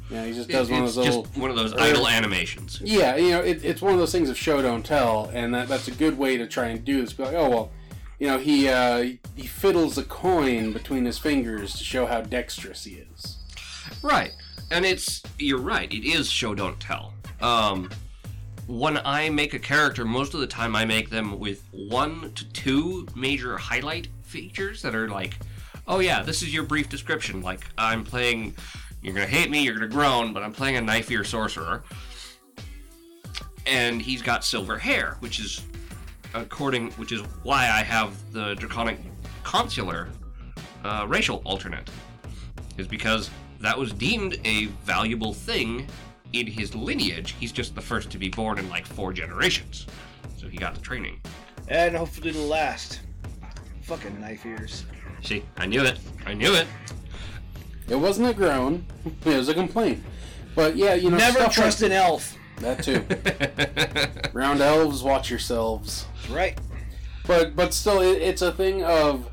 Yeah, 0.09 0.25
he 0.25 0.33
just 0.33 0.49
does 0.49 0.71
one 0.71 0.83
of 0.83 0.95
those 0.95 1.05
just 1.05 1.17
little. 1.17 1.41
one 1.41 1.51
of 1.51 1.55
those 1.55 1.73
idle 1.73 2.07
animations. 2.07 2.81
Yeah, 2.83 3.15
you 3.15 3.29
know, 3.29 3.41
it, 3.41 3.63
it's 3.63 3.81
one 3.81 3.93
of 3.93 3.99
those 3.99 4.11
things 4.11 4.29
of 4.29 4.37
show 4.37 4.59
don't 4.61 4.83
tell, 4.83 5.29
and 5.33 5.53
that, 5.53 5.67
that's 5.67 5.87
a 5.87 5.91
good 5.91 6.17
way 6.17 6.35
to 6.35 6.47
try 6.47 6.67
and 6.67 6.83
do 6.83 7.01
this. 7.01 7.13
Be 7.13 7.23
like, 7.23 7.35
oh 7.35 7.49
well, 7.49 7.71
you 8.17 8.27
know, 8.27 8.39
he 8.39 8.67
uh, 8.69 9.07
he 9.35 9.45
fiddles 9.47 9.99
a 9.99 10.03
coin 10.03 10.73
between 10.73 11.05
his 11.05 11.19
fingers 11.19 11.73
to 11.77 11.83
show 11.83 12.07
how 12.07 12.21
dexterous 12.21 12.85
he 12.85 12.95
is. 12.95 13.37
Right. 14.01 14.33
And 14.71 14.85
it's 14.85 15.21
you're 15.37 15.59
right, 15.59 15.91
it 15.91 16.05
is 16.05 16.29
show 16.29 16.53
don't 16.55 16.79
tell. 16.79 17.13
Um 17.41 17.89
when 18.67 18.97
I 19.03 19.29
make 19.29 19.55
a 19.55 19.59
character, 19.59 20.05
most 20.05 20.35
of 20.35 20.41
the 20.41 20.47
time 20.47 20.75
I 20.75 20.85
make 20.85 21.09
them 21.09 21.39
with 21.39 21.63
one 21.71 22.31
to 22.33 22.45
two 22.51 23.07
major 23.15 23.57
highlight 23.57 24.09
features 24.21 24.83
that 24.83 24.93
are 24.93 25.09
like, 25.09 25.39
oh 25.87 25.99
yeah, 25.99 26.21
this 26.21 26.43
is 26.43 26.53
your 26.53 26.63
brief 26.63 26.87
description. 26.87 27.41
Like 27.41 27.65
I'm 27.77 28.03
playing 28.03 28.55
you're 29.01 29.13
gonna 29.13 29.25
hate 29.25 29.49
me, 29.49 29.63
you're 29.63 29.73
gonna 29.73 29.87
groan, 29.87 30.33
but 30.33 30.43
I'm 30.43 30.53
playing 30.53 30.77
a 30.77 30.81
knife 30.81 31.09
ear 31.09 31.23
sorcerer. 31.23 31.83
And 33.65 34.01
he's 34.01 34.21
got 34.21 34.43
silver 34.43 34.77
hair, 34.77 35.17
which 35.19 35.39
is 35.39 35.63
according 36.33 36.91
which 36.91 37.11
is 37.11 37.21
why 37.43 37.63
I 37.69 37.81
have 37.81 38.13
the 38.33 38.53
draconic 38.55 38.99
consular 39.43 40.09
uh, 40.83 41.05
racial 41.07 41.41
alternate 41.43 41.89
is 42.77 42.87
because 42.87 43.29
that 43.59 43.77
was 43.77 43.91
deemed 43.93 44.39
a 44.45 44.65
valuable 44.83 45.33
thing 45.33 45.87
in 46.33 46.47
his 46.47 46.75
lineage. 46.75 47.35
He's 47.39 47.51
just 47.51 47.75
the 47.75 47.81
first 47.81 48.09
to 48.11 48.17
be 48.17 48.29
born 48.29 48.57
in 48.59 48.69
like 48.69 48.85
four 48.85 49.13
generations. 49.13 49.87
So 50.37 50.47
he 50.47 50.57
got 50.57 50.75
the 50.75 50.81
training. 50.81 51.19
And 51.67 51.95
hopefully 51.95 52.29
it'll 52.29 52.45
last. 52.47 53.01
Fucking 53.83 54.19
knife 54.21 54.45
ears. 54.45 54.85
See, 55.23 55.43
I 55.57 55.65
knew 55.65 55.83
it. 55.83 55.99
I 56.25 56.33
knew 56.33 56.53
it. 56.53 56.67
It 57.87 57.95
wasn't 57.95 58.29
a 58.29 58.33
groan; 58.33 58.85
it 59.25 59.35
was 59.35 59.49
a 59.49 59.53
complaint. 59.53 60.03
But 60.55 60.75
yeah, 60.75 60.93
you 60.93 61.09
know, 61.09 61.17
Never 61.17 61.39
trust 61.49 61.81
like, 61.81 61.91
an 61.91 61.97
elf. 61.97 62.37
that 62.59 62.83
too. 62.83 63.03
Round 64.37 64.61
elves, 64.61 65.01
watch 65.03 65.29
yourselves. 65.29 66.05
Right. 66.29 66.57
but 67.25 67.55
but 67.55 67.73
still 67.73 67.99
it, 68.01 68.21
it's 68.21 68.41
a 68.43 68.51
thing 68.51 68.83
of 68.83 69.27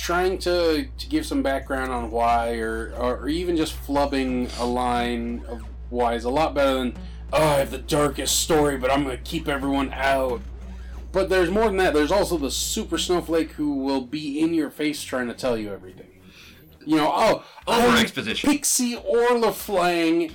trying 0.00 0.38
to, 0.38 0.86
to 0.96 1.06
give 1.08 1.26
some 1.26 1.42
background 1.42 1.92
on 1.92 2.10
why 2.10 2.54
or, 2.58 2.92
or 2.96 3.28
even 3.28 3.56
just 3.56 3.76
flubbing 3.86 4.50
a 4.58 4.64
line 4.64 5.44
of 5.48 5.62
why 5.90 6.14
is 6.14 6.24
a 6.24 6.30
lot 6.30 6.54
better 6.54 6.74
than 6.74 6.96
oh 7.32 7.46
i 7.48 7.58
have 7.58 7.70
the 7.70 7.78
darkest 7.78 8.40
story 8.40 8.78
but 8.78 8.90
i'm 8.90 9.02
gonna 9.02 9.16
keep 9.18 9.46
everyone 9.46 9.92
out 9.92 10.40
but 11.12 11.28
there's 11.28 11.50
more 11.50 11.64
than 11.64 11.76
that 11.76 11.92
there's 11.92 12.12
also 12.12 12.38
the 12.38 12.50
super 12.50 12.96
snowflake 12.96 13.52
who 13.52 13.74
will 13.74 14.00
be 14.00 14.40
in 14.40 14.54
your 14.54 14.70
face 14.70 15.02
trying 15.02 15.26
to 15.26 15.34
tell 15.34 15.58
you 15.58 15.72
everything 15.72 16.08
you 16.86 16.96
know 16.96 17.10
oh, 17.12 17.44
oh 17.66 17.78
Over 17.78 17.96
I'm 17.96 18.02
exposition. 18.02 18.48
pixie 18.50 18.96
orla 18.96 19.52
flying 19.52 20.32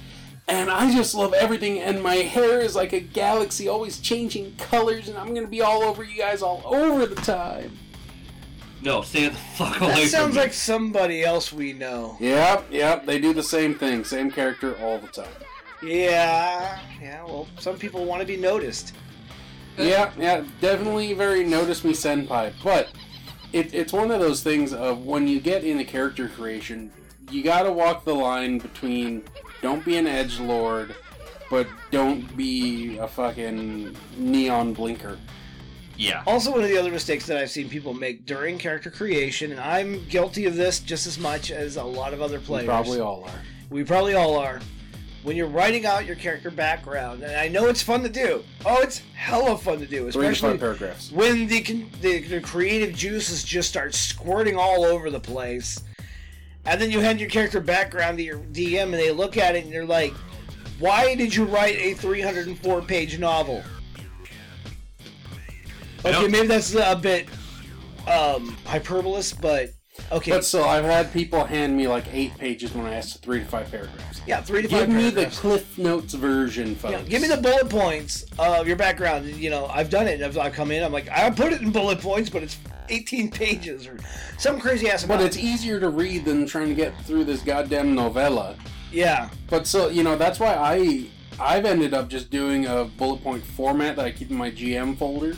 and 0.48 0.70
I 0.70 0.94
just 0.94 1.16
love 1.16 1.34
everything, 1.34 1.80
and 1.80 2.04
my 2.04 2.18
hair 2.18 2.60
is 2.60 2.76
like 2.76 2.94
a 2.94 3.00
galaxy, 3.00 3.68
always 3.68 4.00
changing 4.00 4.56
colors, 4.58 5.08
and 5.08 5.18
I'm 5.18 5.34
gonna 5.34 5.48
be 5.48 5.62
all 5.62 5.82
over 5.82 6.04
you 6.04 6.16
guys 6.18 6.44
all 6.44 6.62
over 6.66 7.08
the 7.08 7.16
time. 7.16 7.76
No, 8.86 9.02
stay 9.02 9.28
the 9.28 9.36
fuck 9.36 9.82
away 9.82 9.90
That 9.90 9.98
from 9.98 10.08
sounds 10.08 10.36
me. 10.36 10.42
like 10.42 10.54
somebody 10.54 11.24
else 11.24 11.52
we 11.52 11.74
know. 11.74 12.18
Yep, 12.20 12.68
yep, 12.70 13.06
they 13.08 13.20
do 13.20 13.34
the 13.34 13.42
same 13.42 13.74
thing, 13.74 14.04
same 14.04 14.30
character 14.30 14.78
all 14.80 15.00
the 15.00 15.08
time. 15.08 15.34
Yeah, 15.82 16.80
yeah. 17.02 17.24
Well, 17.24 17.48
some 17.60 17.78
people 17.78 18.06
want 18.06 18.22
to 18.22 18.28
be 18.28 18.38
noticed. 18.38 18.94
Uh, 19.80 19.84
yeah, 19.84 20.12
yeah, 20.18 20.46
definitely 20.62 21.14
very 21.14 21.44
notice 21.44 21.84
me 21.84 21.94
senpai, 21.94 22.54
but 22.64 22.90
it, 23.54 23.74
it's 23.74 23.92
one 23.92 24.12
of 24.12 24.20
those 24.20 24.44
things 24.44 24.72
of 24.72 25.04
when 25.04 25.28
you 25.28 25.40
get 25.40 25.64
into 25.64 25.84
character 25.84 26.30
creation, 26.30 26.92
you 27.32 27.44
gotta 27.44 27.72
walk 27.72 28.06
the 28.06 28.14
line 28.14 28.60
between 28.60 29.24
don't 29.64 29.84
be 29.84 29.98
an 29.98 30.06
edge 30.06 30.40
lord, 30.40 30.96
but 31.50 31.68
don't 31.90 32.38
be 32.38 32.98
a 33.00 33.08
fucking 33.08 33.96
neon 34.18 34.74
blinker. 34.74 35.18
Yeah. 35.98 36.24
Also, 36.28 36.52
one 36.52 36.62
of 36.64 36.70
the 36.70 36.78
other 36.78 36.92
mistakes 36.92 37.26
that 37.28 37.38
I've 37.38 37.52
seen 37.52 37.70
people 37.70 37.94
make 37.94 38.26
during 38.26 38.58
character 38.58 38.90
creation, 38.92 39.52
and 39.52 39.60
I'm 39.60 40.06
guilty 40.08 40.46
of 40.46 40.56
this 40.56 40.80
just 40.80 41.08
as 41.08 41.18
much 41.18 41.52
as 41.52 41.78
a 41.78 41.84
lot 41.84 42.14
of 42.14 42.22
other 42.22 42.40
We 42.40 42.46
players. 42.46 42.66
probably 42.66 43.00
all 43.00 43.24
are. 43.26 43.42
We 43.70 43.84
probably 43.84 44.14
all 44.14 44.36
are. 44.38 44.60
When 45.24 45.36
you're 45.36 45.48
writing 45.48 45.88
out 45.88 46.06
your 46.06 46.16
character 46.18 46.52
background, 46.52 47.24
and 47.24 47.36
I 47.36 47.48
know 47.48 47.66
it's 47.68 47.82
fun 47.82 48.04
to 48.04 48.10
do. 48.10 48.44
Oh, 48.64 48.82
it's 48.82 49.02
hella 49.16 49.58
fun 49.58 49.80
to 49.80 49.88
do, 49.88 50.12
Three 50.12 50.24
to 50.26 50.30
especially 50.30 50.52
five 50.52 50.60
paragraphs. 50.60 51.12
when 51.12 51.48
the, 51.48 51.62
the 52.02 52.20
the 52.28 52.42
creative 52.42 52.94
juices 52.96 53.44
just 53.44 53.68
start 53.68 53.96
squirting 53.96 54.56
all 54.56 54.86
over 54.86 55.10
the 55.10 55.20
place, 55.20 55.82
and 56.66 56.80
then 56.80 56.92
you 56.92 57.00
hand 57.00 57.20
your 57.20 57.30
character 57.30 57.60
background 57.60 58.20
to 58.20 58.24
your 58.24 58.38
DM, 58.38 58.84
and 58.84 58.94
they 58.94 59.10
look 59.12 59.36
at 59.36 59.56
it 59.56 59.64
and 59.66 59.74
they're 59.74 59.84
like, 59.84 60.14
"Why 60.78 61.16
did 61.16 61.34
you 61.34 61.46
write 61.46 61.78
a 61.80 61.96
304 61.96 62.82
page 62.84 63.18
novel?" 63.18 63.64
Okay, 66.06 66.28
maybe 66.28 66.48
that's 66.48 66.74
a 66.76 66.96
bit 66.96 67.28
um, 68.08 68.56
hyperbolous, 68.66 69.40
but 69.40 69.72
okay. 70.12 70.32
But 70.32 70.46
still, 70.46 70.66
I've 70.66 70.86
had 70.86 71.12
people 71.12 71.44
hand 71.44 71.76
me 71.76 71.88
like 71.88 72.06
eight 72.14 72.38
pages 72.38 72.74
when 72.74 72.86
I 72.86 72.96
asked 72.96 73.14
for 73.14 73.20
three 73.20 73.40
to 73.40 73.46
five 73.46 73.72
paragraphs. 73.72 74.22
yeah, 74.28 74.42
three 74.42 74.62
to 74.62 74.68
five. 74.68 74.82
Give 74.82 74.90
me 74.90 75.06
the 75.06 75.12
paragraphs. 75.12 75.40
Cliff 75.40 75.78
Notes 75.78 76.14
version, 76.14 76.76
folks. 76.76 76.94
Yeah, 76.94 77.02
give 77.04 77.22
me 77.22 77.28
the 77.28 77.38
bullet 77.38 77.70
points 77.70 78.26
of 78.38 78.68
your 78.68 78.76
background. 78.76 79.26
You 79.26 79.50
know, 79.50 79.66
I've 79.68 79.90
done 79.90 80.08
it. 80.08 80.22
I've, 80.22 80.38
I 80.38 80.50
come 80.50 80.72
in. 80.72 80.84
I'm 80.84 80.94
like, 80.94 81.10
I 81.10 81.30
put 81.32 81.54
it 81.54 81.62
in 81.62 81.72
bullet 81.72 82.00
points, 82.00 82.30
but 82.30 82.44
it's 82.44 82.58
18 82.90 83.32
pages 83.32 83.88
or 83.88 83.98
some 84.38 84.60
crazy 84.60 84.90
ass 84.90 85.04
amount. 85.06 85.22
But 85.22 85.26
it's 85.26 85.38
easier 85.38 85.80
to 85.80 85.90
read 85.90 86.26
than 86.26 86.46
trying 86.46 86.68
to 86.70 86.76
get 86.76 86.94
through 87.06 87.24
this 87.24 87.42
goddamn 87.42 87.96
novella. 87.96 88.56
yeah, 88.92 89.30
But 89.50 89.66
so 89.66 89.90
you 89.90 90.04
know 90.04 90.16
that's 90.16 90.40
why 90.40 90.54
I 90.54 91.08
I've 91.40 91.66
ended 91.66 91.94
up 91.94 92.10
just 92.10 92.30
doing 92.30 92.68
a 92.68 92.86
bullet 92.86 93.24
point 93.24 93.44
format 93.44 93.96
that 93.96 94.06
I 94.06 94.12
keep 94.12 94.30
in 94.30 94.38
my 94.38 94.52
GM 94.52 94.98
folder. 94.98 95.36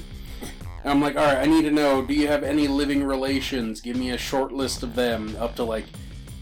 And 0.84 0.92
I'm 0.92 1.02
like, 1.02 1.16
all 1.16 1.26
right, 1.26 1.38
I 1.38 1.46
need 1.46 1.64
to 1.64 1.72
know: 1.72 2.02
Do 2.02 2.14
you 2.14 2.28
have 2.28 2.44
any 2.44 2.68
living 2.68 3.04
relations? 3.04 3.82
Give 3.82 3.96
me 3.96 4.12
a 4.12 4.18
short 4.18 4.52
list 4.52 4.84
of 4.84 4.96
them, 4.96 5.36
up 5.40 5.56
to 5.56 5.64
like 5.64 5.86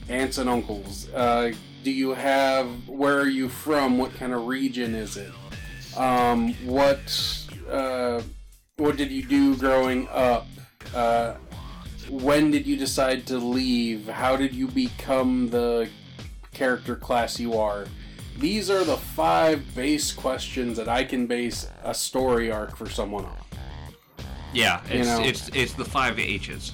aunts 0.09 0.37
and 0.37 0.49
uncles. 0.49 1.09
Uh, 1.13 1.53
do 1.83 1.91
you 1.91 2.13
have? 2.13 2.87
Where 2.87 3.19
are 3.19 3.27
you 3.27 3.49
from? 3.49 3.97
What 3.97 4.13
kind 4.15 4.33
of 4.33 4.47
region 4.47 4.95
is 4.95 5.17
it? 5.17 5.31
Um, 5.97 6.53
what 6.65 7.47
uh, 7.69 8.21
what 8.77 8.97
did 8.97 9.11
you 9.11 9.23
do 9.23 9.55
growing 9.55 10.07
up? 10.09 10.47
Uh, 10.93 11.35
when 12.09 12.51
did 12.51 12.67
you 12.67 12.77
decide 12.77 13.25
to 13.27 13.37
leave? 13.37 14.07
How 14.07 14.35
did 14.35 14.53
you 14.53 14.67
become 14.67 15.49
the 15.49 15.89
character 16.53 16.95
class 16.95 17.39
you 17.39 17.53
are? 17.57 17.87
These 18.37 18.69
are 18.69 18.83
the 18.83 18.97
five 18.97 19.75
base 19.75 20.11
questions 20.11 20.77
that 20.77 20.89
I 20.89 21.05
can 21.05 21.25
base 21.25 21.67
a 21.83 21.93
story 21.93 22.51
arc 22.51 22.75
for 22.75 22.89
someone 22.89 23.25
on. 23.25 23.37
Yeah, 24.55 24.81
it's 24.89 25.07
know. 25.07 25.21
it's 25.23 25.49
it's 25.53 25.73
the 25.73 25.85
five 25.85 26.17
H's 26.19 26.71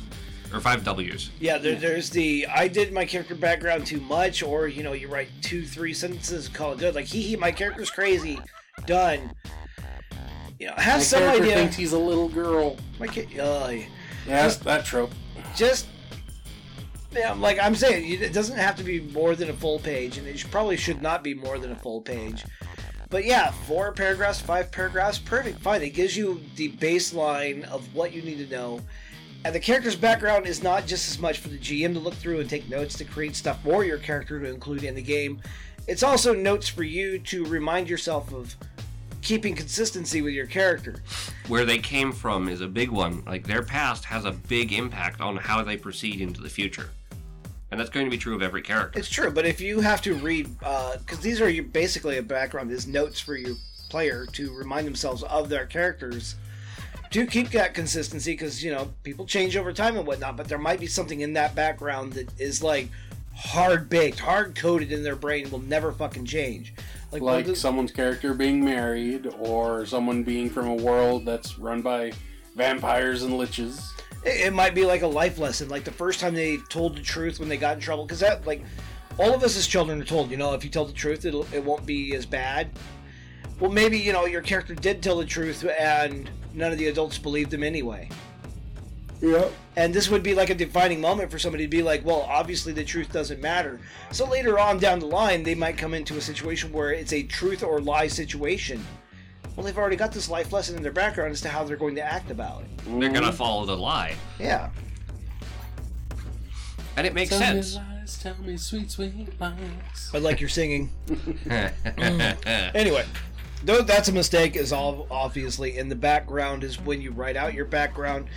or 0.53 0.59
five 0.59 0.83
W's. 0.83 1.31
yeah. 1.39 1.57
There, 1.57 1.75
there's 1.75 2.09
the 2.09 2.45
I 2.47 2.67
did 2.67 2.93
my 2.93 3.05
character 3.05 3.35
background 3.35 3.85
too 3.87 3.99
much, 4.01 4.43
or 4.43 4.67
you 4.67 4.83
know, 4.83 4.93
you 4.93 5.07
write 5.07 5.29
two, 5.41 5.65
three 5.65 5.93
sentences, 5.93 6.45
and 6.47 6.55
call 6.55 6.73
it 6.73 6.79
good. 6.79 6.93
Like, 6.95 7.05
hee 7.05 7.21
hee, 7.21 7.35
my 7.35 7.51
character's 7.51 7.89
crazy. 7.89 8.39
Done. 8.85 9.31
You 10.59 10.67
know, 10.67 10.73
have 10.77 10.99
My 10.99 11.03
some 11.03 11.19
character 11.21 11.43
idea. 11.43 11.55
thinks 11.55 11.75
he's 11.75 11.93
a 11.93 11.97
little 11.99 12.29
girl. 12.29 12.77
my 12.99 13.07
kid, 13.07 13.27
uh, 13.39 13.69
Yeah, 13.71 13.87
that's 14.27 14.57
that 14.57 14.85
trope. 14.85 15.11
just 15.55 15.87
yeah, 17.11 17.33
like 17.33 17.59
I'm 17.59 17.75
saying, 17.75 18.21
it 18.21 18.31
doesn't 18.31 18.57
have 18.57 18.75
to 18.77 18.83
be 18.83 19.01
more 19.01 19.35
than 19.35 19.49
a 19.49 19.53
full 19.53 19.79
page, 19.79 20.17
and 20.17 20.27
it 20.27 20.45
probably 20.51 20.77
should 20.77 21.01
not 21.01 21.23
be 21.23 21.33
more 21.33 21.57
than 21.59 21.71
a 21.71 21.75
full 21.75 21.99
page. 22.01 22.45
But 23.11 23.25
yeah, 23.25 23.51
four 23.51 23.91
paragraphs, 23.91 24.39
five 24.39 24.71
paragraphs, 24.71 25.19
perfect, 25.19 25.59
fine. 25.59 25.81
It 25.81 25.89
gives 25.89 26.15
you 26.15 26.41
the 26.55 26.71
baseline 26.71 27.65
of 27.65 27.93
what 27.93 28.13
you 28.13 28.21
need 28.21 28.37
to 28.37 28.47
know. 28.49 28.79
And 29.43 29.53
the 29.53 29.59
character's 29.59 29.97
background 29.97 30.47
is 30.47 30.63
not 30.63 30.87
just 30.87 31.11
as 31.11 31.19
much 31.19 31.39
for 31.39 31.49
the 31.49 31.57
GM 31.57 31.93
to 31.93 31.99
look 31.99 32.13
through 32.13 32.39
and 32.39 32.49
take 32.49 32.69
notes 32.69 32.97
to 32.99 33.03
create 33.03 33.35
stuff 33.35 33.61
for 33.63 33.83
your 33.83 33.97
character 33.97 34.39
to 34.39 34.45
include 34.45 34.85
in 34.85 34.95
the 34.95 35.01
game. 35.01 35.41
It's 35.87 36.03
also 36.03 36.33
notes 36.33 36.69
for 36.69 36.83
you 36.83 37.19
to 37.19 37.43
remind 37.45 37.89
yourself 37.89 38.33
of 38.33 38.55
keeping 39.21 39.55
consistency 39.55 40.21
with 40.21 40.33
your 40.33 40.47
character. 40.47 41.01
Where 41.49 41.65
they 41.65 41.79
came 41.79 42.13
from 42.13 42.47
is 42.47 42.61
a 42.61 42.67
big 42.67 42.91
one. 42.91 43.25
Like 43.25 43.45
their 43.45 43.61
past 43.61 44.05
has 44.05 44.23
a 44.23 44.31
big 44.31 44.71
impact 44.71 45.19
on 45.19 45.35
how 45.35 45.63
they 45.63 45.75
proceed 45.75 46.21
into 46.21 46.41
the 46.41 46.49
future, 46.49 46.91
and 47.71 47.79
that's 47.79 47.89
going 47.89 48.05
to 48.05 48.09
be 48.11 48.17
true 48.17 48.35
of 48.35 48.41
every 48.41 48.61
character. 48.61 48.99
It's 48.99 49.09
true, 49.09 49.31
but 49.31 49.45
if 49.45 49.61
you 49.61 49.79
have 49.79 50.01
to 50.03 50.13
read, 50.15 50.49
uh, 50.61 50.97
because 50.97 51.19
these 51.19 51.39
are 51.41 51.49
your 51.49 51.63
basically 51.63 52.17
a 52.17 52.23
background 52.23 52.69
is 52.71 52.85
notes 52.85 53.19
for 53.19 53.35
your 53.35 53.55
player 53.89 54.25
to 54.33 54.53
remind 54.53 54.85
themselves 54.85 55.23
of 55.23 55.49
their 55.49 55.65
characters, 55.65 56.35
to 57.11 57.25
keep 57.25 57.49
that 57.51 57.73
consistency, 57.73 58.33
because 58.33 58.63
you 58.63 58.71
know 58.71 58.91
people 59.03 59.25
change 59.25 59.55
over 59.57 59.71
time 59.73 59.97
and 59.97 60.05
whatnot. 60.05 60.37
But 60.37 60.47
there 60.49 60.57
might 60.57 60.79
be 60.79 60.87
something 60.87 61.21
in 61.21 61.33
that 61.33 61.55
background 61.55 62.13
that 62.13 62.29
is 62.39 62.61
like 62.61 62.89
hard 63.33 63.89
baked, 63.89 64.19
hard 64.19 64.55
coded 64.55 64.91
in 64.91 65.03
their 65.03 65.15
brain, 65.15 65.49
will 65.49 65.59
never 65.59 65.91
fucking 65.93 66.25
change. 66.25 66.73
Like, 67.11 67.21
Like 67.21 67.45
the- 67.45 67.55
someone's 67.55 67.91
character 67.91 68.33
being 68.33 68.63
married, 68.63 69.27
or 69.39 69.85
someone 69.85 70.23
being 70.23 70.49
from 70.49 70.67
a 70.67 70.75
world 70.75 71.25
that's 71.25 71.57
run 71.57 71.81
by 71.81 72.11
vampires 72.55 73.23
and 73.23 73.33
liches. 73.33 73.81
It, 74.23 74.47
it 74.47 74.53
might 74.53 74.75
be 74.75 74.85
like 74.85 75.01
a 75.01 75.07
life 75.07 75.37
lesson, 75.37 75.69
like 75.69 75.83
the 75.83 75.91
first 75.91 76.19
time 76.19 76.33
they 76.33 76.57
told 76.57 76.95
the 76.95 77.01
truth 77.01 77.39
when 77.39 77.49
they 77.49 77.57
got 77.57 77.75
in 77.75 77.81
trouble. 77.81 78.05
Because 78.05 78.19
that, 78.19 78.45
like, 78.45 78.63
all 79.17 79.33
of 79.33 79.43
us 79.43 79.57
as 79.57 79.67
children 79.67 80.01
are 80.01 80.05
told, 80.05 80.31
you 80.31 80.37
know, 80.37 80.53
if 80.53 80.63
you 80.63 80.69
tell 80.69 80.85
the 80.85 80.93
truth, 80.93 81.25
it'll, 81.25 81.45
it 81.53 81.63
won't 81.63 81.85
be 81.85 82.15
as 82.15 82.25
bad. 82.25 82.71
Well, 83.59 83.71
maybe 83.71 83.99
you 83.99 84.11
know 84.11 84.25
your 84.25 84.41
character 84.41 84.73
did 84.73 85.03
tell 85.03 85.17
the 85.17 85.25
truth, 85.25 85.63
and 85.79 86.29
none 86.53 86.71
of 86.71 86.79
the 86.79 86.87
adults 86.87 87.19
believed 87.19 87.53
him 87.53 87.63
anyway. 87.63 88.09
Yeah. 89.21 89.49
And 89.75 89.93
this 89.93 90.09
would 90.09 90.23
be 90.23 90.33
like 90.33 90.49
a 90.49 90.55
defining 90.55 90.99
moment 90.99 91.29
for 91.29 91.37
somebody 91.37 91.65
to 91.65 91.69
be 91.69 91.83
like, 91.83 92.03
well, 92.03 92.21
obviously 92.21 92.73
the 92.73 92.83
truth 92.83 93.13
doesn't 93.13 93.39
matter. 93.39 93.79
So 94.11 94.27
later 94.27 94.57
on 94.57 94.79
down 94.79 94.99
the 94.99 95.05
line, 95.05 95.43
they 95.43 95.53
might 95.53 95.77
come 95.77 95.93
into 95.93 96.17
a 96.17 96.21
situation 96.21 96.73
where 96.73 96.91
it's 96.91 97.13
a 97.13 97.21
truth 97.23 97.61
or 97.61 97.79
lie 97.79 98.07
situation. 98.07 98.83
Well, 99.55 99.65
they've 99.65 99.77
already 99.77 99.95
got 99.97 100.11
this 100.11 100.29
life 100.29 100.51
lesson 100.53 100.75
in 100.77 100.83
their 100.83 100.91
background 100.91 101.31
as 101.31 101.41
to 101.41 101.49
how 101.49 101.63
they're 101.63 101.75
going 101.77 101.95
to 101.95 102.01
act 102.03 102.31
about 102.31 102.61
it. 102.63 102.99
They're 102.99 103.09
gonna 103.09 103.31
follow 103.33 103.65
the 103.65 103.75
lie, 103.77 104.15
Yeah. 104.39 104.69
and 106.97 107.05
it 107.07 107.13
makes 107.13 107.29
Tell 107.29 107.39
sense. 107.39 107.75
me 107.75 107.81
lies, 107.81 108.17
tell 108.17 108.35
me 108.41 108.57
sweet, 108.57 108.91
sweet 108.91 109.39
lies. 109.39 110.11
I 110.13 110.17
like 110.19 110.39
your 110.39 110.49
singing. 110.49 110.89
Anyway, 112.73 113.05
though 113.63 113.81
that's 113.81 114.07
a 114.09 114.13
mistake, 114.13 114.55
is 114.55 114.71
all 114.73 115.07
obviously 115.11 115.77
in 115.77 115.89
the 115.89 115.95
background 115.95 116.63
is 116.63 116.79
when 116.79 117.01
you 117.01 117.11
write 117.11 117.35
out 117.35 117.53
your 117.53 117.65
background, 117.65 118.27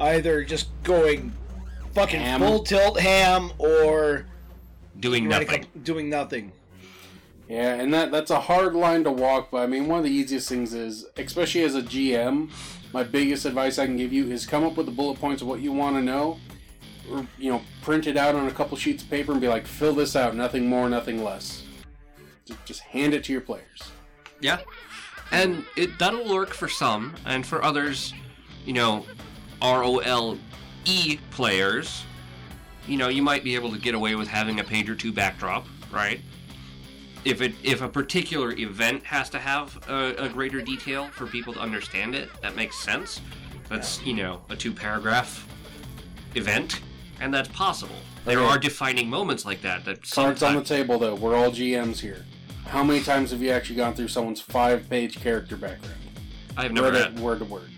either 0.00 0.42
just 0.44 0.68
going 0.82 1.32
fucking 1.94 2.20
Ham. 2.20 2.40
full 2.40 2.62
tilt 2.64 2.98
ham 3.00 3.52
or 3.58 4.26
Doing 4.98 5.24
you 5.24 5.32
a 5.32 5.40
nothing. 5.40 5.66
doing 5.82 6.08
nothing. 6.08 6.52
Yeah, 7.48 7.74
and 7.74 7.94
that 7.94 8.10
that's 8.10 8.30
a 8.30 8.40
hard 8.40 8.74
line 8.74 9.04
to 9.04 9.10
walk. 9.10 9.50
But 9.50 9.58
I 9.58 9.66
mean, 9.66 9.86
one 9.86 9.98
of 9.98 10.04
the 10.04 10.10
easiest 10.10 10.48
things 10.48 10.74
is, 10.74 11.06
especially 11.16 11.62
as 11.62 11.74
a 11.76 11.82
GM, 11.82 12.50
my 12.92 13.04
biggest 13.04 13.44
advice 13.44 13.78
I 13.78 13.86
can 13.86 13.96
give 13.96 14.12
you 14.12 14.30
is 14.30 14.46
come 14.46 14.64
up 14.64 14.76
with 14.76 14.86
the 14.86 14.92
bullet 14.92 15.20
points 15.20 15.42
of 15.42 15.48
what 15.48 15.60
you 15.60 15.72
want 15.72 15.96
to 15.96 16.02
know, 16.02 16.38
or 17.10 17.26
you 17.38 17.52
know, 17.52 17.62
print 17.82 18.06
it 18.06 18.16
out 18.16 18.34
on 18.34 18.48
a 18.48 18.50
couple 18.50 18.76
sheets 18.76 19.02
of 19.02 19.10
paper 19.10 19.32
and 19.32 19.40
be 19.40 19.48
like, 19.48 19.66
fill 19.66 19.94
this 19.94 20.16
out, 20.16 20.34
nothing 20.34 20.68
more, 20.68 20.88
nothing 20.88 21.22
less. 21.22 21.62
Just, 22.64 22.80
hand 22.80 23.12
it 23.12 23.24
to 23.24 23.32
your 23.32 23.40
players. 23.40 23.82
Yeah, 24.40 24.60
and 25.30 25.64
it 25.76 25.98
that'll 25.98 26.32
work 26.32 26.50
for 26.50 26.68
some, 26.68 27.14
and 27.26 27.46
for 27.46 27.62
others, 27.64 28.12
you 28.64 28.72
know, 28.72 29.06
R 29.62 29.84
O 29.84 29.98
L 29.98 30.38
E 30.84 31.18
players, 31.30 32.04
you 32.88 32.96
know, 32.96 33.08
you 33.08 33.22
might 33.22 33.44
be 33.44 33.54
able 33.54 33.72
to 33.72 33.78
get 33.78 33.94
away 33.94 34.14
with 34.16 34.28
having 34.28 34.60
a 34.60 34.64
page 34.64 34.88
or 34.90 34.94
two 34.94 35.12
backdrop, 35.12 35.66
right? 35.92 36.20
If 37.26 37.42
it 37.42 37.54
if 37.64 37.82
a 37.82 37.88
particular 37.88 38.52
event 38.52 39.02
has 39.02 39.28
to 39.30 39.40
have 39.40 39.76
a, 39.88 40.14
a 40.16 40.28
greater 40.28 40.62
detail 40.62 41.08
for 41.08 41.26
people 41.26 41.52
to 41.54 41.58
understand 41.60 42.14
it, 42.14 42.30
that 42.40 42.54
makes 42.54 42.78
sense. 42.78 43.20
That's 43.68 44.00
you 44.04 44.14
know 44.14 44.42
a 44.48 44.54
two 44.54 44.72
paragraph 44.72 45.44
event, 46.36 46.80
and 47.20 47.34
that's 47.34 47.48
possible. 47.48 47.96
There 48.24 48.38
Okay. 48.38 48.46
are 48.48 48.58
defining 48.58 49.10
moments 49.10 49.44
like 49.44 49.60
that. 49.62 49.84
That 49.84 50.08
Cards 50.08 50.16
on 50.44 50.54
the 50.54 50.64
sometimes- 50.64 50.68
table, 50.68 50.98
though. 51.00 51.16
We're 51.16 51.34
all 51.36 51.50
GMs 51.50 51.98
here. 51.98 52.24
How 52.68 52.84
many 52.84 53.00
times 53.02 53.32
have 53.32 53.42
you 53.42 53.50
actually 53.50 53.76
gone 53.76 53.94
through 53.94 54.08
someone's 54.08 54.40
five-page 54.40 55.20
character 55.20 55.56
background, 55.56 55.98
I've 56.56 56.72
never 56.72 56.92
read 56.92 57.02
had. 57.02 57.18
word 57.20 57.38
to 57.40 57.44
word? 57.44 57.70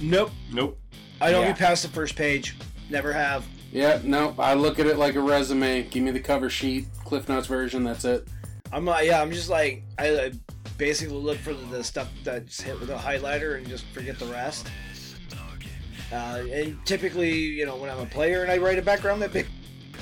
Nope. 0.00 0.30
Nope. 0.52 0.78
I 1.20 1.32
don't 1.32 1.42
Yeah. 1.42 1.48
get 1.48 1.58
past 1.58 1.82
the 1.82 1.88
first 1.88 2.14
page. 2.14 2.54
Never 2.88 3.12
have. 3.12 3.44
Yeah, 3.72 4.00
no. 4.04 4.34
I 4.38 4.54
look 4.54 4.78
at 4.78 4.86
it 4.86 4.96
like 4.96 5.14
a 5.16 5.20
resume. 5.20 5.82
Give 5.90 6.02
me 6.04 6.10
the 6.12 6.20
cover 6.20 6.50
sheet, 6.50 6.86
Cliff 7.04 7.28
Notes 7.28 7.46
version. 7.48 7.82
That's 7.84 8.04
it. 8.04 8.26
I'm 8.72 8.84
like, 8.84 9.06
yeah, 9.06 9.20
I'm 9.20 9.32
just 9.32 9.48
like, 9.48 9.82
I, 9.98 10.08
I 10.08 10.32
basically 10.78 11.16
look 11.16 11.38
for 11.38 11.52
the 11.54 11.82
stuff 11.82 12.08
that's 12.24 12.60
hit 12.60 12.78
with 12.78 12.90
a 12.90 12.96
highlighter 12.96 13.56
and 13.56 13.66
just 13.66 13.84
forget 13.86 14.18
the 14.18 14.26
rest. 14.26 14.68
Uh, 16.12 16.42
and 16.50 16.84
typically, 16.84 17.32
you 17.32 17.66
know, 17.66 17.76
when 17.76 17.88
I'm 17.90 18.00
a 18.00 18.06
player 18.06 18.42
and 18.42 18.50
I 18.50 18.58
write 18.58 18.78
a 18.78 18.82
background 18.82 19.22
that 19.22 19.32
big, 19.32 19.46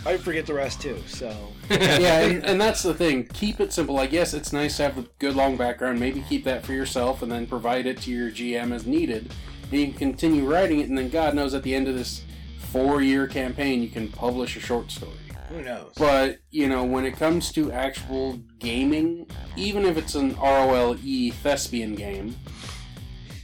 I 0.06 0.16
forget 0.16 0.46
the 0.46 0.54
rest 0.54 0.80
too. 0.80 1.02
So 1.06 1.52
yeah, 1.70 2.20
and, 2.20 2.44
and 2.44 2.60
that's 2.60 2.82
the 2.82 2.94
thing. 2.94 3.26
Keep 3.26 3.60
it 3.60 3.72
simple. 3.72 3.98
I 3.98 4.06
guess 4.06 4.32
it's 4.32 4.52
nice 4.52 4.78
to 4.78 4.84
have 4.84 4.98
a 4.98 5.06
good 5.18 5.34
long 5.34 5.56
background. 5.56 6.00
Maybe 6.00 6.24
keep 6.28 6.44
that 6.44 6.64
for 6.64 6.72
yourself 6.72 7.22
and 7.22 7.30
then 7.30 7.46
provide 7.46 7.86
it 7.86 8.00
to 8.02 8.10
your 8.10 8.30
GM 8.30 8.72
as 8.72 8.86
needed. 8.86 9.32
And 9.70 9.80
you 9.80 9.86
can 9.88 9.94
continue 9.94 10.50
writing 10.50 10.80
it, 10.80 10.88
and 10.88 10.96
then 10.96 11.10
God 11.10 11.34
knows 11.34 11.52
at 11.52 11.62
the 11.62 11.74
end 11.74 11.88
of 11.88 11.94
this 11.94 12.22
four 12.72 13.02
year 13.02 13.26
campaign, 13.26 13.82
you 13.82 13.88
can 13.88 14.08
publish 14.08 14.56
a 14.56 14.60
short 14.60 14.90
story. 14.90 15.12
Who 15.48 15.62
knows? 15.62 15.92
But, 15.96 16.38
you 16.50 16.68
know, 16.68 16.84
when 16.84 17.04
it 17.04 17.16
comes 17.16 17.52
to 17.52 17.72
actual 17.72 18.38
gaming, 18.58 19.26
even 19.56 19.84
if 19.84 19.96
it's 19.96 20.14
an 20.14 20.36
ROLE 20.36 20.96
thespian 20.96 21.94
game, 21.94 22.36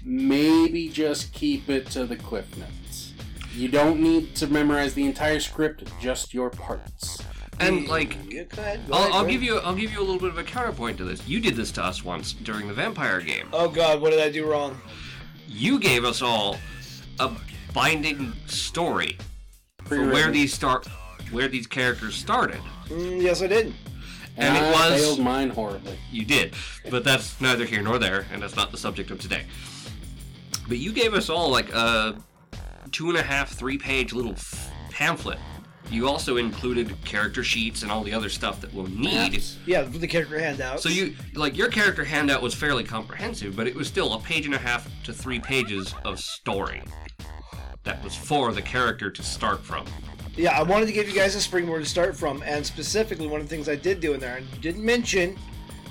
maybe 0.05 0.89
just 0.89 1.33
keep 1.33 1.69
it 1.69 1.87
to 1.91 2.07
the 2.07 2.17
Cliff 2.17 2.57
Notes. 2.57 3.13
You 3.55 3.69
don't 3.69 4.01
need 4.01 4.35
to 4.37 4.47
memorize 4.47 4.95
the 4.95 5.05
entire 5.05 5.41
script, 5.41 5.85
just 6.01 6.35
your 6.35 6.51
parts. 6.51 7.23
And 7.61 7.85
hmm, 7.85 7.91
like, 7.91 8.17
Yeah, 8.29 8.43
go 8.45 8.63
ahead, 8.63 8.81
go 8.89 8.95
I'll, 8.95 9.03
ahead, 9.03 9.13
I'll 9.13 9.27
give 9.27 9.43
you 9.43 9.59
I'll 9.59 9.77
give 9.77 9.93
you 9.93 10.01
a 10.01 10.03
little 10.03 10.19
bit 10.19 10.31
of 10.31 10.39
a 10.39 10.43
counterpoint 10.43 10.99
to 10.99 11.05
this. 11.05 11.27
You 11.29 11.39
did 11.41 11.55
this 11.55 11.71
to 11.73 11.85
us 11.85 12.05
once 12.05 12.33
during 12.33 12.67
the 12.67 12.75
vampire 12.75 13.21
game. 13.21 13.47
Oh 13.53 13.69
God, 13.69 14.01
what 14.01 14.11
did 14.11 14.19
I 14.19 14.29
do 14.29 14.51
wrong? 14.51 14.77
You 15.47 15.79
gave 15.79 16.05
us 16.05 16.21
all 16.21 16.59
a 17.21 17.31
binding 17.73 18.33
story 18.47 19.19
for 19.85 20.11
where 20.11 20.33
these 20.33 20.53
start, 20.53 20.89
where 21.35 21.49
these 21.49 21.67
characters 21.67 22.15
started. 22.15 22.61
Mm, 22.89 23.21
yes, 23.21 23.43
I 23.43 23.49
did. 23.49 23.75
And 24.37 24.57
it 24.57 24.63
I 24.63 24.91
was- 24.91 25.01
failed 25.01 25.19
mine 25.21 25.51
horribly. 25.51 25.99
You 26.11 26.25
did, 26.25 26.55
but 26.91 27.05
that's 27.05 27.41
neither 27.41 27.65
here 27.65 27.83
nor 27.83 27.99
there, 27.99 28.27
and 28.33 28.43
that's 28.43 28.57
not 28.57 28.71
the 28.71 28.79
subject 28.79 29.11
of 29.11 29.21
today. 29.21 29.43
But 30.69 30.79
you 30.79 30.93
gave 30.93 31.13
us 31.15 31.29
all 31.29 31.51
like 31.51 31.73
a 31.73 32.17
two 32.91 33.09
and 33.11 33.19
a 33.19 33.23
half, 33.23 33.51
three 33.53 33.77
page 33.79 34.13
little 34.13 34.33
f- 34.33 34.71
pamphlet. 34.91 35.39
You 35.91 36.09
also 36.09 36.39
included 36.39 36.97
character 37.05 37.45
sheets 37.45 37.83
and 37.83 37.93
all 37.93 38.03
the 38.03 38.15
other 38.15 38.31
stuff 38.31 38.61
that 38.63 38.73
we'll 38.73 38.87
need. 38.87 39.43
Yeah, 39.67 39.83
with 39.83 40.01
the 40.01 40.07
character 40.09 40.39
handout. 40.39 40.81
So 40.81 40.89
you 40.89 41.15
like 41.35 41.57
your 41.57 41.69
character 41.69 42.03
handout 42.05 42.41
was 42.41 42.55
fairly 42.55 42.83
comprehensive, 42.85 43.55
but 43.55 43.67
it 43.67 43.75
was 43.75 43.87
still 43.87 44.15
a 44.15 44.21
page 44.21 44.47
and 44.47 44.55
a 44.55 44.59
half 44.59 44.89
to 45.05 45.13
three 45.13 45.39
pages 45.41 45.95
of 46.05 46.19
story. 46.19 46.83
That 47.83 48.03
was 48.03 48.15
for 48.17 48.53
the 48.53 48.63
character 48.63 49.11
to 49.11 49.23
start 49.23 49.63
from. 49.63 49.85
Yeah, 50.37 50.59
I 50.59 50.63
wanted 50.63 50.87
to 50.87 50.93
give 50.93 51.09
you 51.09 51.15
guys 51.15 51.35
a 51.37 51.41
springboard 51.41 51.83
to 51.85 51.89
start 51.89 52.17
from, 52.17 52.43
and 52.45 52.67
specifically 52.67 53.27
one 53.29 53.41
of 53.41 53.49
the 53.49 53.55
things 53.55 53.69
I 53.69 53.77
did 53.77 54.01
do 54.01 54.15
in 54.15 54.21
there, 54.21 54.37
and 54.37 54.61
didn't 54.61 54.85
mention, 54.85 55.39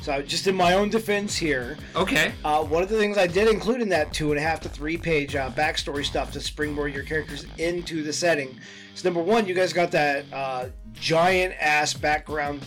so 0.02 0.12
I, 0.12 0.22
just 0.22 0.48
in 0.48 0.56
my 0.56 0.74
own 0.74 0.90
defense 0.90 1.36
here, 1.38 1.78
Okay. 1.96 2.34
uh, 2.44 2.62
one 2.62 2.84
of 2.84 2.90
the 2.90 2.98
things 2.98 3.18
I 3.18 3.26
did 3.26 3.48
include 3.48 3.80
in 3.80 3.88
that 3.90 4.12
two 4.12 4.32
and 4.32 4.40
a 4.40 4.44
half 4.44 4.60
to 4.62 4.70
three 4.70 4.98
page 4.98 5.34
uh, 5.38 5.50
backstory 5.52 6.04
stuff 6.04 6.34
to 6.34 6.42
springboard 6.42 6.94
your 6.94 7.04
characters 7.04 7.46
into 7.58 8.04
the 8.04 8.12
setting. 8.12 8.60
So 8.96 9.08
number 9.08 9.22
one, 9.22 9.46
you 9.46 9.54
guys 9.54 9.72
got 9.72 9.92
that 9.92 10.26
uh, 10.34 10.66
giant 10.94 11.56
ass 11.58 11.94
background 11.94 12.66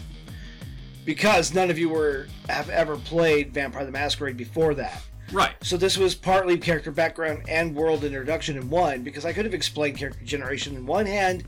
because 1.05 1.53
none 1.55 1.71
of 1.71 1.79
you 1.79 1.91
were 1.91 2.27
have 2.49 2.71
ever 2.71 2.97
played 2.97 3.53
Vampire 3.53 3.85
the 3.85 3.93
Masquerade 3.93 4.39
before 4.39 4.73
that. 4.75 5.03
Right. 5.33 5.55
So 5.63 5.77
this 5.77 5.99
was 5.99 6.15
partly 6.15 6.57
character 6.59 6.93
background 6.93 7.43
and 7.49 7.75
world 7.75 8.05
introduction 8.05 8.57
in 8.57 8.71
one, 8.71 9.03
because 9.03 9.25
I 9.25 9.33
could 9.33 9.45
have 9.45 9.55
explained 9.55 9.99
character 9.99 10.25
generation 10.25 10.77
in 10.77 10.87
one 10.87 11.07
hand, 11.07 11.45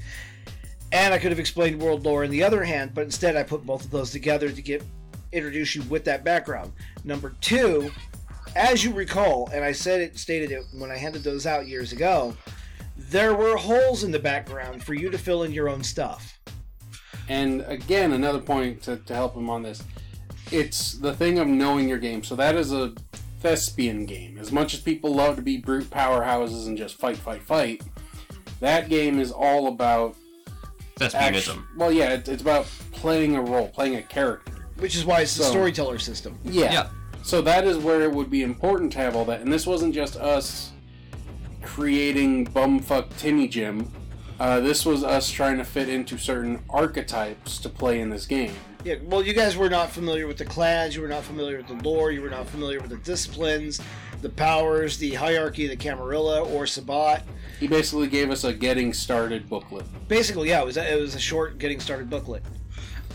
and 0.92 1.14
I 1.14 1.18
could 1.18 1.30
have 1.30 1.38
explained 1.38 1.80
world 1.80 2.04
lore 2.04 2.24
in 2.24 2.30
the 2.30 2.42
other 2.42 2.64
hand, 2.64 2.92
but 2.94 3.04
instead 3.04 3.36
I 3.36 3.42
put 3.42 3.64
both 3.64 3.84
of 3.84 3.90
those 3.90 4.10
together 4.10 4.50
to 4.50 4.62
get 4.62 4.82
introduce 5.32 5.74
you 5.74 5.82
with 5.82 6.04
that 6.04 6.24
background. 6.24 6.72
Number 7.04 7.34
two, 7.40 7.90
as 8.56 8.82
you 8.82 8.92
recall, 8.92 9.50
and 9.52 9.62
I 9.62 9.72
said 9.72 10.00
it 10.00 10.18
stated 10.18 10.50
it 10.50 10.64
when 10.72 10.90
I 10.90 10.96
handed 10.96 11.22
those 11.22 11.46
out 11.46 11.68
years 11.68 11.92
ago, 11.92 12.34
there 12.96 13.34
were 13.34 13.56
holes 13.56 14.04
in 14.04 14.10
the 14.10 14.18
background 14.18 14.82
for 14.82 14.94
you 14.94 15.10
to 15.10 15.18
fill 15.18 15.42
in 15.42 15.52
your 15.52 15.68
own 15.68 15.84
stuff. 15.84 16.40
And 17.28 17.62
again, 17.68 18.12
another 18.12 18.40
point 18.40 18.82
to, 18.82 18.96
to 18.96 19.14
help 19.14 19.36
him 19.36 19.50
on 19.50 19.62
this. 19.62 19.82
It's 20.50 20.92
the 20.94 21.12
thing 21.12 21.38
of 21.38 21.46
knowing 21.46 21.88
your 21.88 21.98
game. 21.98 22.24
So 22.24 22.34
that 22.36 22.56
is 22.56 22.72
a 22.72 22.94
thespian 23.40 24.04
game. 24.06 24.38
As 24.38 24.52
much 24.52 24.74
as 24.74 24.80
people 24.80 25.14
love 25.14 25.36
to 25.36 25.42
be 25.42 25.56
brute 25.56 25.90
powerhouses 25.90 26.66
and 26.66 26.76
just 26.76 26.96
fight, 26.96 27.16
fight, 27.16 27.42
fight, 27.42 27.82
that 28.60 28.88
game 28.88 29.18
is 29.18 29.30
all 29.30 29.68
about 29.68 30.16
action. 31.00 31.20
Thespianism. 31.34 31.64
Well, 31.76 31.92
yeah, 31.92 32.14
it, 32.14 32.28
it's 32.28 32.42
about 32.42 32.66
playing 32.92 33.36
a 33.36 33.42
role, 33.42 33.68
playing 33.68 33.96
a 33.96 34.02
character. 34.02 34.52
Which 34.78 34.96
is 34.96 35.04
why 35.04 35.22
it's 35.22 35.36
the 35.36 35.44
storyteller 35.44 35.98
system. 35.98 36.38
Yeah. 36.44 36.72
Yeah. 36.72 36.88
So 37.22 37.42
that 37.42 37.64
is 37.64 37.76
where 37.76 38.02
it 38.02 38.12
would 38.12 38.30
be 38.30 38.42
important 38.42 38.92
to 38.92 38.98
have 38.98 39.14
all 39.16 39.24
that. 39.26 39.40
And 39.40 39.52
this 39.52 39.66
wasn't 39.66 39.94
just 39.94 40.16
us 40.16 40.72
creating 41.62 42.46
bumfuck 42.46 43.14
Timmy 43.18 43.48
Jim. 43.48 43.92
Uh, 44.40 44.60
this 44.60 44.86
was 44.86 45.02
us 45.02 45.30
trying 45.30 45.58
to 45.58 45.64
fit 45.64 45.88
into 45.88 46.16
certain 46.16 46.62
archetypes 46.70 47.58
to 47.58 47.68
play 47.68 48.00
in 48.00 48.08
this 48.08 48.24
game. 48.24 48.54
Yeah, 48.88 48.94
well, 49.02 49.22
you 49.22 49.34
guys 49.34 49.54
were 49.54 49.68
not 49.68 49.90
familiar 49.90 50.26
with 50.26 50.38
the 50.38 50.46
clans, 50.46 50.96
you 50.96 51.02
were 51.02 51.08
not 51.08 51.22
familiar 51.22 51.58
with 51.58 51.66
the 51.66 51.74
lore, 51.86 52.10
you 52.10 52.22
were 52.22 52.30
not 52.30 52.48
familiar 52.48 52.80
with 52.80 52.88
the 52.88 52.96
disciplines, 52.96 53.82
the 54.22 54.30
powers, 54.30 54.96
the 54.96 55.12
hierarchy 55.12 55.66
of 55.66 55.70
the 55.70 55.76
Camarilla 55.76 56.42
or 56.42 56.66
Sabbat. 56.66 57.22
He 57.60 57.68
basically 57.68 58.06
gave 58.06 58.30
us 58.30 58.44
a 58.44 58.52
getting 58.54 58.94
started 58.94 59.46
booklet. 59.46 59.84
Basically, 60.08 60.48
yeah, 60.48 60.62
it 60.62 60.64
was 60.64 60.78
a, 60.78 60.90
it 60.90 60.98
was 60.98 61.14
a 61.14 61.18
short 61.18 61.58
getting 61.58 61.80
started 61.80 62.08
booklet. 62.08 62.42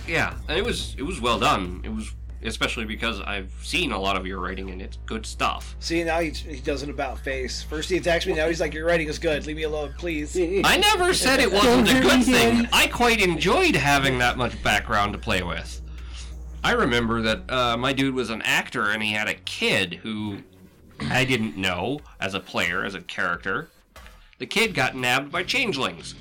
Yeah, 0.07 0.35
and 0.47 0.59
it 0.59 0.63
was 0.63 0.93
it 0.95 1.01
was 1.01 1.19
well 1.19 1.39
done. 1.39 1.81
It 1.83 1.91
was 1.91 2.13
especially 2.45 2.85
because 2.85 3.19
I've 3.21 3.51
seen 3.61 3.91
a 3.91 3.99
lot 3.99 4.15
of 4.15 4.25
your 4.25 4.39
writing 4.39 4.69
and 4.69 4.81
it's 4.81 4.97
good 5.05 5.25
stuff. 5.25 5.75
See, 5.79 6.03
now 6.03 6.19
he, 6.19 6.29
he 6.29 6.59
does 6.59 6.83
an 6.83 6.89
about 6.89 7.19
face. 7.19 7.63
First 7.63 7.89
he 7.89 7.97
attacks 7.97 8.25
me, 8.25 8.33
now 8.33 8.47
he's 8.47 8.61
like, 8.61 8.73
"Your 8.73 8.85
writing 8.85 9.07
is 9.07 9.19
good. 9.19 9.45
Leave 9.45 9.55
me 9.55 9.63
alone, 9.63 9.93
please." 9.97 10.37
I 10.63 10.77
never 10.77 11.13
said 11.13 11.39
it 11.39 11.51
wasn't 11.51 11.89
a 11.89 12.01
good 12.01 12.23
thing. 12.23 12.67
I 12.71 12.87
quite 12.87 13.21
enjoyed 13.21 13.75
having 13.75 14.17
that 14.19 14.37
much 14.37 14.61
background 14.63 15.13
to 15.13 15.19
play 15.19 15.43
with. 15.43 15.81
I 16.63 16.71
remember 16.71 17.21
that 17.23 17.51
uh, 17.51 17.77
my 17.77 17.91
dude 17.91 18.15
was 18.15 18.29
an 18.29 18.41
actor 18.43 18.91
and 18.91 19.03
he 19.03 19.11
had 19.11 19.27
a 19.27 19.33
kid 19.33 19.95
who 19.95 20.39
I 21.01 21.25
didn't 21.25 21.57
know 21.57 21.99
as 22.21 22.33
a 22.33 22.39
player, 22.39 22.85
as 22.85 22.95
a 22.95 23.01
character. 23.01 23.69
The 24.39 24.45
kid 24.45 24.73
got 24.73 24.95
nabbed 24.95 25.31
by 25.31 25.43
changelings. 25.43 26.15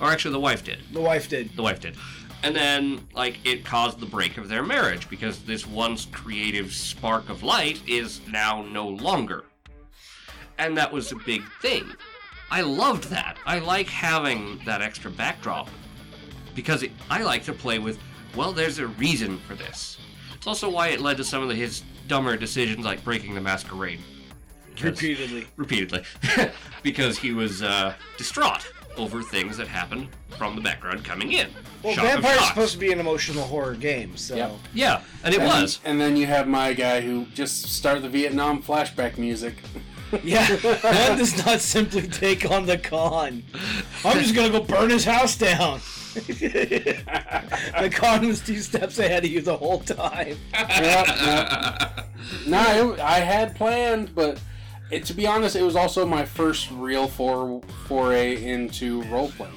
Or 0.00 0.08
actually, 0.08 0.32
the 0.32 0.40
wife 0.40 0.64
did. 0.64 0.80
The 0.92 1.00
wife 1.00 1.28
did. 1.28 1.54
The 1.54 1.62
wife 1.62 1.78
did. 1.78 1.96
And 2.42 2.56
then, 2.56 3.06
like, 3.14 3.38
it 3.44 3.64
caused 3.64 4.00
the 4.00 4.06
break 4.06 4.36
of 4.36 4.48
their 4.48 4.62
marriage 4.64 5.08
because 5.08 5.40
this 5.44 5.66
once 5.66 6.06
creative 6.10 6.72
spark 6.72 7.28
of 7.28 7.42
light 7.42 7.80
is 7.86 8.20
now 8.28 8.62
no 8.62 8.88
longer. 8.88 9.44
And 10.58 10.76
that 10.76 10.92
was 10.92 11.12
a 11.12 11.16
big 11.16 11.42
thing. 11.60 11.86
I 12.50 12.62
loved 12.62 13.04
that. 13.04 13.36
I 13.46 13.60
like 13.60 13.88
having 13.88 14.60
that 14.66 14.82
extra 14.82 15.10
backdrop 15.10 15.70
because 16.54 16.82
it, 16.82 16.90
I 17.08 17.22
like 17.22 17.44
to 17.44 17.52
play 17.52 17.78
with, 17.78 17.98
well, 18.36 18.52
there's 18.52 18.78
a 18.78 18.88
reason 18.88 19.38
for 19.38 19.54
this. 19.54 19.98
It's 20.34 20.46
also 20.46 20.68
why 20.68 20.88
it 20.88 21.00
led 21.00 21.16
to 21.18 21.24
some 21.24 21.42
of 21.42 21.48
the, 21.48 21.54
his 21.54 21.82
dumber 22.08 22.36
decisions 22.36 22.84
like 22.84 23.02
breaking 23.04 23.34
the 23.34 23.40
masquerade. 23.40 24.00
Because- 24.74 25.00
Repeatedly. 25.00 25.46
repeatedly 25.56 26.02
because 26.82 27.18
he 27.18 27.32
was 27.32 27.62
uh, 27.62 27.94
distraught 28.16 28.66
over 28.96 29.22
things 29.22 29.56
that 29.56 29.68
happen 29.68 30.08
from 30.36 30.54
the 30.54 30.60
background 30.62 31.04
coming 31.04 31.32
in. 31.32 31.48
Well, 31.82 31.94
Shock 31.94 32.04
of 32.04 32.10
Vampire's 32.22 32.48
supposed 32.48 32.72
to 32.74 32.78
be 32.78 32.92
an 32.92 33.00
emotional 33.00 33.44
horror 33.44 33.74
game, 33.74 34.16
so. 34.16 34.36
Yep. 34.36 34.52
Yeah, 34.74 35.00
and 35.24 35.34
it 35.34 35.40
And- 35.40 35.48
was. 35.48 35.80
And 35.84 36.00
then 36.00 36.16
you 36.16 36.26
have 36.26 36.46
my 36.48 36.72
guy 36.74 37.00
who 37.00 37.24
just 37.34 37.62
started 37.72 38.02
the 38.02 38.08
Vietnam 38.08 38.62
flashback 38.62 39.18
music. 39.18 39.54
Yeah, 40.22 40.46
that 40.56 41.16
does 41.16 41.42
not 41.46 41.60
simply 41.62 42.02
take 42.06 42.50
on 42.50 42.66
the 42.66 42.76
con. 42.76 43.42
I'm 44.04 44.18
just 44.20 44.34
gonna 44.34 44.50
go 44.50 44.60
burn 44.60 44.90
his 44.90 45.06
house 45.06 45.38
down. 45.38 45.80
the 46.14 47.90
con 47.90 48.26
was 48.26 48.40
two 48.42 48.58
steps 48.58 48.98
ahead 48.98 49.24
of 49.24 49.30
you 49.30 49.40
the 49.40 49.56
whole 49.56 49.80
time. 49.80 50.36
yep, 50.52 51.06
yep. 51.08 52.08
No, 52.46 52.92
it, 52.92 53.00
I 53.00 53.20
had 53.20 53.56
planned, 53.56 54.14
but 54.14 54.38
it, 54.92 55.04
to 55.06 55.14
be 55.14 55.26
honest, 55.26 55.56
it 55.56 55.62
was 55.62 55.76
also 55.76 56.04
my 56.06 56.24
first 56.24 56.70
real 56.72 57.08
for, 57.08 57.60
foray 57.88 58.44
into 58.44 59.02
role 59.04 59.30
playing. 59.30 59.54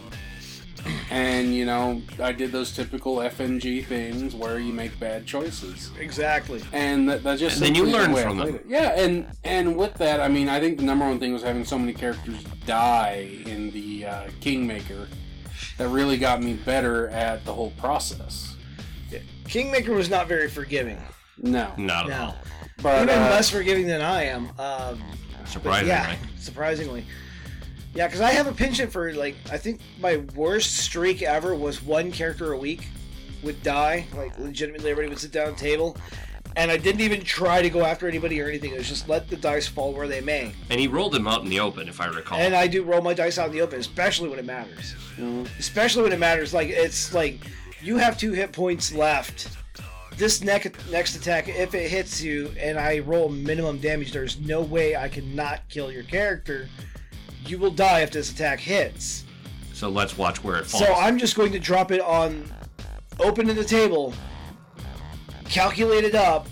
And 1.10 1.54
you 1.56 1.66
know, 1.66 2.02
I 2.22 2.32
did 2.32 2.52
those 2.52 2.72
typical 2.72 3.16
FNG 3.18 3.84
things 3.86 4.36
where 4.36 4.60
you 4.60 4.72
make 4.72 5.00
bad 5.00 5.26
choices, 5.26 5.90
Exactly. 6.00 6.62
and 6.74 7.10
that, 7.10 7.24
that 7.24 7.40
just 7.40 7.58
And 7.58 7.66
then 7.66 7.76
you 7.76 7.86
simply 7.90 7.92
the 8.08 8.14
learn 8.14 8.24
from 8.28 8.38
them. 8.38 8.56
it. 8.56 8.66
Yeah, 8.68 9.00
and 9.00 9.26
and 9.44 9.76
with 9.78 9.96
that, 9.96 10.22
I 10.22 10.28
mean, 10.28 10.48
I 10.48 10.60
think 10.60 10.78
the 10.78 10.84
number 10.84 11.06
one 11.08 11.18
thing 11.20 11.34
was 11.34 11.42
having 11.42 11.66
so 11.66 11.80
many 11.80 11.92
characters 11.94 12.44
die 12.68 13.40
in 13.48 13.72
the 13.72 14.06
uh, 14.06 14.24
Kingmaker 14.42 15.08
that 15.80 15.88
really 15.90 16.18
got 16.18 16.44
me 16.44 16.54
better 16.54 17.08
at 17.10 17.44
the 17.46 17.54
whole 17.54 17.72
process. 17.80 18.56
Kingmaker 19.48 19.94
was 19.94 20.10
not 20.10 20.28
very 20.28 20.50
forgiving. 20.50 20.98
No, 21.38 21.72
Not 21.78 22.06
at 22.12 22.18
No. 22.18 22.26
all. 22.28 22.36
but 22.84 23.04
Even 23.04 23.18
uh, 23.20 23.30
less 23.30 23.50
forgiving 23.50 23.88
than 23.88 24.02
I 24.02 24.24
am. 24.26 24.50
Um, 24.60 25.02
Surprisingly. 25.46 25.90
yeah, 25.90 26.16
surprisingly. 26.40 27.06
Yeah, 27.94 28.08
because 28.08 28.22
I 28.22 28.32
have 28.32 28.48
a 28.48 28.52
penchant 28.52 28.92
for 28.92 29.14
like 29.14 29.36
I 29.52 29.58
think 29.58 29.80
my 30.00 30.18
worst 30.36 30.78
streak 30.78 31.22
ever 31.22 31.56
was 31.56 31.82
one 31.82 32.12
character 32.12 32.52
a 32.52 32.58
week 32.58 32.88
would 33.44 33.62
die. 33.64 34.06
Like 34.16 34.38
legitimately, 34.38 34.92
everybody 34.92 35.10
would 35.10 35.20
sit 35.20 35.32
down 35.32 35.48
at 35.48 35.58
the 35.58 35.62
table, 35.62 35.96
and 36.58 36.70
I 36.70 36.78
didn't 36.78 37.02
even 37.02 37.22
try 37.22 37.62
to 37.62 37.70
go 37.70 37.86
after 37.86 38.08
anybody 38.08 38.42
or 38.42 38.48
anything. 38.48 38.72
It 38.72 38.78
was 38.78 38.90
just 38.90 39.08
let 39.08 39.30
the 39.30 39.38
dice 39.38 39.68
fall 39.68 39.94
where 39.94 40.08
they 40.08 40.22
may. 40.22 40.52
And 40.70 40.80
he 40.80 40.88
rolled 40.88 41.14
them 41.14 41.28
out 41.28 41.44
in 41.44 41.50
the 41.50 41.60
open, 41.62 41.88
if 41.88 42.02
I 42.02 42.08
recall. 42.08 42.38
And 42.38 42.54
I 42.54 42.68
do 42.68 42.84
roll 42.84 43.02
my 43.02 43.14
dice 43.14 43.38
out 43.38 43.48
in 43.48 43.54
the 43.54 43.62
open, 43.62 43.80
especially 43.80 44.30
when 44.30 44.40
it 44.40 44.46
matters. 44.46 44.96
Mm-hmm. 45.18 45.46
Especially 45.60 46.04
when 46.04 46.12
it 46.12 46.20
matters. 46.20 46.54
Like 46.54 46.70
it's 46.70 47.14
like 47.14 47.40
you 47.82 47.98
have 47.98 48.18
two 48.18 48.34
hit 48.34 48.52
points 48.52 48.94
left. 48.94 49.50
This 50.18 50.42
next 50.42 50.72
next 50.90 51.16
attack, 51.16 51.50
if 51.50 51.74
it 51.76 51.90
hits 51.90 52.22
you 52.22 52.52
and 52.58 52.80
I 52.80 53.00
roll 53.00 53.28
minimum 53.30 53.80
damage, 53.80 54.12
there's 54.14 54.40
no 54.40 54.62
way 54.62 54.96
I 54.96 55.10
can 55.10 55.36
not 55.36 55.68
kill 55.70 55.92
your 55.92 56.04
character. 56.04 56.70
You 57.46 57.60
will 57.60 57.72
die 57.72 58.00
if 58.02 58.12
this 58.12 58.32
attack 58.32 58.60
hits. 58.60 59.26
so 59.74 59.90
let's 59.90 60.18
watch 60.18 60.44
where 60.44 60.56
it 60.58 60.66
falls. 60.66 60.86
So 60.86 60.94
I'm 60.94 61.18
just 61.20 61.36
going 61.36 61.52
to 61.52 61.60
drop 61.60 61.92
it 61.92 62.00
on 62.02 62.52
open 63.20 63.50
in 63.50 63.56
the 63.56 63.64
table, 63.64 64.14
calculate 65.50 66.04
it 66.04 66.16
up, 66.16 66.48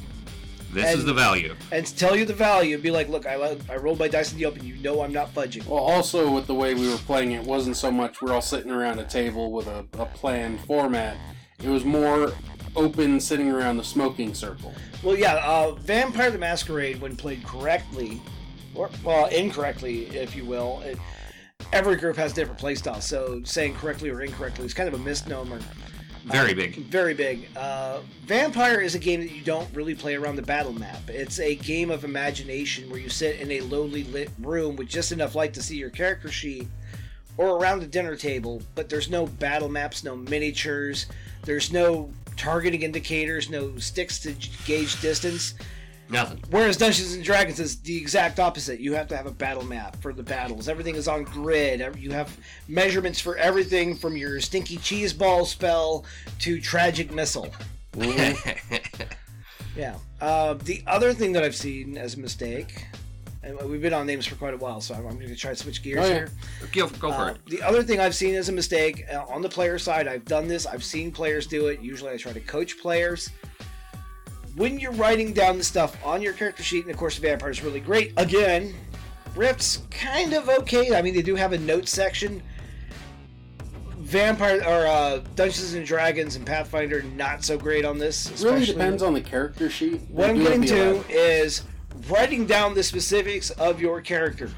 This 0.72 0.96
is 0.96 1.06
the 1.06 1.14
value. 1.14 1.56
and 1.72 1.86
tell 1.98 2.16
you 2.16 2.26
the 2.26 2.34
value 2.34 2.78
be 2.78 2.92
like, 2.92 3.08
look, 3.10 3.26
I, 3.26 3.58
I 3.70 3.78
rolled 3.78 4.00
my 4.00 4.08
dice 4.08 4.32
in 4.34 4.38
the 4.40 4.46
open. 4.46 4.66
You 4.66 4.76
know 4.78 5.02
I'm 5.02 5.14
not 5.14 5.34
fudging. 5.34 5.66
Well, 5.68 5.80
also 5.80 6.30
with 6.32 6.48
the 6.48 6.54
way 6.54 6.74
we 6.74 6.90
were 6.90 6.98
playing, 6.98 7.32
it 7.32 7.44
wasn't 7.46 7.78
so 7.78 7.92
much 7.92 8.22
we're 8.22 8.34
all 8.34 8.42
sitting 8.42 8.72
around 8.72 9.00
a 9.00 9.06
table 9.06 9.52
with 9.52 9.68
a, 9.68 9.86
a 9.94 10.06
planned 10.06 10.60
format. 10.62 11.16
It 11.64 11.70
was 11.70 11.86
more 11.86 12.34
open, 12.76 13.20
sitting 13.20 13.50
around 13.50 13.78
the 13.78 13.84
smoking 13.84 14.34
circle. 14.34 14.74
Well, 15.04 15.18
yeah, 15.18 15.36
uh, 15.46 15.72
Vampire 15.72 16.32
the 16.32 16.38
Masquerade, 16.38 17.02
when 17.02 17.16
played 17.16 17.44
correctly, 17.44 18.22
or 18.76 18.90
well, 19.04 19.28
incorrectly, 19.28 20.08
if 20.08 20.36
you 20.36 20.46
will, 20.46 20.82
it, 20.82 20.98
every 21.72 21.96
group 21.96 22.16
has 22.16 22.34
different 22.34 22.60
playstyles. 22.60 23.04
So 23.04 23.42
saying 23.44 23.76
correctly 23.76 24.10
or 24.10 24.22
incorrectly 24.22 24.66
is 24.66 24.74
kind 24.74 24.88
of 24.88 25.00
a 25.00 25.04
misnomer. 25.04 25.60
Very 26.26 26.54
big. 26.54 26.76
Very 26.86 27.14
big. 27.14 27.50
Uh, 27.56 28.00
Vampire 28.26 28.80
is 28.80 28.96
a 28.96 29.00
game 29.00 29.20
that 29.20 29.32
you 29.32 29.42
don't 29.42 29.68
really 29.76 29.94
play 29.94 30.16
around 30.16 30.38
the 30.38 30.42
battle 30.42 30.72
map. 30.72 31.02
It's 31.10 31.40
a 31.40 31.56
game 31.56 31.92
of 31.92 32.06
imagination 32.06 32.90
where 32.90 33.00
you 33.00 33.10
sit 33.10 33.42
in 33.42 33.52
a 33.52 33.62
lowly 33.62 34.06
lit 34.06 34.32
room 34.40 34.78
with 34.78 34.88
just 34.88 35.12
enough 35.12 35.36
light 35.36 35.54
to 35.56 35.62
see 35.62 35.76
your 35.76 35.90
character 35.90 36.32
sheet 36.32 36.68
or 37.38 37.58
around 37.58 37.82
a 37.84 37.88
dinner 37.88 38.16
table, 38.16 38.62
but 38.76 38.90
there's 38.90 39.10
no 39.10 39.26
battle 39.26 39.68
maps, 39.68 40.04
no 40.04 40.16
miniatures, 40.16 41.08
there's 41.44 41.74
no 41.74 42.10
targeting 42.36 42.84
indicators, 42.84 43.50
no 43.50 43.78
sticks 43.78 44.20
to 44.20 44.34
gauge 44.66 45.00
distance. 45.02 45.56
Nothing. 46.10 46.44
Whereas 46.50 46.78
Dungeons 46.78 47.14
and 47.14 47.24
Dragons 47.24 47.60
is 47.60 47.80
the 47.80 47.98
exact 47.98 48.40
opposite. 48.40 48.80
You 48.80 48.94
have 48.94 49.08
to 49.08 49.18
have 49.18 49.26
a 49.26 49.32
battle 49.32 49.64
map 49.64 49.96
for 50.02 50.14
the 50.14 50.22
battles. 50.22 50.68
Everything 50.68 50.96
is 50.96 51.08
on 51.08 51.24
grid. 51.24 51.98
You 51.98 52.12
have 52.12 52.38
measurements 52.68 53.20
for 53.20 53.38
everything 53.38 53.96
from 53.96 54.18
your 54.18 54.40
stinky 54.42 54.78
cheese 54.78 55.14
ball 55.14 55.46
spell 55.46 56.06
to 56.40 56.60
tragic 56.60 57.12
missile. 57.12 57.50
Yeah. 59.76 59.98
Uh, 60.22 60.54
the 60.54 60.84
other 60.88 61.14
thing 61.14 61.34
that 61.34 61.44
I've 61.44 61.56
seen 61.56 61.98
as 61.98 62.16
a 62.16 62.20
mistake, 62.20 62.86
and 63.44 63.60
we've 63.70 63.82
been 63.82 63.94
on 63.94 64.06
names 64.08 64.26
for 64.26 64.36
quite 64.36 64.54
a 64.54 64.58
while, 64.58 64.80
so 64.82 64.94
I'm, 64.96 65.06
I'm 65.06 65.16
going 65.18 65.28
to 65.30 65.36
try 65.36 65.52
to 65.52 65.56
switch 65.56 65.84
gears 65.84 66.00
Oh, 66.06 66.08
yeah. 66.08 66.14
here. 66.14 66.30
go, 66.72 66.88
go 66.88 67.12
for 67.12 67.22
Uh, 67.22 67.30
it. 67.32 67.46
the 67.48 67.62
other 67.62 67.84
thing 67.84 68.00
I've 68.00 68.16
seen 68.16 68.36
as 68.36 68.48
a 68.50 68.54
mistake 68.54 69.04
uh, 69.14 69.24
on 69.28 69.42
the 69.42 69.50
player 69.50 69.78
side, 69.78 70.08
I've 70.08 70.26
done 70.26 70.48
this. 70.48 70.66
I've 70.66 70.84
seen 70.84 71.12
players 71.12 71.46
do 71.48 71.68
it. 71.68 71.82
Usually, 71.82 72.12
I 72.12 72.18
try 72.18 72.32
to 72.34 72.40
coach 72.40 72.80
players. 72.80 73.30
When 74.56 74.80
you're 74.80 74.92
writing 74.94 75.34
down 75.34 75.58
the 75.58 75.64
stuff 75.64 75.98
on 76.06 76.22
your 76.22 76.34
character 76.34 76.64
sheet, 76.64 76.84
and 76.86 76.92
of 76.94 76.98
course, 76.98 77.18
Vampire 77.18 77.50
is 77.50 77.64
really 77.64 77.80
great. 77.80 78.14
Again, 78.18 78.74
Rifts 79.36 79.82
kind 79.90 80.34
of 80.34 80.48
okay. 80.48 80.96
I 80.96 81.02
mean, 81.02 81.16
they 81.16 81.24
do 81.24 81.36
have 81.36 81.54
a 81.54 81.58
notes 81.58 81.92
section. 81.92 82.42
Vampire 83.98 84.62
or 84.68 84.86
uh, 84.86 85.22
Dungeons 85.36 85.74
and 85.74 85.86
Dragons 85.86 86.36
and 86.36 86.46
Pathfinder 86.46 87.02
not 87.04 87.44
so 87.44 87.58
great 87.58 87.84
on 87.86 87.98
this. 87.98 88.30
It 88.30 88.46
really 88.46 88.66
depends 88.66 89.02
on 89.02 89.14
the 89.14 89.22
character 89.22 89.70
sheet. 89.70 90.02
what 90.10 90.30
I'm 90.30 90.38
They 90.38 90.44
do 90.44 90.50
have 90.52 90.62
getting 90.62 90.76
to 90.78 90.90
elaborate- 90.98 91.12
is 91.16 91.64
writing 92.10 92.46
down 92.46 92.74
the 92.74 92.84
specifics 92.84 93.50
of 93.52 93.80
your 93.82 94.02
character. 94.02 94.50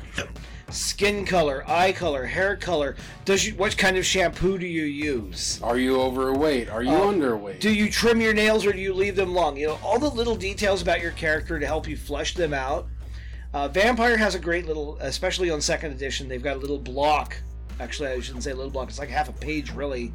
Skin 0.72 1.26
color, 1.26 1.64
eye 1.68 1.92
color, 1.92 2.26
hair 2.26 2.56
color. 2.58 2.96
Does 3.24 3.46
you 3.46 3.54
what 3.56 3.78
kind 3.78 3.98
of 3.98 4.06
shampoo 4.06 4.58
do 4.58 4.66
you 4.66 4.84
use? 4.86 5.60
Are 5.62 5.78
you 5.78 6.02
overweight? 6.02 6.70
Are 6.70 6.82
you 6.82 6.90
Uh, 6.90 7.12
underweight? 7.14 7.60
Do 7.60 7.72
you 7.72 7.90
trim 7.90 8.20
your 8.20 8.34
nails 8.34 8.66
or 8.66 8.74
do 8.74 8.80
you 8.80 8.94
leave 8.94 9.16
them 9.16 9.34
long? 9.34 9.58
You 9.58 9.68
know, 9.68 9.80
all 9.84 10.00
the 10.00 10.10
little 10.10 10.36
details 10.36 10.82
about 10.82 11.02
your 11.02 11.12
character 11.12 11.60
to 11.60 11.66
help 11.68 11.88
you 11.88 11.96
flesh 11.96 12.34
them 12.34 12.54
out. 12.54 12.88
Uh, 13.54 13.68
Vampire 13.68 14.18
has 14.18 14.36
a 14.36 14.40
great 14.40 14.66
little, 14.66 14.98
especially 15.02 15.50
on 15.50 15.62
second 15.62 15.92
edition, 15.92 16.28
they've 16.28 16.44
got 16.44 16.58
a 16.58 16.60
little 16.60 16.80
block. 16.80 17.38
Actually, 17.80 18.10
I 18.10 18.20
shouldn't 18.20 18.44
say 18.44 18.52
little 18.54 18.72
block. 18.72 18.90
It's 18.90 19.00
like 19.00 19.10
half 19.10 19.30
a 19.30 19.34
page, 19.34 19.72
really, 19.72 20.12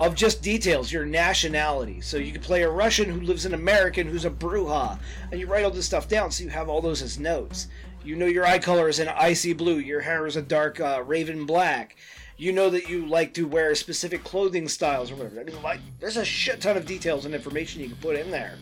of 0.00 0.14
just 0.14 0.42
details. 0.42 0.90
Your 0.90 1.06
nationality. 1.06 2.00
So 2.00 2.16
you 2.16 2.32
could 2.32 2.42
play 2.42 2.62
a 2.62 2.70
Russian 2.70 3.08
who 3.08 3.20
lives 3.20 3.46
in 3.46 3.54
American 3.54 4.08
who's 4.08 4.24
a 4.24 4.30
Brujah, 4.30 4.98
and 5.30 5.38
you 5.38 5.46
write 5.46 5.64
all 5.64 5.70
this 5.70 5.86
stuff 5.86 6.08
down, 6.08 6.30
so 6.30 6.42
you 6.42 6.50
have 6.50 6.68
all 6.68 6.80
those 6.80 7.02
as 7.02 7.18
notes. 7.18 7.68
You 8.02 8.16
know 8.16 8.26
your 8.26 8.46
eye 8.46 8.58
color 8.58 8.88
is 8.88 8.98
an 8.98 9.08
icy 9.08 9.52
blue. 9.52 9.78
Your 9.78 10.00
hair 10.00 10.26
is 10.26 10.36
a 10.36 10.42
dark 10.42 10.80
uh, 10.80 11.02
raven 11.06 11.44
black. 11.44 11.96
You 12.38 12.52
know 12.52 12.70
that 12.70 12.88
you 12.88 13.04
like 13.04 13.34
to 13.34 13.46
wear 13.46 13.74
specific 13.74 14.24
clothing 14.24 14.66
styles 14.66 15.10
or 15.10 15.16
whatever. 15.16 15.40
I 15.40 15.44
mean, 15.44 15.62
like, 15.62 15.80
there's 16.00 16.16
a 16.16 16.24
shit 16.24 16.62
ton 16.62 16.78
of 16.78 16.86
details 16.86 17.26
and 17.26 17.34
information 17.34 17.82
you 17.82 17.88
can 17.88 17.98
put 17.98 18.16
in 18.16 18.30
there. 18.30 18.54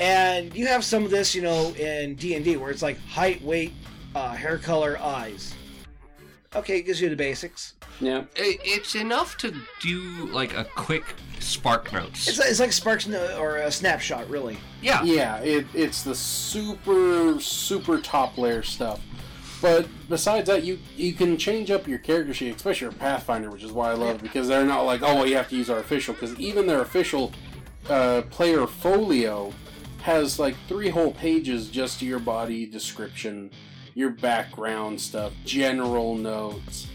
And 0.00 0.52
you 0.52 0.66
have 0.66 0.84
some 0.84 1.04
of 1.04 1.12
this, 1.12 1.36
you 1.36 1.42
know, 1.42 1.72
in 1.74 2.16
D 2.16 2.34
and 2.34 2.44
D 2.44 2.56
where 2.56 2.72
it's 2.72 2.82
like 2.82 2.98
height, 3.02 3.40
weight, 3.42 3.72
uh, 4.16 4.34
hair 4.34 4.58
color, 4.58 4.98
eyes. 4.98 5.54
Okay, 6.56 6.78
it 6.78 6.82
gives 6.82 7.00
you 7.00 7.08
the 7.08 7.16
basics. 7.16 7.74
yeah. 8.00 8.24
It, 8.36 8.60
it's 8.64 8.94
enough 8.94 9.36
to 9.38 9.54
do 9.80 10.00
like 10.26 10.54
a 10.56 10.64
quick 10.64 11.04
spark 11.40 11.92
notes. 11.92 12.28
It's, 12.28 12.38
it's 12.38 12.60
like 12.60 12.72
Sparks 12.72 13.06
no- 13.06 13.38
or 13.38 13.56
a 13.56 13.70
snapshot, 13.70 14.28
really. 14.30 14.56
yeah. 14.80 15.02
Yeah, 15.02 15.38
it, 15.38 15.66
it's 15.74 16.02
the 16.02 16.14
super 16.14 17.40
super 17.40 18.00
top 18.00 18.38
layer 18.38 18.62
stuff. 18.62 19.00
But 19.60 19.86
besides 20.08 20.46
that, 20.48 20.62
you 20.64 20.78
you 20.96 21.12
can 21.14 21.36
change 21.38 21.70
up 21.70 21.88
your 21.88 21.98
character 21.98 22.34
sheet, 22.34 22.54
especially 22.56 22.86
your 22.86 22.92
Pathfinder, 22.92 23.50
which 23.50 23.62
is 23.62 23.72
why 23.72 23.90
I 23.90 23.94
love 23.94 24.16
it, 24.16 24.22
because 24.22 24.46
they're 24.46 24.66
not 24.66 24.82
like, 24.82 25.02
oh, 25.02 25.14
well, 25.16 25.26
you 25.26 25.36
have 25.36 25.48
to 25.48 25.56
use 25.56 25.70
our 25.70 25.78
official, 25.78 26.12
because 26.14 26.38
even 26.38 26.66
their 26.66 26.82
official 26.82 27.32
uh, 27.88 28.22
player 28.30 28.66
folio 28.66 29.52
has 30.02 30.38
like 30.38 30.54
three 30.68 30.90
whole 30.90 31.12
pages 31.12 31.70
just 31.70 31.98
to 32.00 32.04
your 32.06 32.18
body 32.18 32.66
description, 32.66 33.50
your 33.94 34.10
background 34.10 35.00
stuff, 35.00 35.32
general 35.44 36.16
notes. 36.16 36.88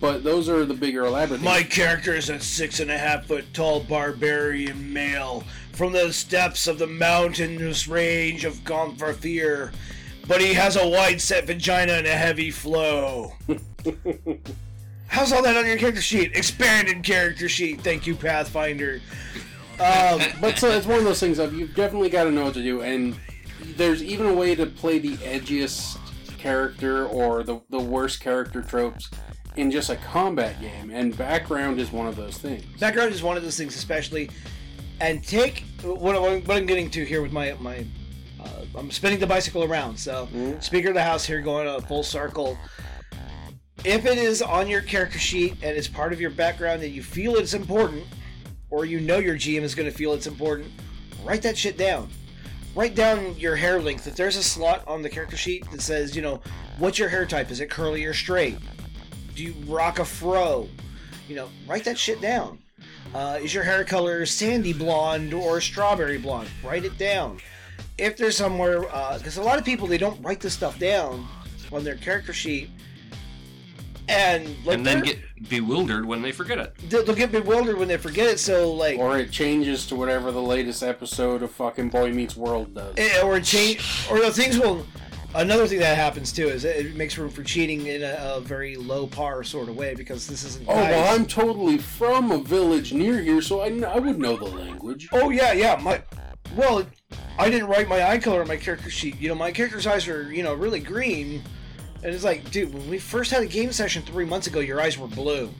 But 0.00 0.24
those 0.24 0.48
are 0.48 0.64
the 0.64 0.74
bigger 0.74 1.04
elaborate. 1.04 1.42
My 1.42 1.62
character 1.62 2.14
is 2.14 2.30
a 2.30 2.40
six 2.40 2.80
and 2.80 2.90
a 2.90 2.96
half 2.98 3.26
foot 3.26 3.52
tall 3.52 3.80
barbarian 3.80 4.92
male 4.92 5.44
from 5.72 5.92
the 5.92 6.12
steppes 6.12 6.66
of 6.66 6.78
the 6.78 6.86
mountainous 6.86 7.86
range 7.86 8.44
of 8.44 8.54
Gonfarthir, 8.64 9.72
but 10.26 10.40
he 10.40 10.54
has 10.54 10.76
a 10.76 10.88
wide 10.88 11.20
set 11.20 11.46
vagina 11.46 11.92
and 11.92 12.06
a 12.06 12.16
heavy 12.16 12.50
flow. 12.50 13.34
How's 15.06 15.32
all 15.32 15.42
that 15.42 15.56
on 15.56 15.66
your 15.66 15.76
character 15.76 16.00
sheet? 16.00 16.36
Expanded 16.36 17.02
character 17.02 17.48
sheet. 17.48 17.82
Thank 17.82 18.06
you, 18.06 18.14
Pathfinder. 18.14 19.00
Um, 19.78 20.20
but 20.40 20.58
so 20.58 20.70
it's 20.70 20.86
one 20.86 20.98
of 20.98 21.04
those 21.04 21.20
things 21.20 21.38
of 21.38 21.52
you've 21.52 21.74
definitely 21.74 22.10
got 22.10 22.24
to 22.24 22.30
know 22.30 22.44
what 22.44 22.54
to 22.54 22.62
do, 22.62 22.80
and 22.82 23.16
there's 23.76 24.02
even 24.02 24.26
a 24.26 24.34
way 24.34 24.54
to 24.54 24.66
play 24.66 24.98
the 24.98 25.16
edgiest 25.18 25.98
character 26.40 27.06
or 27.06 27.42
the 27.42 27.60
the 27.68 27.78
worst 27.78 28.20
character 28.20 28.62
tropes 28.62 29.10
in 29.56 29.70
just 29.70 29.90
a 29.90 29.96
combat 29.96 30.60
game, 30.60 30.90
and 30.90 31.16
background 31.16 31.78
is 31.78 31.92
one 31.92 32.06
of 32.06 32.16
those 32.16 32.38
things. 32.38 32.64
background 32.80 33.12
is 33.12 33.22
one 33.22 33.36
of 33.36 33.42
those 33.42 33.56
things, 33.56 33.76
especially. 33.76 34.30
And 35.00 35.24
take 35.24 35.64
what, 35.82 36.20
what 36.20 36.56
I'm 36.56 36.66
getting 36.66 36.90
to 36.90 37.04
here 37.04 37.22
with 37.22 37.32
my 37.32 37.54
my. 37.60 37.86
Uh, 38.42 38.64
I'm 38.74 38.90
spinning 38.90 39.18
the 39.18 39.26
bicycle 39.26 39.64
around. 39.64 39.98
So, 39.98 40.28
speaker 40.60 40.88
of 40.88 40.94
the 40.94 41.02
house 41.02 41.24
here, 41.24 41.40
going 41.42 41.68
a 41.68 41.80
full 41.80 42.02
circle. 42.02 42.58
If 43.84 44.04
it 44.04 44.18
is 44.18 44.42
on 44.42 44.68
your 44.68 44.82
character 44.82 45.18
sheet 45.18 45.52
and 45.62 45.76
it's 45.76 45.88
part 45.88 46.12
of 46.12 46.20
your 46.20 46.30
background 46.30 46.82
that 46.82 46.90
you 46.90 47.02
feel 47.02 47.36
it's 47.36 47.54
important, 47.54 48.04
or 48.70 48.84
you 48.84 49.00
know 49.00 49.18
your 49.18 49.36
GM 49.36 49.62
is 49.62 49.74
going 49.74 49.90
to 49.90 49.96
feel 49.96 50.12
it's 50.12 50.26
important, 50.26 50.70
write 51.24 51.42
that 51.42 51.56
shit 51.56 51.76
down. 51.78 52.08
Write 52.74 52.94
down 52.94 53.36
your 53.36 53.56
hair 53.56 53.80
length. 53.80 54.06
If 54.06 54.14
there's 54.14 54.36
a 54.36 54.42
slot 54.42 54.84
on 54.86 55.02
the 55.02 55.08
character 55.08 55.36
sheet 55.36 55.68
that 55.72 55.82
says, 55.82 56.14
you 56.14 56.22
know, 56.22 56.40
what's 56.78 56.98
your 56.98 57.08
hair 57.08 57.26
type? 57.26 57.50
Is 57.50 57.60
it 57.60 57.68
curly 57.68 58.04
or 58.04 58.14
straight? 58.14 58.58
Do 59.34 59.42
you 59.42 59.54
rock 59.66 59.98
a 59.98 60.04
fro? 60.04 60.68
You 61.28 61.36
know, 61.36 61.48
write 61.66 61.84
that 61.84 61.98
shit 61.98 62.20
down. 62.20 62.58
Uh, 63.12 63.40
is 63.42 63.52
your 63.52 63.64
hair 63.64 63.84
color 63.84 64.24
sandy 64.24 64.72
blonde 64.72 65.34
or 65.34 65.60
strawberry 65.60 66.18
blonde? 66.18 66.48
Write 66.62 66.84
it 66.84 66.96
down. 66.96 67.40
If 67.98 68.16
there's 68.16 68.36
somewhere, 68.36 68.82
because 68.82 69.36
a 69.36 69.42
lot 69.42 69.58
of 69.58 69.64
people 69.64 69.88
they 69.88 69.98
don't 69.98 70.22
write 70.22 70.40
this 70.40 70.54
stuff 70.54 70.78
down 70.78 71.26
on 71.72 71.82
their 71.82 71.96
character 71.96 72.32
sheet, 72.32 72.70
and 74.10 74.46
like 74.66 74.76
and 74.78 74.86
then 74.86 75.02
get 75.02 75.18
bewildered 75.48 76.04
when 76.04 76.20
they 76.22 76.32
forget 76.32 76.58
it. 76.58 76.74
they'll 76.90 77.04
they'll 77.04 77.14
get 77.14 77.32
bewildered 77.32 77.78
when 77.78 77.88
they 77.88 77.96
forget 77.96 78.26
it. 78.26 78.38
So 78.40 78.72
like, 78.72 78.98
Or 78.98 79.18
it 79.18 79.30
changes 79.30 79.86
to 79.86 79.94
whatever 79.94 80.32
the 80.32 80.42
latest 80.42 80.82
episode 80.82 81.42
of 81.42 81.50
fucking 81.52 81.90
Boy 81.90 82.12
Meets 82.12 82.36
World 82.36 82.74
does. 82.74 82.94
Eh, 82.96 83.22
or 83.22 83.40
change 83.40 84.06
or 84.10 84.18
the 84.20 84.30
things 84.32 84.58
will 84.58 84.86
another 85.34 85.66
thing 85.68 85.78
that 85.78 85.96
happens 85.96 86.32
too 86.32 86.48
is 86.48 86.64
it 86.64 86.94
makes 86.96 87.16
room 87.16 87.30
for 87.30 87.44
cheating 87.44 87.86
in 87.86 88.02
a, 88.02 88.18
a 88.36 88.40
very 88.40 88.74
low 88.76 89.06
par 89.06 89.44
sort 89.44 89.68
of 89.68 89.76
way 89.76 89.94
because 89.94 90.26
this 90.26 90.42
isn't 90.44 90.66
Oh 90.68 90.74
well, 90.74 91.14
I'm 91.14 91.24
totally 91.24 91.78
from 91.78 92.32
a 92.32 92.38
village 92.38 92.92
near 92.92 93.20
here, 93.20 93.40
so 93.40 93.60
I, 93.60 93.68
I 93.82 93.98
would 94.00 94.18
know 94.18 94.36
the 94.36 94.46
language. 94.46 95.08
oh 95.12 95.30
yeah 95.30 95.52
yeah 95.52 95.78
my 95.80 96.02
well 96.56 96.84
i 97.38 97.48
didn't 97.48 97.68
write 97.68 97.88
my 97.88 98.02
eye 98.10 98.18
color 98.18 98.40
on 98.40 98.48
my 98.48 98.56
character 98.56 98.90
sheet 98.90 99.20
you 99.20 99.28
know 99.28 99.36
my 99.36 99.52
character's 99.52 99.86
eyes 99.86 100.08
are 100.08 100.32
you 100.32 100.42
know 100.42 100.52
really 100.52 100.80
green 100.80 101.42
and 102.02 102.14
it's 102.14 102.24
like 102.24 102.50
dude 102.50 102.72
when 102.72 102.88
we 102.88 102.98
first 102.98 103.30
had 103.30 103.42
a 103.42 103.46
game 103.46 103.72
session 103.72 104.02
three 104.02 104.24
months 104.24 104.46
ago 104.46 104.60
your 104.60 104.80
eyes 104.80 104.98
were 104.98 105.06
blue 105.06 105.50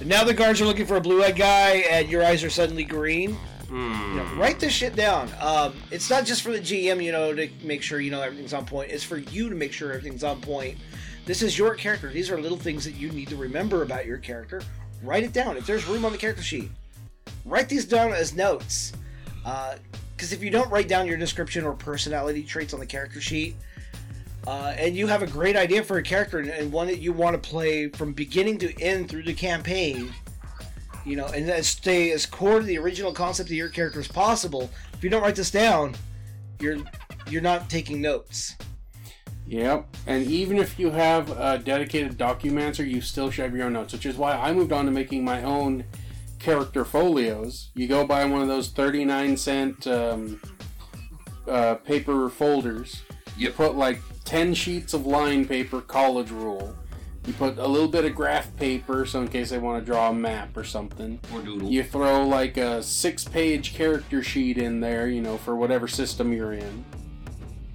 and 0.00 0.08
now 0.08 0.24
the 0.24 0.34
guards 0.34 0.60
are 0.60 0.64
looking 0.64 0.86
for 0.86 0.96
a 0.96 1.00
blue-eyed 1.00 1.36
guy 1.36 1.84
and 1.90 2.08
your 2.08 2.24
eyes 2.24 2.44
are 2.44 2.50
suddenly 2.50 2.84
green 2.84 3.36
Hmm. 3.68 3.92
You 3.92 4.16
know, 4.16 4.24
write 4.36 4.58
this 4.58 4.72
shit 4.72 4.96
down. 4.96 5.28
Um, 5.40 5.74
it's 5.90 6.08
not 6.08 6.24
just 6.24 6.40
for 6.40 6.50
the 6.50 6.58
GM, 6.58 7.04
you 7.04 7.12
know, 7.12 7.34
to 7.34 7.50
make 7.62 7.82
sure 7.82 8.00
you 8.00 8.10
know 8.10 8.22
everything's 8.22 8.54
on 8.54 8.64
point. 8.64 8.90
It's 8.90 9.04
for 9.04 9.18
you 9.18 9.50
to 9.50 9.54
make 9.54 9.72
sure 9.72 9.92
everything's 9.92 10.24
on 10.24 10.40
point. 10.40 10.78
This 11.26 11.42
is 11.42 11.58
your 11.58 11.74
character. 11.74 12.10
These 12.10 12.30
are 12.30 12.40
little 12.40 12.56
things 12.56 12.82
that 12.86 12.94
you 12.94 13.10
need 13.10 13.28
to 13.28 13.36
remember 13.36 13.82
about 13.82 14.06
your 14.06 14.16
character. 14.16 14.62
Write 15.02 15.24
it 15.24 15.34
down. 15.34 15.58
If 15.58 15.66
there's 15.66 15.86
room 15.86 16.06
on 16.06 16.12
the 16.12 16.18
character 16.18 16.42
sheet, 16.42 16.70
write 17.44 17.68
these 17.68 17.84
down 17.84 18.14
as 18.14 18.34
notes. 18.34 18.94
Uh, 19.44 19.76
because 20.16 20.32
if 20.32 20.42
you 20.42 20.50
don't 20.50 20.68
write 20.70 20.88
down 20.88 21.06
your 21.06 21.16
description 21.16 21.64
or 21.64 21.74
personality 21.74 22.42
traits 22.42 22.74
on 22.74 22.80
the 22.80 22.86
character 22.86 23.20
sheet, 23.20 23.54
uh, 24.48 24.74
and 24.78 24.96
you 24.96 25.06
have 25.06 25.22
a 25.22 25.26
great 25.26 25.56
idea 25.56 25.84
for 25.84 25.98
a 25.98 26.02
character 26.02 26.38
and, 26.38 26.48
and 26.48 26.72
one 26.72 26.86
that 26.86 27.00
you 27.00 27.12
want 27.12 27.34
to 27.34 27.50
play 27.50 27.86
from 27.90 28.14
beginning 28.14 28.56
to 28.56 28.74
end 28.80 29.06
through 29.06 29.22
the 29.22 29.34
campaign, 29.34 30.10
you 31.04 31.16
know, 31.16 31.26
and 31.26 31.46
then 31.46 31.62
stay 31.62 32.12
as 32.12 32.24
core 32.24 32.60
to 32.60 32.64
the 32.64 32.78
original 32.78 33.12
concept 33.12 33.50
of 33.50 33.54
your 33.54 33.68
character 33.68 34.00
as 34.00 34.08
possible. 34.08 34.70
If 34.94 35.04
you 35.04 35.10
don't 35.10 35.20
write 35.20 35.36
this 35.36 35.50
down, 35.50 35.94
you're 36.60 36.78
you're 37.28 37.42
not 37.42 37.68
taking 37.68 38.00
notes. 38.00 38.56
Yep. 39.46 39.86
And 40.06 40.24
even 40.24 40.56
if 40.56 40.78
you 40.78 40.92
have 40.92 41.30
a 41.38 41.58
dedicated 41.58 42.16
documenter, 42.16 42.88
you 42.88 43.02
still 43.02 43.30
should 43.30 43.42
have 43.42 43.54
your 43.54 43.66
own 43.66 43.74
notes, 43.74 43.92
which 43.92 44.06
is 44.06 44.16
why 44.16 44.32
I 44.32 44.54
moved 44.54 44.72
on 44.72 44.86
to 44.86 44.90
making 44.90 45.24
my 45.24 45.42
own 45.42 45.84
character 46.38 46.86
folios. 46.86 47.68
You 47.74 47.86
go 47.86 48.06
buy 48.06 48.24
one 48.24 48.40
of 48.40 48.48
those 48.48 48.70
39 48.70 49.36
cent 49.36 49.86
um, 49.86 50.40
uh, 51.46 51.74
paper 51.74 52.30
folders. 52.30 53.02
You 53.36 53.50
put 53.50 53.76
like 53.76 54.00
10 54.28 54.52
sheets 54.52 54.92
of 54.92 55.06
line 55.06 55.46
paper, 55.48 55.80
college 55.80 56.30
rule. 56.30 56.76
You 57.26 57.32
put 57.32 57.56
a 57.56 57.66
little 57.66 57.88
bit 57.88 58.04
of 58.04 58.14
graph 58.14 58.54
paper, 58.56 59.06
so 59.06 59.22
in 59.22 59.28
case 59.28 59.48
they 59.48 59.56
want 59.58 59.80
to 59.82 59.86
draw 59.86 60.10
a 60.10 60.12
map 60.12 60.54
or 60.54 60.64
something. 60.64 61.18
Or 61.32 61.40
doodle. 61.40 61.66
You 61.66 61.82
throw 61.82 62.26
like 62.26 62.58
a 62.58 62.82
six 62.82 63.24
page 63.24 63.72
character 63.72 64.22
sheet 64.22 64.58
in 64.58 64.80
there, 64.80 65.08
you 65.08 65.22
know, 65.22 65.38
for 65.38 65.56
whatever 65.56 65.88
system 65.88 66.30
you're 66.30 66.52
in. 66.52 66.84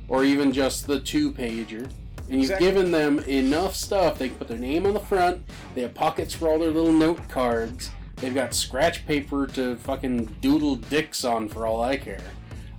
Or 0.08 0.24
even 0.24 0.54
just 0.54 0.86
the 0.86 1.00
two 1.00 1.32
pager. 1.32 1.90
And 2.30 2.42
you've 2.42 2.52
Exactly. 2.52 2.68
given 2.68 2.92
them 2.92 3.20
enough 3.22 3.76
stuff. 3.76 4.20
They 4.20 4.30
can 4.30 4.38
put 4.38 4.48
their 4.48 4.60
name 4.60 4.86
on 4.86 4.94
the 4.94 5.00
front, 5.00 5.42
they 5.74 5.82
have 5.82 5.96
pockets 5.96 6.36
for 6.36 6.48
all 6.50 6.60
their 6.60 6.70
little 6.72 6.94
note 6.94 7.28
cards, 7.30 7.90
they've 8.18 8.34
got 8.34 8.54
scratch 8.54 9.08
paper 9.08 9.48
to 9.48 9.76
fucking 9.78 10.36
doodle 10.40 10.76
dicks 10.76 11.26
on 11.26 11.50
for 11.50 11.66
all 11.66 11.82
I 11.82 11.98
care. 11.98 12.22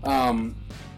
Um, 0.04 0.54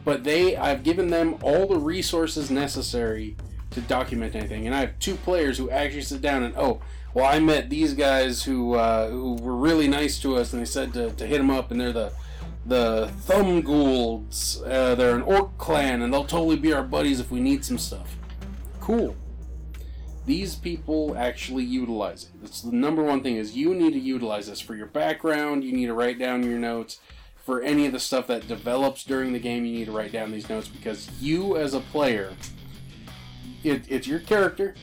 but 0.07 0.23
they, 0.23 0.57
I've 0.57 0.85
given 0.85 1.09
them 1.09 1.37
all 1.43 1.67
the 1.67 1.81
resources 1.81 2.49
necessary 2.49 3.37
to 3.73 3.81
document 3.81 4.37
anything. 4.37 4.65
And 4.65 4.75
I 4.75 4.79
have 4.79 4.99
two 5.01 5.17
players 5.17 5.59
who 5.59 5.69
actually 5.69 6.03
sit 6.03 6.23
down 6.23 6.45
and, 6.45 6.55
oh, 6.57 6.81
well, 7.13 7.25
I 7.25 7.41
met 7.41 7.71
these 7.71 7.93
guys 7.93 8.45
who 8.45 8.75
uh, 8.75 9.11
who 9.11 9.35
were 9.35 9.57
really 9.57 9.89
nice 9.89 10.21
to 10.21 10.37
us, 10.37 10.53
and 10.53 10.63
they 10.63 10.67
said 10.67 10.93
to, 10.93 11.11
to 11.11 11.27
hit 11.27 11.39
them 11.39 11.51
up, 11.51 11.71
and 11.71 11.81
they're 11.81 11.93
the 11.93 12.13
the 12.67 13.11
Thumb 13.23 13.63
Goulds. 13.63 14.63
Uh, 14.63 14.95
they're 14.95 15.17
an 15.17 15.23
orc 15.23 15.57
clan, 15.59 16.03
and 16.03 16.13
they'll 16.13 16.25
totally 16.25 16.57
be 16.57 16.73
our 16.73 16.83
buddies 16.83 17.19
if 17.19 17.31
we 17.31 17.41
need 17.41 17.65
some 17.65 17.79
stuff. 17.79 18.17
Cool. 18.81 19.17
These 20.27 20.57
people 20.57 21.17
actually 21.17 21.65
utilize 21.65 22.25
it. 22.25 22.31
That's 22.43 22.61
the 22.61 22.73
number 22.73 23.03
one 23.03 23.23
thing 23.23 23.37
is 23.37 23.57
you 23.57 23.75
need 23.75 23.95
to 23.95 23.99
utilize 23.99 24.47
this 24.47 24.61
for 24.61 24.77
your 24.77 24.89
background. 24.89 25.65
You 25.65 25.73
need 25.73 25.87
to 25.87 25.95
write 25.95 26.19
down 26.19 26.43
your 26.43 26.59
notes. 26.59 27.01
For 27.47 27.63
any 27.63 27.87
of 27.87 27.93
the 27.93 28.01
stuff 28.01 28.27
that 28.27 28.49
develops 28.49 29.05
during 29.05 29.33
the 29.33 29.39
game, 29.39 29.65
you 29.65 29.73
need 29.73 29.85
to 29.85 29.93
write 29.93 30.11
down 30.11 30.33
these 30.33 30.49
notes 30.49 30.67
because 30.67 31.09
you, 31.21 31.57
as 31.57 31.75
a 31.75 31.81
player, 31.81 32.33
it, 33.63 33.85
it's 33.89 34.09
your 34.09 34.19
character. 34.19 34.75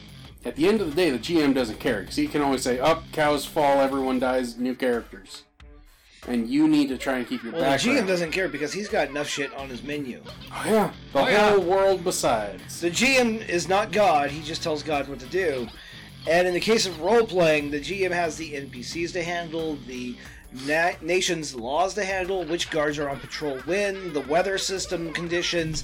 At 0.45 0.55
the 0.55 0.69
end 0.69 0.79
of 0.79 0.87
the 0.89 0.95
day, 0.95 1.09
the 1.09 1.19
GM 1.19 1.53
doesn't 1.53 1.81
care 1.81 1.99
because 1.99 2.15
he 2.15 2.25
can 2.25 2.41
always 2.41 2.61
say, 2.61 2.79
"Up, 2.79 3.03
cows 3.11 3.43
fall, 3.45 3.81
everyone 3.81 4.17
dies, 4.17 4.57
new 4.57 4.75
characters," 4.75 5.43
and 6.25 6.47
you 6.47 6.69
need 6.69 6.87
to 6.87 6.97
try 6.97 7.17
and 7.17 7.27
keep 7.27 7.43
your 7.43 7.51
Well, 7.51 7.69
the. 7.69 7.77
GM 7.77 8.07
doesn't 8.07 8.31
care 8.31 8.47
because 8.47 8.71
he's 8.71 8.87
got 8.87 9.09
enough 9.09 9.27
shit 9.27 9.53
on 9.55 9.67
his 9.67 9.83
menu. 9.83 10.21
Oh, 10.49 10.63
yeah, 10.65 10.91
the 11.11 11.19
Oh, 11.19 11.27
yeah. 11.27 11.49
whole 11.51 11.59
world 11.65 12.05
besides. 12.05 12.79
The 12.79 12.91
GM 12.91 13.45
is 13.49 13.67
not 13.67 13.91
God, 13.91 14.31
he 14.31 14.41
just 14.41 14.63
tells 14.63 14.83
God 14.83 15.09
what 15.09 15.19
to 15.19 15.25
do. 15.25 15.67
And 16.29 16.47
in 16.47 16.53
the 16.53 16.61
case 16.61 16.85
of 16.85 17.01
role 17.01 17.27
playing, 17.27 17.71
the 17.71 17.81
GM 17.81 18.11
has 18.11 18.37
the 18.37 18.53
NPCs 18.53 19.11
to 19.11 19.21
handle, 19.23 19.77
the 19.85 20.15
na- 20.65 20.93
nation's 21.01 21.55
laws 21.55 21.93
to 21.95 22.03
handle, 22.03 22.43
which 22.45 22.69
guards 22.69 22.99
are 22.99 23.09
on 23.09 23.19
patrol 23.19 23.57
when, 23.59 24.13
the 24.13 24.21
weather 24.21 24.57
system 24.57 25.11
conditions, 25.13 25.83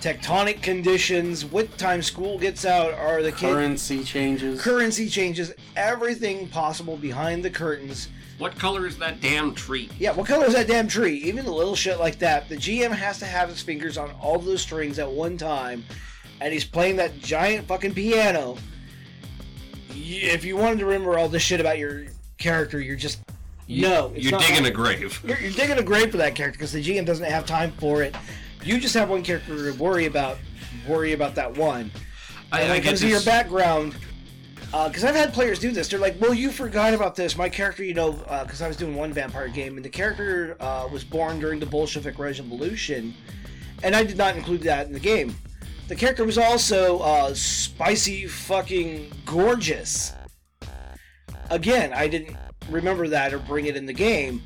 tectonic 0.00 0.62
conditions, 0.62 1.44
what 1.44 1.76
time 1.78 2.02
school 2.02 2.38
gets 2.38 2.64
out, 2.64 2.92
are 2.94 3.22
the 3.22 3.30
kids. 3.30 3.42
Currency 3.52 4.04
changes. 4.04 4.60
Currency 4.60 5.08
changes, 5.08 5.52
everything 5.76 6.48
possible 6.48 6.96
behind 6.96 7.44
the 7.44 7.50
curtains. 7.50 8.08
What 8.38 8.56
color 8.56 8.86
is 8.86 8.96
that 8.98 9.20
damn 9.20 9.52
tree? 9.52 9.90
Yeah, 9.98 10.12
what 10.12 10.28
color 10.28 10.46
is 10.46 10.54
that 10.54 10.68
damn 10.68 10.86
tree? 10.86 11.16
Even 11.16 11.44
the 11.44 11.52
little 11.52 11.74
shit 11.74 11.98
like 11.98 12.20
that. 12.20 12.48
The 12.48 12.56
GM 12.56 12.92
has 12.92 13.18
to 13.18 13.26
have 13.26 13.48
his 13.48 13.60
fingers 13.60 13.98
on 13.98 14.12
all 14.20 14.38
those 14.38 14.62
strings 14.62 15.00
at 15.00 15.10
one 15.10 15.36
time, 15.36 15.84
and 16.40 16.52
he's 16.52 16.64
playing 16.64 16.96
that 16.96 17.18
giant 17.18 17.66
fucking 17.66 17.94
piano. 17.94 18.56
If 19.90 20.44
you 20.44 20.56
wanted 20.56 20.78
to 20.78 20.86
remember 20.86 21.18
all 21.18 21.28
this 21.28 21.42
shit 21.42 21.58
about 21.58 21.78
your 21.78 22.04
character, 22.38 22.80
you're 22.80 22.94
just 22.94 23.18
You, 23.68 23.82
no. 23.82 24.12
It's 24.14 24.24
you're 24.24 24.40
digging 24.40 24.64
a 24.64 24.70
grave. 24.70 25.20
You're, 25.24 25.38
you're 25.38 25.52
digging 25.52 25.78
a 25.78 25.82
grave 25.82 26.10
for 26.10 26.16
that 26.16 26.34
character 26.34 26.58
because 26.58 26.72
the 26.72 26.82
GM 26.82 27.04
doesn't 27.04 27.30
have 27.30 27.44
time 27.44 27.70
for 27.72 28.02
it. 28.02 28.16
You 28.64 28.80
just 28.80 28.94
have 28.94 29.10
one 29.10 29.22
character 29.22 29.70
to 29.70 29.78
worry 29.78 30.06
about. 30.06 30.38
Worry 30.88 31.12
about 31.12 31.34
that 31.34 31.54
one. 31.56 31.92
I, 32.50 32.62
And 32.62 32.68
I 32.68 32.72
when 32.72 32.78
it 32.78 32.82
get 32.82 32.88
comes 32.88 33.00
to 33.00 33.08
your 33.08 33.22
background, 33.22 33.94
because 34.70 35.04
I've 35.04 35.14
had 35.14 35.34
players 35.34 35.58
do 35.58 35.70
this, 35.70 35.88
they're 35.88 35.98
like, 35.98 36.18
"Well, 36.18 36.32
you 36.32 36.50
forgot 36.50 36.94
about 36.94 37.14
this. 37.14 37.36
My 37.36 37.50
character, 37.50 37.84
you 37.84 37.92
know, 37.92 38.12
because 38.42 38.62
I 38.62 38.68
was 38.68 38.76
doing 38.78 38.94
one 38.94 39.12
vampire 39.12 39.48
game, 39.48 39.76
and 39.76 39.84
the 39.84 39.90
character 39.90 40.56
uh, 40.60 40.88
was 40.90 41.04
born 41.04 41.38
during 41.38 41.60
the 41.60 41.66
Bolshevik 41.66 42.18
Revolution, 42.18 43.14
and 43.82 43.94
I 43.94 44.02
did 44.02 44.16
not 44.16 44.34
include 44.34 44.62
that 44.62 44.86
in 44.86 44.94
the 44.94 45.00
game. 45.00 45.36
The 45.88 45.96
character 45.96 46.24
was 46.24 46.38
also 46.38 47.00
uh, 47.00 47.34
spicy, 47.34 48.26
fucking 48.26 49.12
gorgeous. 49.26 50.12
Again, 51.50 51.92
I 51.94 52.08
didn't 52.08 52.36
remember 52.68 53.08
that 53.08 53.32
or 53.32 53.38
bring 53.38 53.66
it 53.66 53.76
in 53.76 53.86
the 53.86 53.92
game." 53.92 54.42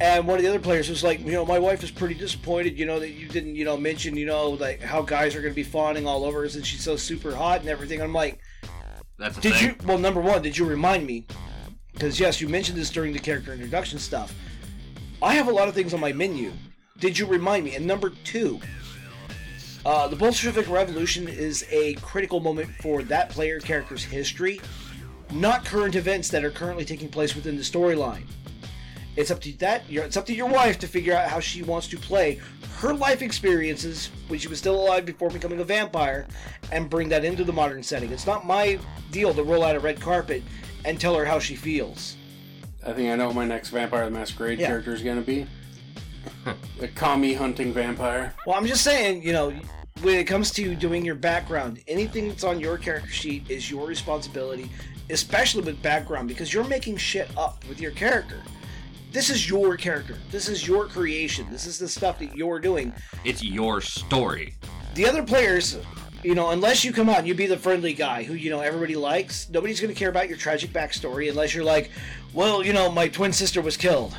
And 0.00 0.26
one 0.26 0.36
of 0.36 0.42
the 0.42 0.48
other 0.50 0.60
players 0.60 0.90
was 0.90 1.02
like, 1.02 1.20
you 1.20 1.32
know, 1.32 1.46
my 1.46 1.58
wife 1.58 1.82
is 1.82 1.90
pretty 1.90 2.14
disappointed, 2.14 2.78
you 2.78 2.84
know, 2.84 3.00
that 3.00 3.12
you 3.12 3.28
didn't, 3.28 3.56
you 3.56 3.64
know, 3.64 3.78
mention, 3.78 4.14
you 4.14 4.26
know, 4.26 4.50
like 4.50 4.82
how 4.82 5.00
guys 5.00 5.34
are 5.34 5.40
going 5.40 5.52
to 5.52 5.56
be 5.56 5.62
fawning 5.62 6.06
all 6.06 6.24
over 6.24 6.44
us 6.44 6.54
and 6.54 6.66
she's 6.66 6.84
so 6.84 6.96
super 6.96 7.34
hot 7.34 7.60
and 7.60 7.68
everything. 7.70 8.02
I'm 8.02 8.12
like, 8.12 8.38
That's 9.18 9.38
a 9.38 9.40
did 9.40 9.54
thing. 9.54 9.68
you? 9.68 9.76
Well, 9.86 9.96
number 9.96 10.20
one, 10.20 10.42
did 10.42 10.58
you 10.58 10.66
remind 10.66 11.06
me? 11.06 11.24
Because 11.94 12.20
yes, 12.20 12.42
you 12.42 12.48
mentioned 12.48 12.76
this 12.76 12.90
during 12.90 13.14
the 13.14 13.18
character 13.18 13.54
introduction 13.54 13.98
stuff. 13.98 14.34
I 15.22 15.32
have 15.34 15.48
a 15.48 15.52
lot 15.52 15.66
of 15.66 15.74
things 15.74 15.94
on 15.94 16.00
my 16.00 16.12
menu. 16.12 16.52
Did 16.98 17.18
you 17.18 17.24
remind 17.24 17.64
me? 17.64 17.74
And 17.74 17.86
number 17.86 18.10
two, 18.22 18.60
uh, 19.86 20.08
the 20.08 20.16
Bolshevik 20.16 20.68
Revolution 20.68 21.26
is 21.26 21.64
a 21.70 21.94
critical 21.94 22.40
moment 22.40 22.70
for 22.82 23.02
that 23.04 23.30
player 23.30 23.60
character's 23.60 24.04
history, 24.04 24.60
not 25.32 25.64
current 25.64 25.94
events 25.94 26.28
that 26.30 26.44
are 26.44 26.50
currently 26.50 26.84
taking 26.84 27.08
place 27.08 27.34
within 27.34 27.56
the 27.56 27.62
storyline. 27.62 28.24
It's 29.16 29.30
up 29.30 29.40
to 29.40 29.52
that. 29.58 29.88
Your, 29.90 30.04
it's 30.04 30.16
up 30.16 30.26
to 30.26 30.34
your 30.34 30.48
wife 30.48 30.78
to 30.80 30.86
figure 30.86 31.14
out 31.14 31.28
how 31.28 31.40
she 31.40 31.62
wants 31.62 31.88
to 31.88 31.96
play 31.96 32.40
her 32.78 32.92
life 32.92 33.22
experiences 33.22 34.10
when 34.28 34.38
she 34.38 34.48
was 34.48 34.58
still 34.58 34.74
alive 34.78 35.06
before 35.06 35.30
becoming 35.30 35.60
a 35.60 35.64
vampire, 35.64 36.26
and 36.72 36.90
bring 36.90 37.08
that 37.08 37.24
into 37.24 37.42
the 37.42 37.52
modern 37.52 37.82
setting. 37.82 38.12
It's 38.12 38.26
not 38.26 38.46
my 38.46 38.78
deal 39.10 39.32
to 39.32 39.42
roll 39.42 39.64
out 39.64 39.74
a 39.76 39.80
red 39.80 40.00
carpet 40.00 40.42
and 40.84 41.00
tell 41.00 41.16
her 41.16 41.24
how 41.24 41.38
she 41.38 41.56
feels. 41.56 42.16
I 42.86 42.92
think 42.92 43.10
I 43.10 43.16
know 43.16 43.28
what 43.28 43.36
my 43.36 43.46
next 43.46 43.70
Vampire 43.70 44.04
the 44.04 44.10
Masquerade 44.10 44.58
Yeah. 44.60 44.68
character 44.68 44.92
is 44.94 45.02
going 45.02 45.16
to 45.16 45.26
be. 45.26 45.46
a 46.80 46.88
commie 46.88 47.34
hunting 47.34 47.72
vampire. 47.72 48.34
Well, 48.46 48.56
I'm 48.56 48.66
just 48.66 48.84
saying, 48.84 49.22
you 49.22 49.32
know, 49.32 49.52
when 50.02 50.16
it 50.18 50.24
comes 50.24 50.50
to 50.52 50.74
doing 50.74 51.04
your 51.04 51.14
background, 51.14 51.82
anything 51.88 52.28
that's 52.28 52.44
on 52.44 52.60
your 52.60 52.76
character 52.78 53.08
sheet 53.10 53.50
is 53.50 53.70
your 53.70 53.86
responsibility, 53.86 54.70
especially 55.10 55.62
with 55.62 55.80
background, 55.82 56.28
because 56.28 56.52
you're 56.52 56.64
making 56.64 56.96
shit 56.96 57.30
up 57.36 57.64
with 57.68 57.80
your 57.80 57.92
character. 57.92 58.42
This 59.12 59.30
is 59.30 59.48
your 59.48 59.76
character. 59.76 60.16
This 60.30 60.48
is 60.48 60.66
your 60.66 60.86
creation. 60.86 61.46
This 61.50 61.66
is 61.66 61.78
the 61.78 61.88
stuff 61.88 62.18
that 62.18 62.36
you're 62.36 62.58
doing. 62.58 62.92
It's 63.24 63.42
your 63.42 63.80
story. 63.80 64.54
The 64.94 65.06
other 65.06 65.22
players, 65.22 65.78
you 66.22 66.34
know, 66.34 66.50
unless 66.50 66.84
you 66.84 66.92
come 66.92 67.08
out 67.08 67.18
and 67.18 67.28
you 67.28 67.34
be 67.34 67.46
the 67.46 67.56
friendly 67.56 67.94
guy 67.94 68.24
who, 68.24 68.34
you 68.34 68.50
know, 68.50 68.60
everybody 68.60 68.96
likes, 68.96 69.48
nobody's 69.48 69.80
going 69.80 69.92
to 69.92 69.98
care 69.98 70.08
about 70.08 70.28
your 70.28 70.36
tragic 70.36 70.70
backstory 70.70 71.30
unless 71.30 71.54
you're 71.54 71.64
like, 71.64 71.90
well, 72.34 72.64
you 72.64 72.72
know, 72.72 72.90
my 72.90 73.08
twin 73.08 73.32
sister 73.32 73.62
was 73.62 73.76
killed. 73.76 74.14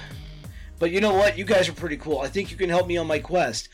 But 0.79 0.91
you 0.91 1.01
know 1.01 1.13
what? 1.13 1.37
You 1.37 1.45
guys 1.45 1.67
are 1.67 1.73
pretty 1.73 1.97
cool. 1.97 2.19
I 2.19 2.27
think 2.27 2.49
you 2.49 2.57
can 2.57 2.69
help 2.69 2.87
me 2.87 2.97
on 2.97 3.07
my 3.07 3.19
quest. 3.19 3.69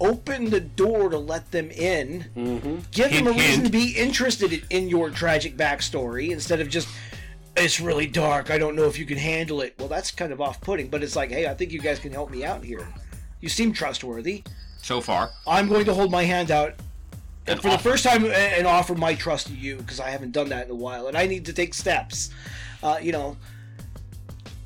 Open 0.00 0.50
the 0.50 0.60
door 0.60 1.08
to 1.10 1.18
let 1.18 1.50
them 1.52 1.70
in. 1.70 2.26
Mm-hmm. 2.36 2.76
Give 2.90 3.10
them 3.12 3.26
a 3.28 3.32
Hint, 3.32 3.36
reason 3.36 3.50
hint. 3.62 3.64
to 3.66 3.70
be 3.70 3.90
interested 3.96 4.52
in- 4.52 4.62
in 4.70 4.88
your 4.88 5.10
tragic 5.10 5.56
backstory 5.56 6.30
instead 6.30 6.60
of 6.60 6.68
just, 6.68 6.88
it's 7.56 7.80
really 7.80 8.06
dark. 8.06 8.50
I 8.50 8.58
don't 8.58 8.74
know 8.74 8.84
if 8.84 8.98
you 8.98 9.06
can 9.06 9.18
handle 9.18 9.60
it. 9.60 9.74
Well, 9.78 9.88
that's 9.88 10.10
kind 10.10 10.32
of 10.32 10.40
off 10.40 10.60
putting, 10.60 10.88
but 10.88 11.02
it's 11.02 11.14
like, 11.14 11.30
hey, 11.30 11.46
I 11.46 11.54
think 11.54 11.70
you 11.72 11.80
guys 11.80 11.98
can 11.98 12.12
help 12.12 12.30
me 12.30 12.44
out 12.44 12.64
here. 12.64 12.86
You 13.40 13.48
seem 13.48 13.72
trustworthy. 13.72 14.42
So 14.82 15.00
far, 15.00 15.30
I'm 15.46 15.68
going 15.68 15.84
to 15.84 15.94
hold 15.94 16.10
my 16.10 16.24
hand 16.24 16.50
out 16.50 16.74
And 17.46 17.60
for 17.60 17.70
the 17.70 17.78
first 17.78 18.02
time 18.04 18.24
and 18.26 18.66
offer 18.66 18.94
my 18.96 19.14
trust 19.14 19.46
to 19.48 19.52
you 19.54 19.76
because 19.76 20.00
I 20.00 20.10
haven't 20.10 20.32
done 20.32 20.48
that 20.48 20.66
in 20.66 20.72
a 20.72 20.76
while 20.76 21.06
and 21.06 21.16
I 21.16 21.26
need 21.26 21.44
to 21.46 21.52
take 21.52 21.74
steps. 21.74 22.30
Uh, 22.82 22.98
you 23.00 23.12
know, 23.12 23.36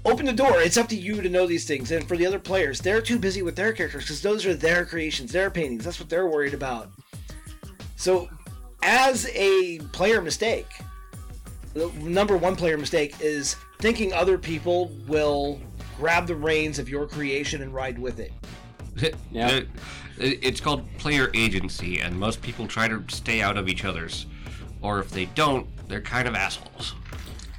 open 0.06 0.26
the 0.26 0.32
door. 0.32 0.60
It's 0.60 0.76
up 0.76 0.88
to 0.88 0.96
you 0.96 1.20
to 1.22 1.28
know 1.28 1.46
these 1.46 1.64
things. 1.66 1.90
And 1.90 2.06
for 2.06 2.16
the 2.16 2.26
other 2.26 2.38
players, 2.38 2.80
they're 2.80 3.02
too 3.02 3.18
busy 3.18 3.42
with 3.42 3.56
their 3.56 3.72
characters 3.72 4.04
because 4.04 4.22
those 4.22 4.46
are 4.46 4.54
their 4.54 4.84
creations, 4.86 5.32
their 5.32 5.50
paintings. 5.50 5.84
That's 5.84 5.98
what 6.00 6.08
they're 6.08 6.26
worried 6.26 6.54
about. 6.54 6.90
So, 7.96 8.28
as 8.82 9.26
a 9.34 9.78
player 9.92 10.20
mistake, 10.22 10.66
the 11.74 11.90
number 12.00 12.36
one 12.36 12.56
player 12.56 12.78
mistake 12.78 13.14
is 13.20 13.56
thinking 13.80 14.12
other 14.12 14.38
people 14.38 14.92
will 15.06 15.60
grab 15.98 16.26
the 16.26 16.36
reins 16.36 16.78
of 16.78 16.88
your 16.88 17.06
creation 17.06 17.62
and 17.62 17.72
ride 17.74 17.98
with 17.98 18.18
it. 18.20 18.32
Yeah. 19.30 19.48
It- 19.50 19.68
It's 20.18 20.60
called 20.62 20.82
player 20.96 21.30
agency, 21.34 22.00
and 22.00 22.18
most 22.18 22.40
people 22.40 22.66
try 22.66 22.88
to 22.88 23.04
stay 23.08 23.42
out 23.42 23.58
of 23.58 23.68
each 23.68 23.84
other's. 23.84 24.24
Or 24.80 24.98
if 25.00 25.10
they 25.10 25.26
don't, 25.26 25.66
they're 25.88 26.00
kind 26.00 26.26
of 26.26 26.34
assholes. 26.34 26.94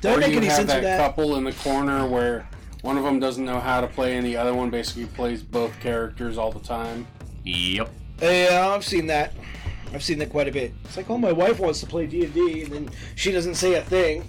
Don't 0.01 0.17
or 0.17 0.19
make 0.19 0.31
you 0.31 0.37
any 0.37 0.47
have 0.47 0.55
sense 0.57 0.71
that, 0.71 0.83
that. 0.83 0.99
couple 0.99 1.35
in 1.37 1.43
the 1.43 1.53
corner 1.53 2.07
where 2.07 2.47
one 2.81 2.97
of 2.97 3.03
them 3.03 3.19
doesn't 3.19 3.43
know 3.43 3.59
how 3.59 3.81
to 3.81 3.87
play 3.87 4.17
and 4.17 4.25
the 4.25 4.37
other 4.37 4.53
one 4.53 4.69
basically 4.69 5.05
plays 5.05 5.41
both 5.41 5.79
characters 5.79 6.37
all 6.37 6.51
the 6.51 6.59
time. 6.59 7.07
Yep. 7.43 7.89
Yeah, 8.21 8.67
uh, 8.67 8.75
I've 8.75 8.85
seen 8.85 9.07
that. 9.07 9.33
I've 9.93 10.03
seen 10.03 10.19
that 10.19 10.29
quite 10.29 10.47
a 10.47 10.51
bit. 10.51 10.73
It's 10.83 10.97
like, 10.97 11.09
oh, 11.09 11.17
my 11.17 11.31
wife 11.31 11.59
wants 11.59 11.79
to 11.79 11.85
play 11.85 12.07
D 12.07 12.25
and 12.25 12.33
D, 12.33 12.63
and 12.63 12.71
then 12.71 12.89
she 13.15 13.31
doesn't 13.31 13.55
say 13.55 13.75
a 13.75 13.81
thing. 13.81 14.23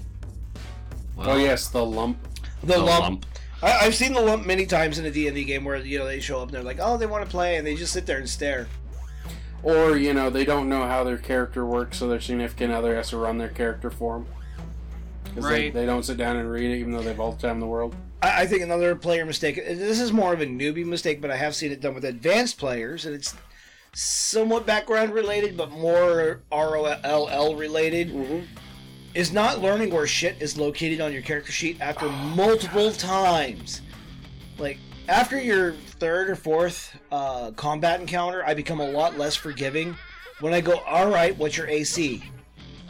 Well, 1.16 1.30
oh 1.30 1.36
yes, 1.36 1.68
the 1.68 1.84
lump. 1.84 2.18
The, 2.60 2.74
the 2.74 2.78
lump. 2.78 3.02
lump. 3.02 3.26
I, 3.62 3.86
I've 3.86 3.94
seen 3.94 4.12
the 4.12 4.20
lump 4.20 4.46
many 4.46 4.66
times 4.66 4.98
in 4.98 5.04
a 5.04 5.10
D 5.10 5.26
and 5.26 5.34
D 5.34 5.44
game 5.44 5.64
where 5.64 5.76
you 5.76 5.98
know 5.98 6.06
they 6.06 6.20
show 6.20 6.40
up 6.40 6.48
and 6.48 6.54
they're 6.54 6.62
like, 6.62 6.78
oh, 6.80 6.96
they 6.96 7.06
want 7.06 7.24
to 7.24 7.30
play, 7.30 7.56
and 7.56 7.66
they 7.66 7.74
just 7.74 7.92
sit 7.92 8.06
there 8.06 8.18
and 8.18 8.28
stare. 8.28 8.68
Or 9.62 9.96
you 9.96 10.14
know 10.14 10.30
they 10.30 10.44
don't 10.44 10.68
know 10.68 10.84
how 10.84 11.02
their 11.02 11.18
character 11.18 11.66
works, 11.66 11.98
so 11.98 12.08
their 12.08 12.20
significant 12.20 12.72
other 12.72 12.94
has 12.94 13.10
to 13.10 13.16
run 13.16 13.38
their 13.38 13.48
character 13.48 13.90
for 13.90 14.14
them. 14.14 14.26
Because 15.38 15.52
Right. 15.52 15.72
they, 15.72 15.80
they 15.80 15.86
don't 15.86 16.02
sit 16.02 16.16
down 16.16 16.36
and 16.36 16.50
read 16.50 16.68
it, 16.68 16.78
even 16.78 16.92
though 16.92 17.00
they've 17.00 17.18
all 17.20 17.30
the 17.30 17.40
time 17.40 17.52
in 17.52 17.60
the 17.60 17.66
world. 17.66 17.94
I, 18.22 18.42
I 18.42 18.46
think 18.46 18.62
another 18.62 18.96
player 18.96 19.24
mistake. 19.24 19.54
This 19.54 20.00
is 20.00 20.12
more 20.12 20.32
of 20.32 20.40
a 20.40 20.46
newbie 20.46 20.84
mistake, 20.84 21.20
but 21.20 21.30
I 21.30 21.36
have 21.36 21.54
seen 21.54 21.70
it 21.70 21.80
done 21.80 21.94
with 21.94 22.04
advanced 22.04 22.58
players, 22.58 23.06
and 23.06 23.14
it's 23.14 23.36
somewhat 23.92 24.66
background 24.66 25.14
related, 25.14 25.56
but 25.56 25.70
more 25.70 26.40
ROLL 26.50 27.54
related. 27.56 28.48
Is 29.14 29.32
not 29.32 29.60
learning 29.60 29.92
where 29.92 30.06
shit 30.06 30.36
is 30.40 30.58
located 30.58 31.00
on 31.00 31.12
your 31.12 31.22
character 31.22 31.50
sheet 31.52 31.80
after 31.80 32.08
multiple 32.08 32.90
times. 32.92 33.80
Like 34.58 34.78
after 35.08 35.40
your 35.40 35.72
third 35.72 36.30
or 36.30 36.36
fourth 36.36 36.96
uh, 37.10 37.52
combat 37.52 38.00
encounter, 38.00 38.44
I 38.44 38.54
become 38.54 38.80
a 38.80 38.90
lot 38.90 39.16
less 39.16 39.34
forgiving. 39.36 39.96
When 40.40 40.52
I 40.52 40.60
go, 40.60 40.78
all 40.80 41.08
right, 41.08 41.36
what's 41.38 41.56
your 41.56 41.68
AC? 41.68 42.22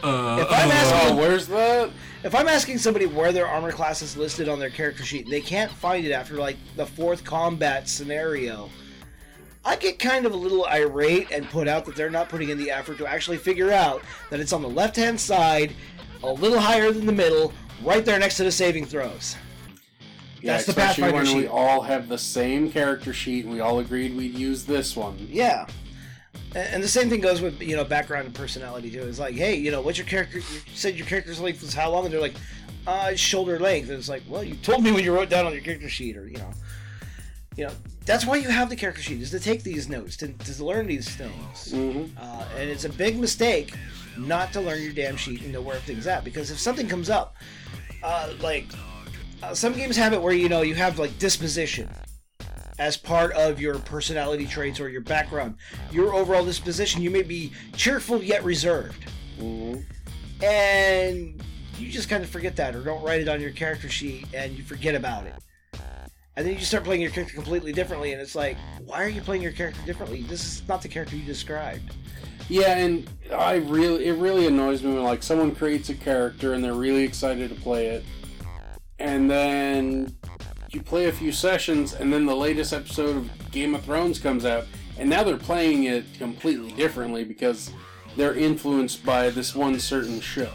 Uh, 0.02 0.38
If 0.40 0.52
I'm 0.52 0.68
Oh, 0.68 0.72
asking, 0.72 1.16
where's 1.16 1.46
that? 1.48 1.90
if 2.22 2.34
I'm 2.34 2.48
asking 2.48 2.78
somebody 2.78 3.06
where 3.06 3.32
their 3.32 3.46
armor 3.46 3.72
class 3.72 4.00
is 4.02 4.16
listed 4.16 4.48
on 4.48 4.58
their 4.58 4.70
character 4.70 5.04
sheet 5.04 5.24
and 5.24 5.32
they 5.32 5.40
can't 5.40 5.70
find 5.70 6.06
it 6.06 6.12
after 6.12 6.34
like 6.34 6.56
the 6.76 6.86
fourth 6.86 7.24
combat 7.24 7.88
scenario, 7.88 8.70
I 9.64 9.76
get 9.76 9.98
kind 9.98 10.24
of 10.24 10.32
a 10.32 10.36
little 10.36 10.66
irate 10.66 11.30
and 11.32 11.48
put 11.50 11.66
out 11.68 11.84
that 11.86 11.96
they're 11.96 12.10
not 12.10 12.28
putting 12.28 12.48
in 12.50 12.58
the 12.58 12.70
effort 12.70 12.98
to 12.98 13.06
actually 13.06 13.38
figure 13.38 13.72
out 13.72 14.02
that 14.30 14.40
it's 14.40 14.52
on 14.52 14.62
the 14.62 14.68
left 14.68 14.96
hand 14.96 15.20
side, 15.20 15.72
a 16.22 16.32
little 16.32 16.60
higher 16.60 16.90
than 16.92 17.04
the 17.06 17.12
middle, 17.12 17.52
right 17.82 18.04
there 18.04 18.18
next 18.18 18.36
to 18.38 18.44
the 18.44 18.52
saving 18.52 18.84
throws. 18.86 19.36
Yeah, 20.40 20.52
That's 20.52 20.66
the 20.66 20.70
especially 20.70 21.02
Pathfinder 21.10 21.32
when 21.32 21.42
we 21.42 21.48
all 21.48 21.82
have 21.82 22.08
the 22.08 22.18
same 22.18 22.70
character 22.70 23.12
sheet 23.12 23.44
and 23.44 23.52
we 23.52 23.58
all 23.60 23.80
agreed 23.80 24.16
we'd 24.16 24.34
use 24.34 24.64
this 24.64 24.94
one. 24.96 25.16
Yeah. 25.28 25.66
And 26.54 26.82
the 26.82 26.88
same 26.88 27.10
thing 27.10 27.20
goes 27.20 27.40
with 27.40 27.60
you 27.60 27.76
know 27.76 27.84
background 27.84 28.26
and 28.26 28.34
personality 28.34 28.90
too. 28.90 29.02
It's 29.02 29.18
like, 29.18 29.34
hey, 29.34 29.54
you 29.56 29.70
know, 29.70 29.80
what's 29.80 29.98
your 29.98 30.06
character? 30.06 30.38
You 30.38 30.44
said 30.74 30.96
your 30.96 31.06
character's 31.06 31.40
length 31.40 31.60
was 31.60 31.74
how 31.74 31.90
long? 31.90 32.04
And 32.06 32.14
they're 32.14 32.20
like, 32.20 32.36
uh, 32.86 33.14
shoulder 33.14 33.58
length. 33.58 33.90
And 33.90 33.98
it's 33.98 34.08
like, 34.08 34.22
well, 34.28 34.42
you 34.42 34.54
told 34.56 34.82
me 34.82 34.90
when 34.90 35.04
you 35.04 35.14
wrote 35.14 35.28
down 35.28 35.46
on 35.46 35.52
your 35.52 35.62
character 35.62 35.88
sheet, 35.88 36.16
or 36.16 36.26
you 36.26 36.38
know, 36.38 36.50
you 37.56 37.66
know, 37.66 37.72
that's 38.06 38.24
why 38.24 38.36
you 38.36 38.48
have 38.48 38.70
the 38.70 38.76
character 38.76 39.02
sheet 39.02 39.20
is 39.20 39.30
to 39.30 39.40
take 39.40 39.62
these 39.62 39.88
notes, 39.88 40.16
to, 40.18 40.28
to 40.28 40.64
learn 40.64 40.86
these 40.86 41.08
things. 41.08 41.72
Mhm. 41.72 42.10
Uh, 42.18 42.44
and 42.56 42.70
it's 42.70 42.84
a 42.84 42.88
big 42.88 43.18
mistake 43.18 43.74
not 44.16 44.52
to 44.54 44.60
learn 44.60 44.82
your 44.82 44.92
damn 44.92 45.16
sheet 45.16 45.42
and 45.42 45.52
know 45.52 45.60
where 45.60 45.78
things 45.80 46.06
at 46.06 46.24
because 46.24 46.50
if 46.50 46.58
something 46.58 46.88
comes 46.88 47.10
up, 47.10 47.36
uh, 48.02 48.32
like 48.40 48.66
uh, 49.42 49.54
some 49.54 49.74
games 49.74 49.96
have 49.96 50.12
it 50.12 50.22
where 50.22 50.32
you 50.32 50.48
know 50.48 50.62
you 50.62 50.74
have 50.74 50.98
like 50.98 51.16
disposition 51.18 51.88
as 52.78 52.96
part 52.96 53.32
of 53.32 53.60
your 53.60 53.78
personality 53.80 54.46
traits 54.46 54.80
or 54.80 54.88
your 54.88 55.00
background, 55.00 55.56
your 55.90 56.14
overall 56.14 56.44
disposition. 56.44 57.02
You 57.02 57.10
may 57.10 57.22
be 57.22 57.52
cheerful 57.76 58.22
yet 58.22 58.44
reserved, 58.44 59.04
Mhm. 59.38 59.84
and 60.42 61.42
you 61.78 61.88
just 61.90 62.08
kind 62.08 62.22
of 62.24 62.30
forget 62.30 62.56
that 62.56 62.74
or 62.74 62.82
don't 62.82 63.02
write 63.02 63.20
it 63.20 63.28
on 63.28 63.40
your 63.40 63.50
character 63.50 63.88
sheet 63.88 64.26
and 64.34 64.56
you 64.56 64.64
forget 64.64 64.94
about 64.94 65.26
it. 65.26 65.34
And 66.36 66.46
then 66.46 66.54
you 66.54 66.60
start 66.60 66.84
playing 66.84 67.02
your 67.02 67.10
character 67.10 67.34
completely 67.34 67.72
differently, 67.72 68.12
and 68.12 68.22
it's 68.22 68.36
like, 68.36 68.56
why 68.84 69.02
are 69.02 69.08
you 69.08 69.20
playing 69.20 69.42
your 69.42 69.50
character 69.50 69.80
differently? 69.84 70.22
This 70.22 70.44
is 70.44 70.62
not 70.68 70.82
the 70.82 70.88
character 70.88 71.16
you 71.16 71.24
described. 71.24 71.96
Yeah, 72.48 72.78
and 72.78 73.10
I 73.36 73.56
really 73.56 74.06
it 74.06 74.12
really 74.12 74.46
annoys 74.46 74.84
me 74.84 74.94
when 74.94 75.02
like 75.02 75.24
someone 75.24 75.52
creates 75.52 75.88
a 75.88 75.94
character 75.94 76.54
and 76.54 76.62
they're 76.62 76.74
really 76.74 77.02
excited 77.02 77.48
to 77.48 77.56
play 77.56 77.88
it, 77.88 78.04
and 79.00 79.28
then 79.28 80.16
you 80.74 80.82
play 80.82 81.06
a 81.06 81.12
few 81.12 81.32
sessions, 81.32 81.94
and 81.94 82.12
then 82.12 82.26
the 82.26 82.36
latest 82.36 82.72
episode 82.72 83.16
of 83.16 83.50
Game 83.50 83.74
of 83.74 83.84
Thrones 83.84 84.18
comes 84.18 84.44
out, 84.44 84.66
and 84.98 85.08
now 85.08 85.22
they're 85.24 85.36
playing 85.36 85.84
it 85.84 86.04
completely 86.18 86.72
differently 86.72 87.24
because 87.24 87.70
they're 88.16 88.34
influenced 88.34 89.04
by 89.04 89.30
this 89.30 89.54
one 89.54 89.78
certain 89.80 90.20
show. 90.20 90.50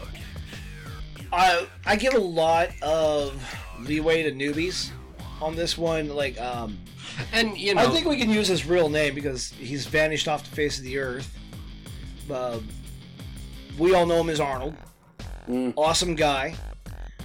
I 1.32 1.66
I 1.84 1.96
give 1.96 2.14
a 2.14 2.20
lot 2.20 2.70
of 2.82 3.42
leeway 3.80 4.22
to 4.22 4.32
newbies 4.32 4.90
on 5.40 5.56
this 5.56 5.76
one. 5.76 6.08
Like, 6.08 6.40
um, 6.40 6.78
and 7.32 7.56
you 7.58 7.74
know, 7.74 7.82
I 7.82 7.86
think 7.88 8.06
we 8.06 8.16
can 8.16 8.30
use 8.30 8.46
his 8.46 8.66
real 8.66 8.88
name 8.88 9.14
because 9.14 9.50
he's 9.50 9.86
vanished 9.86 10.28
off 10.28 10.48
the 10.48 10.54
face 10.54 10.78
of 10.78 10.84
the 10.84 10.98
earth. 10.98 11.36
Uh, 12.30 12.60
we 13.78 13.94
all 13.94 14.06
know 14.06 14.20
him 14.20 14.30
as 14.30 14.40
Arnold. 14.40 14.76
Mm. 15.48 15.74
Awesome 15.76 16.14
guy. 16.14 16.54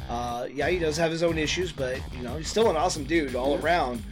Uh, 0.09 0.47
yeah, 0.51 0.67
he 0.67 0.79
does 0.79 0.97
have 0.97 1.11
his 1.11 1.21
own 1.21 1.37
issues, 1.37 1.71
but 1.71 1.99
you 2.15 2.23
know 2.23 2.35
he's 2.35 2.47
still 2.47 2.69
an 2.69 2.75
awesome 2.75 3.03
dude 3.03 3.35
all 3.35 3.59
around. 3.59 4.03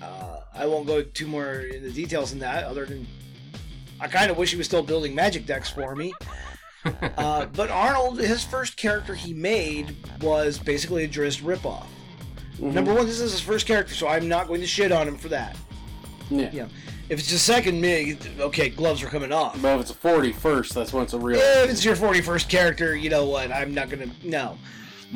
Uh, 0.00 0.40
I 0.54 0.66
won't 0.66 0.86
go 0.86 1.02
too 1.02 1.26
more 1.26 1.60
into 1.60 1.88
the 1.88 1.92
details 1.92 2.30
than 2.30 2.38
that, 2.38 2.64
other 2.64 2.86
than 2.86 3.06
I 4.00 4.08
kind 4.08 4.30
of 4.30 4.36
wish 4.36 4.50
he 4.50 4.56
was 4.56 4.66
still 4.66 4.82
building 4.82 5.14
magic 5.14 5.44
decks 5.46 5.68
for 5.68 5.94
me. 5.96 6.12
uh, 6.84 7.46
but 7.46 7.70
Arnold, 7.70 8.20
his 8.20 8.44
first 8.44 8.76
character 8.76 9.14
he 9.14 9.32
made 9.34 9.96
was 10.20 10.58
basically 10.58 11.04
a 11.04 11.08
Drizzt 11.08 11.42
ripoff. 11.42 11.86
Number 12.58 12.94
one, 12.94 13.06
this 13.06 13.20
is 13.20 13.32
his 13.32 13.40
first 13.40 13.66
character, 13.66 13.94
so 13.94 14.06
I'm 14.06 14.28
not 14.28 14.46
going 14.46 14.60
to 14.60 14.66
shit 14.66 14.92
on 14.92 15.08
him 15.08 15.16
for 15.16 15.28
that. 15.28 15.56
Yeah. 16.30 16.50
Know, 16.50 16.68
if 17.08 17.18
it's 17.18 17.30
your 17.30 17.38
second 17.38 17.80
mig, 17.80 18.18
okay, 18.38 18.68
gloves 18.68 19.02
are 19.02 19.08
coming 19.08 19.32
off. 19.32 19.60
But 19.60 19.74
if 19.76 19.80
it's 19.82 19.90
a 19.90 19.94
41st, 19.94 20.72
that's 20.72 20.92
when 20.92 21.02
it's 21.02 21.12
a 21.12 21.18
real. 21.18 21.38
If 21.38 21.70
it's 21.70 21.84
your 21.84 21.96
41st 21.96 22.48
character, 22.48 22.96
you 22.96 23.10
know 23.10 23.26
what? 23.26 23.50
I'm 23.50 23.74
not 23.74 23.90
gonna. 23.90 24.06
No. 24.22 24.58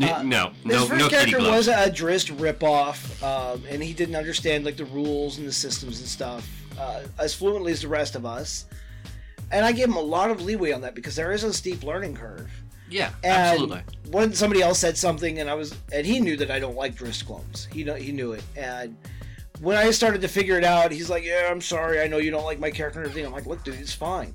Uh, 0.02 0.22
no, 0.22 0.50
His 0.62 0.64
no, 0.64 0.86
first 0.86 0.98
no 0.98 1.08
character 1.08 1.38
was 1.38 1.68
a 1.68 1.90
Drizzt 1.90 2.34
ripoff, 2.36 3.22
um, 3.22 3.62
and 3.68 3.82
he 3.82 3.92
didn't 3.92 4.16
understand 4.16 4.64
like 4.64 4.76
the 4.76 4.84
rules 4.86 5.38
and 5.38 5.46
the 5.46 5.52
systems 5.52 6.00
and 6.00 6.08
stuff 6.08 6.48
uh, 6.78 7.02
as 7.18 7.34
fluently 7.34 7.72
as 7.72 7.82
the 7.82 7.88
rest 7.88 8.14
of 8.14 8.26
us. 8.26 8.66
And 9.50 9.64
I 9.64 9.72
give 9.72 9.88
him 9.88 9.96
a 9.96 10.00
lot 10.02 10.30
of 10.30 10.42
leeway 10.42 10.72
on 10.72 10.80
that 10.82 10.94
because 10.94 11.14
there 11.16 11.32
is 11.32 11.44
a 11.44 11.52
steep 11.52 11.84
learning 11.84 12.16
curve. 12.16 12.50
yeah, 12.90 13.10
And 13.22 13.32
absolutely. 13.32 13.82
when 14.10 14.32
somebody 14.32 14.60
else 14.62 14.78
said 14.78 14.98
something, 14.98 15.38
and 15.38 15.48
I 15.48 15.54
was, 15.54 15.74
and 15.92 16.04
he 16.04 16.18
knew 16.20 16.36
that 16.36 16.50
I 16.50 16.58
don't 16.58 16.76
like 16.76 16.96
Drizzt 16.96 17.26
clones. 17.26 17.68
He 17.72 17.84
know, 17.84 17.94
he 17.94 18.12
knew 18.12 18.32
it, 18.32 18.42
and 18.56 18.96
when 19.60 19.76
I 19.76 19.90
started 19.92 20.20
to 20.22 20.28
figure 20.28 20.58
it 20.58 20.64
out, 20.64 20.92
he's 20.92 21.08
like, 21.08 21.24
"Yeah, 21.24 21.48
I'm 21.50 21.60
sorry. 21.62 22.00
I 22.00 22.08
know 22.08 22.18
you 22.18 22.30
don't 22.30 22.44
like 22.44 22.58
my 22.58 22.70
character 22.70 23.00
and 23.00 23.08
everything." 23.08 23.26
I'm 23.26 23.32
like, 23.32 23.46
"Look, 23.46 23.64
dude, 23.64 23.80
it's 23.80 23.94
fine. 23.94 24.34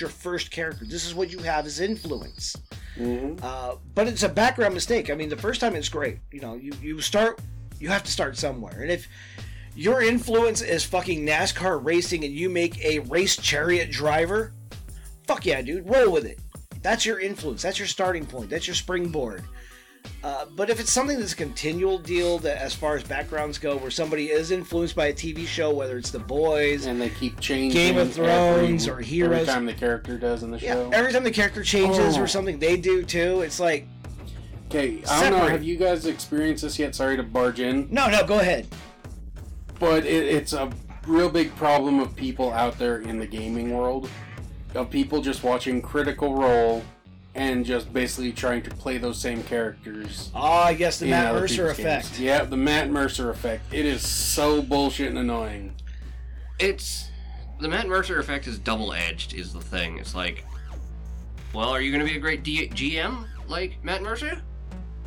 Your 0.00 0.10
first 0.10 0.50
character. 0.50 0.84
This 0.84 1.06
is 1.06 1.14
what 1.14 1.30
you 1.30 1.38
have 1.38 1.66
as 1.66 1.80
influence." 1.80 2.56
Mhm. 2.98 3.42
Uh, 3.42 3.76
but 3.94 4.08
it's 4.08 4.22
a 4.22 4.28
background 4.28 4.74
mistake. 4.74 5.10
I 5.10 5.14
mean, 5.14 5.28
the 5.28 5.36
first 5.36 5.60
time 5.60 5.74
it's 5.76 5.88
great. 5.88 6.18
You 6.32 6.40
know, 6.40 6.54
you, 6.54 6.72
you 6.80 7.00
start, 7.00 7.40
you 7.78 7.88
have 7.88 8.02
to 8.04 8.10
start 8.10 8.36
somewhere. 8.36 8.80
And 8.80 8.90
if 8.90 9.06
your 9.74 10.02
influence 10.02 10.62
is 10.62 10.84
fucking 10.84 11.26
NASCAR 11.26 11.84
racing 11.84 12.24
and 12.24 12.32
you 12.32 12.48
make 12.48 12.82
a 12.82 13.00
race 13.00 13.36
chariot 13.36 13.90
driver, 13.90 14.52
fuck 15.26 15.44
yeah, 15.44 15.60
dude, 15.60 15.88
roll 15.88 16.10
with 16.10 16.24
it. 16.24 16.38
That's 16.82 17.04
your 17.04 17.20
influence. 17.20 17.62
That's 17.62 17.78
your 17.78 17.88
starting 17.88 18.24
point. 18.24 18.48
That's 18.48 18.66
your 18.66 18.76
springboard. 18.76 19.42
Uh, 20.24 20.44
but 20.56 20.70
if 20.70 20.80
it's 20.80 20.90
something 20.90 21.18
that's 21.18 21.32
a 21.32 21.36
continual 21.36 21.98
deal, 21.98 22.38
that 22.40 22.56
as 22.60 22.74
far 22.74 22.96
as 22.96 23.02
backgrounds 23.04 23.58
go, 23.58 23.76
where 23.76 23.90
somebody 23.90 24.30
is 24.30 24.50
influenced 24.50 24.96
by 24.96 25.06
a 25.06 25.12
TV 25.12 25.46
show, 25.46 25.72
whether 25.72 25.96
it's 25.98 26.10
The 26.10 26.18
Boys, 26.18 26.86
And 26.86 27.00
they 27.00 27.10
keep 27.10 27.38
changing. 27.40 27.70
Game 27.80 27.96
of 27.98 28.12
Thrones 28.12 28.88
every, 28.88 29.02
or 29.02 29.04
Heroes. 29.06 29.32
Every 29.40 29.46
time 29.46 29.66
the 29.66 29.72
character 29.74 30.18
does 30.18 30.42
in 30.42 30.50
the 30.50 30.58
yeah, 30.58 30.74
show. 30.74 30.90
every 30.92 31.12
time 31.12 31.24
the 31.24 31.30
character 31.30 31.62
changes 31.62 32.16
Oh. 32.16 32.22
or 32.22 32.26
something, 32.26 32.58
they 32.58 32.76
do 32.76 33.02
too. 33.04 33.40
It's 33.42 33.60
like, 33.60 33.86
Okay, 34.68 35.00
I 35.08 35.30
don't 35.30 35.38
know. 35.38 35.46
Have 35.48 35.62
you 35.62 35.76
guys 35.76 36.06
experienced 36.06 36.64
this 36.64 36.76
yet? 36.78 36.94
Sorry 36.94 37.16
to 37.16 37.22
barge 37.22 37.60
in, 37.60 37.86
no, 37.90 38.08
no, 38.10 38.26
go 38.26 38.40
ahead. 38.40 38.66
but 39.78 40.04
it, 40.04 40.24
it's 40.24 40.52
a 40.52 40.70
real 41.06 41.30
big 41.30 41.54
problem 41.54 42.00
of 42.00 42.16
people 42.16 42.50
out 42.52 42.76
there 42.78 42.98
in 42.98 43.18
the 43.18 43.26
gaming 43.26 43.76
world, 43.76 44.10
of 44.74 44.90
people 44.90 45.20
just 45.20 45.44
watching 45.44 45.80
Critical 45.80 46.34
Role 46.34 46.82
and 47.36 47.64
just 47.66 47.92
basically 47.92 48.32
trying 48.32 48.62
to 48.62 48.70
play 48.70 48.96
those 48.98 49.20
same 49.20 49.42
characters. 49.44 50.30
Ah, 50.34 50.70
yes, 50.70 50.98
the 50.98 51.06
Matt 51.06 51.34
Mercer 51.34 51.54
people's 51.68 51.76
games. 51.76 52.06
effect. 52.06 52.18
Yeah, 52.20 52.44
the 52.44 52.56
Matt 52.56 52.90
Mercer 52.90 53.30
effect. 53.30 53.72
It 53.72 53.84
is 53.84 54.06
so 54.06 54.62
bullshit 54.62 55.08
and 55.08 55.18
annoying. 55.18 55.74
it's 56.58 57.08
the 57.60 57.68
Matt 57.68 57.88
Mercer 57.88 58.18
effect 58.18 58.46
is 58.46 58.58
double 58.58 58.92
edged. 58.92 59.34
Is 59.34 59.52
the 59.52 59.60
thing? 59.60 59.98
It's 59.98 60.14
like, 60.14 60.44
well, 61.54 61.70
are 61.70 61.80
you 61.80 61.90
going 61.90 62.04
to 62.04 62.10
be 62.10 62.16
a 62.16 62.20
great 62.20 62.42
D- 62.42 62.68
GM 62.68 63.26
like 63.48 63.82
Matt 63.84 64.02
Mercer? 64.02 64.40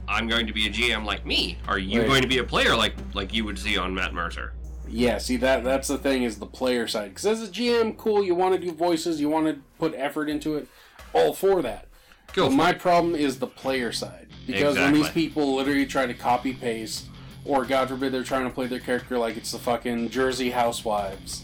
I'm 0.07 0.27
going 0.27 0.47
to 0.47 0.53
be 0.53 0.65
a 0.67 0.69
GM 0.71 1.05
like 1.05 1.25
me. 1.25 1.57
Are 1.67 1.77
you 1.77 1.99
Right. 2.01 2.07
going 2.07 2.21
to 2.23 2.27
be 2.27 2.39
a 2.39 2.43
player 2.43 2.75
like 2.75 2.93
like 3.13 3.33
you 3.33 3.43
would 3.45 3.57
see 3.59 3.77
on 3.77 3.93
Matt 3.93 4.13
Mercer? 4.13 4.53
Yeah, 4.87 5.19
see 5.19 5.37
that 5.37 5.63
that's 5.63 5.87
the 5.87 5.97
thing 5.99 6.23
is 6.23 6.37
the 6.39 6.47
player 6.47 6.87
side. 6.87 7.09
Because 7.09 7.25
as 7.27 7.43
a 7.47 7.51
GM, 7.51 7.95
cool, 7.97 8.23
you 8.23 8.33
want 8.33 8.55
to 8.55 8.59
do 8.59 8.71
voices, 8.71 9.19
you 9.21 9.29
want 9.29 9.45
to 9.47 9.61
put 9.77 9.93
effort 9.95 10.27
into 10.29 10.55
it, 10.55 10.67
all 11.13 11.33
for 11.33 11.61
that. 11.61 11.85
Go 12.33 12.47
But 12.47 12.55
my 12.55 12.69
it. 12.71 12.79
problem 12.79 13.15
is 13.15 13.39
the 13.39 13.47
player 13.47 13.91
side 13.91 14.27
because 14.45 14.75
when 14.77 14.93
these 14.93 15.09
people 15.09 15.55
literally 15.55 15.85
try 15.85 16.05
to 16.05 16.13
copy 16.13 16.53
paste, 16.53 17.07
or 17.45 17.65
God 17.65 17.89
forbid 17.89 18.11
they're 18.11 18.23
trying 18.23 18.43
to 18.45 18.53
play 18.53 18.67
their 18.67 18.79
character 18.79 19.17
like 19.17 19.37
it's 19.37 19.51
the 19.51 19.59
fucking 19.59 20.09
Jersey 20.09 20.49
Housewives, 20.49 21.43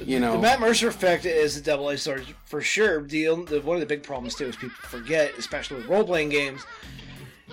you 0.00 0.20
know. 0.20 0.32
The 0.32 0.38
Matt 0.42 0.60
Mercer 0.60 0.88
effect 0.88 1.24
is 1.24 1.56
a 1.56 1.62
double-edged 1.62 2.00
sword 2.00 2.26
for 2.44 2.60
sure. 2.60 3.02
The, 3.02 3.24
the 3.48 3.60
one 3.64 3.76
of 3.76 3.80
the 3.80 3.86
big 3.86 4.02
problems 4.02 4.34
too 4.34 4.46
is 4.46 4.56
people 4.56 4.76
forget, 4.82 5.32
especially 5.38 5.78
with 5.78 5.86
role-playing 5.86 6.28
games, 6.28 6.62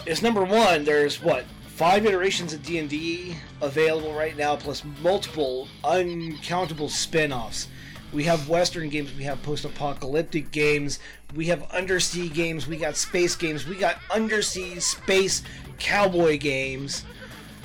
is 0.06 0.22
number 0.22 0.44
one. 0.44 0.84
There's 0.84 1.22
what 1.22 1.46
five 1.68 2.06
iterations 2.06 2.54
of 2.54 2.62
D 2.64 2.78
and 2.78 2.90
D 2.90 3.36
available 3.62 4.14
right 4.14 4.38
now, 4.38 4.56
plus 4.56 4.84
multiple 5.02 5.68
uncountable 5.84 6.90
spin-offs. 6.90 7.68
We 8.14 8.24
have 8.26 8.50
Western 8.50 8.90
games, 8.90 9.14
we 9.16 9.24
have 9.24 9.42
post-apocalyptic 9.42 10.52
games, 10.52 11.00
we 11.34 11.46
have 11.46 11.64
undersea 11.72 12.28
games, 12.28 12.68
we 12.68 12.76
got 12.76 12.98
space 12.98 13.36
games, 13.36 13.66
we 13.66 13.76
got 13.76 13.98
undersea 14.14 14.80
space 14.82 15.44
cowboy 15.80 16.38
games. 16.38 17.06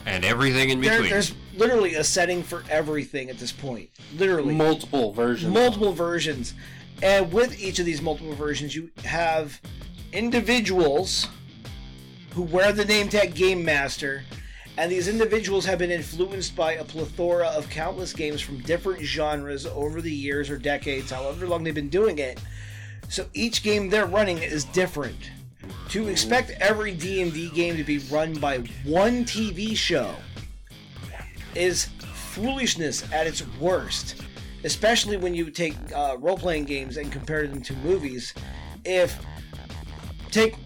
And 0.05 0.25
everything 0.25 0.71
in 0.71 0.81
There, 0.81 0.93
between. 0.93 1.11
there's 1.11 1.35
literally 1.57 1.95
a 1.95 2.05
setting 2.05 2.45
for 2.45 2.63
everything 2.71 3.29
at 3.29 3.39
this 3.39 3.51
point. 3.51 3.91
Literally 4.17 4.55
multiple 4.55 5.13
versions. 5.13 5.53
multiple 5.53 5.93
versions. 5.93 6.55
And 7.03 7.33
with 7.33 7.61
each 7.61 7.81
of 7.81 7.87
these 7.87 8.01
multiple 8.01 8.35
versions, 8.35 8.75
you 8.75 8.91
have 9.05 9.61
individuals 10.13 11.27
who 12.35 12.43
wear 12.43 12.73
the 12.73 12.85
name 12.85 13.09
tag 13.09 13.35
Game 13.35 13.65
Master, 13.65 14.23
and 14.79 14.93
these 14.93 15.09
individuals 15.09 15.65
have 15.65 15.79
been 15.79 15.91
influenced 15.91 16.55
by 16.55 16.75
a 16.75 16.85
plethora 16.85 17.47
of 17.49 17.69
countless 17.71 18.13
games 18.13 18.41
from 18.41 18.59
different 18.61 19.01
genres 19.01 19.65
over 19.67 20.03
the 20.03 20.13
years 20.13 20.51
or 20.51 20.59
decades, 20.59 21.11
however 21.11 21.47
long 21.47 21.65
they've 21.65 21.75
been 21.75 21.89
doing 21.89 22.19
it. 22.19 22.39
So 23.09 23.27
each 23.33 23.63
game 23.63 23.89
they're 23.89 24.07
running 24.07 24.39
is 24.39 24.65
different. 24.65 25.31
To 25.91 26.09
expect 26.09 26.51
every 26.61 26.93
D&D 26.93 27.51
game 27.51 27.77
to 27.77 27.85
be 27.85 27.99
run 27.99 28.35
by 28.35 28.59
one 28.85 29.25
TV 29.25 29.77
show 29.77 30.15
is 31.55 31.87
foolishness 32.13 33.11
at 33.13 33.27
its 33.27 33.47
worst. 33.59 34.23
Especially 34.65 35.17
when 35.17 35.35
you 35.35 35.51
take 35.51 35.75
uh, 35.95 36.17
role-playing 36.19 36.65
games 36.65 36.97
and 36.97 37.11
compare 37.11 37.47
them 37.47 37.63
to 37.63 37.73
movies. 37.77 38.35
If 38.85 39.19
take 40.31 40.57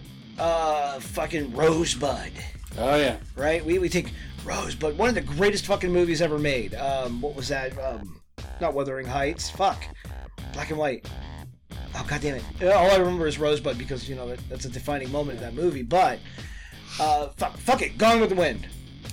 uh, 0.41 0.99
fucking 0.99 1.55
Rosebud, 1.55 2.31
oh 2.79 2.95
yeah, 2.95 3.17
right? 3.35 3.63
We 3.63 3.79
we 3.79 3.89
take 3.89 4.11
Rosebud, 4.43 4.97
one 4.97 5.09
of 5.09 5.15
the 5.15 5.21
greatest 5.21 5.67
fucking 5.67 5.91
movies 5.91 6.21
ever 6.21 6.39
made. 6.39 6.73
Um, 6.73 7.21
what 7.21 7.35
was 7.35 7.47
that? 7.49 7.77
Um, 7.77 8.19
not 8.59 8.73
Wuthering 8.73 9.05
Heights. 9.05 9.49
Fuck, 9.49 9.83
black 10.53 10.71
and 10.71 10.79
white. 10.79 11.07
Oh 11.93 12.05
god 12.07 12.21
damn 12.21 12.35
it! 12.35 12.43
All 12.63 12.89
I 12.89 12.97
remember 12.97 13.27
is 13.27 13.37
Rosebud 13.37 13.77
because 13.77 14.09
you 14.09 14.15
know 14.15 14.27
that, 14.29 14.39
that's 14.49 14.65
a 14.65 14.69
defining 14.69 15.11
moment 15.11 15.37
in 15.37 15.43
that 15.43 15.53
movie. 15.53 15.83
But 15.83 16.19
uh, 16.99 17.27
fuck, 17.37 17.57
fuck 17.57 17.81
it, 17.81 17.97
Gone 17.97 18.19
with 18.19 18.29
the 18.29 18.35
Wind. 18.35 18.67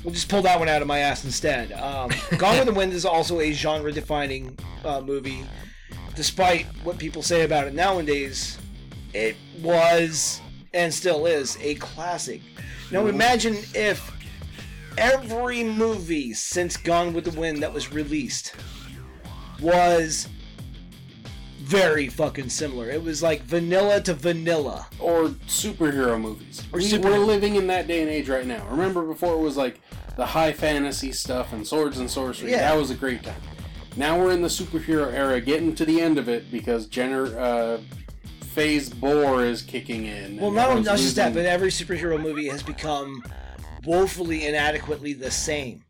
We'll 0.05 0.15
just 0.15 0.29
pull 0.29 0.43
that 0.43 0.59
one 0.59 0.69
out 0.69 0.81
of 0.81 0.89
my 0.89 1.01
ass 1.01 1.25
instead. 1.25 1.73
Um, 1.73 2.11
Gone 2.39 2.57
with 2.59 2.67
the 2.67 2.75
Wind 2.75 2.93
is 2.93 3.05
also 3.05 3.41
a 3.41 3.53
genre-defining 3.53 4.57
uh, 4.85 5.01
movie. 5.01 5.45
Despite 6.15 6.67
what 6.85 6.99
people 6.99 7.23
say 7.23 7.43
about 7.45 7.67
it 7.67 7.75
nowadays, 7.75 8.59
it 9.13 9.37
was 9.61 10.41
and 10.75 10.93
still 10.93 11.27
is 11.27 11.57
a 11.61 11.75
classic. 11.77 12.41
Now 12.91 13.07
imagine 13.07 13.57
if 13.75 14.13
every 14.97 15.63
movie 15.65 16.33
since 16.35 16.77
Gone 16.77 17.13
with 17.13 17.25
the 17.25 17.39
Wind 17.39 17.63
that 17.63 17.73
was 17.73 17.93
released 17.93 18.55
was 19.61 20.29
very 21.61 22.09
fucking 22.09 22.49
similar. 22.49 22.89
It 22.91 23.03
was 23.03 23.23
like 23.23 23.43
vanilla 23.43 24.01
to 24.03 24.15
vanilla. 24.15 24.87
or 24.99 25.29
superhero 25.47 26.21
movies. 26.21 26.63
Or 26.73 26.79
we, 26.79 26.85
super- 26.85 27.11
We're 27.11 27.19
living 27.19 27.57
in 27.57 27.67
that 27.67 27.87
day 27.87 28.01
and 28.01 28.11
age 28.11 28.29
right 28.29 28.47
now. 28.47 28.67
Remember 28.69 29.03
before 29.05 29.35
it 29.35 29.41
was 29.41 29.57
like 29.57 29.81
the 30.17 30.25
high 30.27 30.53
fantasy 30.53 31.13
stuff 31.13 31.53
and 31.53 31.67
swords 31.67 31.99
and 31.99 32.11
sorcery. 32.11 32.51
Yeah. 32.53 32.59
That 32.71 32.77
was 32.79 32.91
a 32.91 32.95
great 32.95 33.23
time. 33.23 33.41
Now 33.97 34.19
we're 34.19 34.31
in 34.33 34.43
the 34.43 34.49
superhero 34.49 35.13
era, 35.13 35.41
getting 35.41 35.75
to 35.75 35.85
the 35.85 36.01
end 36.01 36.19
of 36.19 36.29
it 36.29 36.51
because 36.51 36.87
Jenner 36.87 37.37
uh, 37.39 37.79
Phase 38.55 38.93
Four 38.95 39.45
is 39.45 39.63
kicking 39.63 40.07
in. 40.07 40.39
Well, 40.39 40.51
not, 40.51 40.83
just 40.85 41.17
that, 41.17 41.35
but 41.35 41.47
every 41.47 41.71
superhero 41.71 42.21
movie 42.21 42.49
has 42.49 42.63
become 42.63 43.23
woefully 43.85 44.47
inadequately 44.47 45.13
the 45.13 45.31
same. 45.31 45.85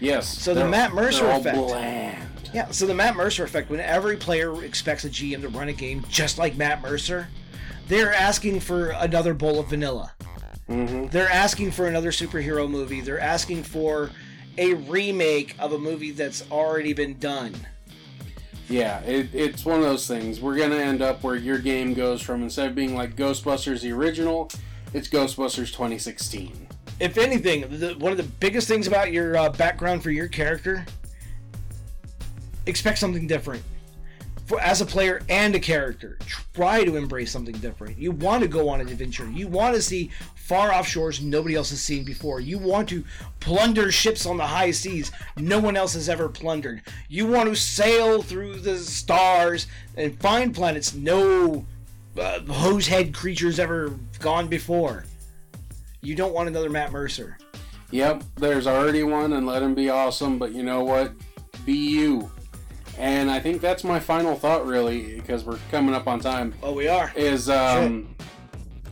yes. 0.00 0.26
So 0.28 0.54
the 0.54 0.68
Matt 0.68 0.92
Mercer 0.94 1.28
effect. 1.30 1.56
bland. 1.56 2.26
Yeah, 2.52 2.68
so 2.70 2.86
the 2.86 2.94
Matt 2.94 3.14
Mercer 3.14 3.44
effect, 3.44 3.70
when 3.70 3.80
every 3.80 4.16
player 4.16 4.64
expects 4.64 5.04
a 5.04 5.08
GM 5.10 5.42
to 5.42 5.48
run 5.48 5.68
a 5.68 5.72
game 5.72 6.04
just 6.08 6.36
like 6.36 6.56
Matt 6.56 6.82
Mercer, 6.82 7.28
they're 7.86 8.12
asking 8.12 8.60
for 8.60 8.90
another 8.90 9.34
bowl 9.34 9.60
of 9.60 9.68
vanilla. 9.68 10.12
Mm-hmm. 10.68 11.06
They're 11.06 11.30
asking 11.30 11.70
for 11.72 11.86
another 11.86 12.10
superhero 12.10 12.68
movie. 12.68 13.00
They're 13.00 13.20
asking 13.20 13.62
for 13.64 14.10
a 14.58 14.74
remake 14.74 15.54
of 15.58 15.72
a 15.72 15.78
movie 15.78 16.10
that's 16.10 16.48
already 16.50 16.92
been 16.92 17.18
done. 17.18 17.54
Yeah, 18.70 19.00
it, 19.00 19.34
it's 19.34 19.64
one 19.64 19.78
of 19.78 19.84
those 19.84 20.06
things. 20.06 20.40
We're 20.40 20.56
gonna 20.56 20.76
end 20.76 21.02
up 21.02 21.24
where 21.24 21.34
your 21.34 21.58
game 21.58 21.92
goes 21.92 22.22
from 22.22 22.44
instead 22.44 22.68
of 22.68 22.76
being 22.76 22.94
like 22.94 23.16
Ghostbusters 23.16 23.80
the 23.80 23.90
original, 23.90 24.48
it's 24.94 25.08
Ghostbusters 25.08 25.72
2016. 25.72 26.68
If 27.00 27.18
anything, 27.18 27.62
the, 27.80 27.94
one 27.94 28.12
of 28.12 28.18
the 28.18 28.22
biggest 28.38 28.68
things 28.68 28.86
about 28.86 29.10
your 29.10 29.36
uh, 29.36 29.48
background 29.50 30.04
for 30.04 30.12
your 30.12 30.28
character, 30.28 30.86
expect 32.66 32.98
something 32.98 33.26
different. 33.26 33.64
For 34.46 34.60
as 34.60 34.80
a 34.80 34.86
player 34.86 35.22
and 35.28 35.52
a 35.56 35.60
character, 35.60 36.16
try 36.54 36.84
to 36.84 36.96
embrace 36.96 37.32
something 37.32 37.56
different. 37.56 37.98
You 37.98 38.12
want 38.12 38.42
to 38.42 38.48
go 38.48 38.68
on 38.68 38.80
an 38.80 38.88
adventure. 38.88 39.28
You 39.30 39.48
want 39.48 39.74
to 39.74 39.82
see 39.82 40.12
far 40.50 40.72
off 40.72 40.84
shores 40.84 41.22
nobody 41.22 41.54
else 41.54 41.70
has 41.70 41.80
seen 41.80 42.02
before. 42.02 42.40
You 42.40 42.58
want 42.58 42.88
to 42.88 43.04
plunder 43.38 43.92
ships 43.92 44.26
on 44.26 44.36
the 44.36 44.48
high 44.48 44.72
seas 44.72 45.12
no 45.36 45.60
one 45.60 45.76
else 45.76 45.94
has 45.94 46.08
ever 46.08 46.28
plundered. 46.28 46.82
You 47.08 47.28
want 47.28 47.48
to 47.48 47.54
sail 47.54 48.20
through 48.20 48.56
the 48.56 48.76
stars 48.78 49.68
and 49.96 50.20
find 50.20 50.52
planets 50.52 50.92
no 50.92 51.64
uh, 52.18 52.40
hose-head 52.40 53.14
creatures 53.14 53.60
ever 53.60 53.94
gone 54.18 54.48
before. 54.48 55.04
You 56.00 56.16
don't 56.16 56.34
want 56.34 56.48
another 56.48 56.68
Matt 56.68 56.90
Mercer. 56.90 57.38
Yep, 57.92 58.24
there's 58.34 58.66
already 58.66 59.04
one, 59.04 59.34
and 59.34 59.46
let 59.46 59.62
him 59.62 59.76
be 59.76 59.88
awesome. 59.88 60.36
But 60.36 60.50
you 60.50 60.64
know 60.64 60.82
what? 60.82 61.12
Be 61.64 61.74
you. 61.74 62.28
And 62.98 63.30
I 63.30 63.38
think 63.38 63.60
that's 63.60 63.84
my 63.84 64.00
final 64.00 64.34
thought, 64.34 64.66
really, 64.66 65.14
because 65.14 65.44
we're 65.44 65.60
coming 65.70 65.94
up 65.94 66.08
on 66.08 66.18
time. 66.18 66.54
Oh, 66.60 66.72
we 66.72 66.88
are. 66.88 67.12
Is 67.14 67.48
um, 67.48 68.16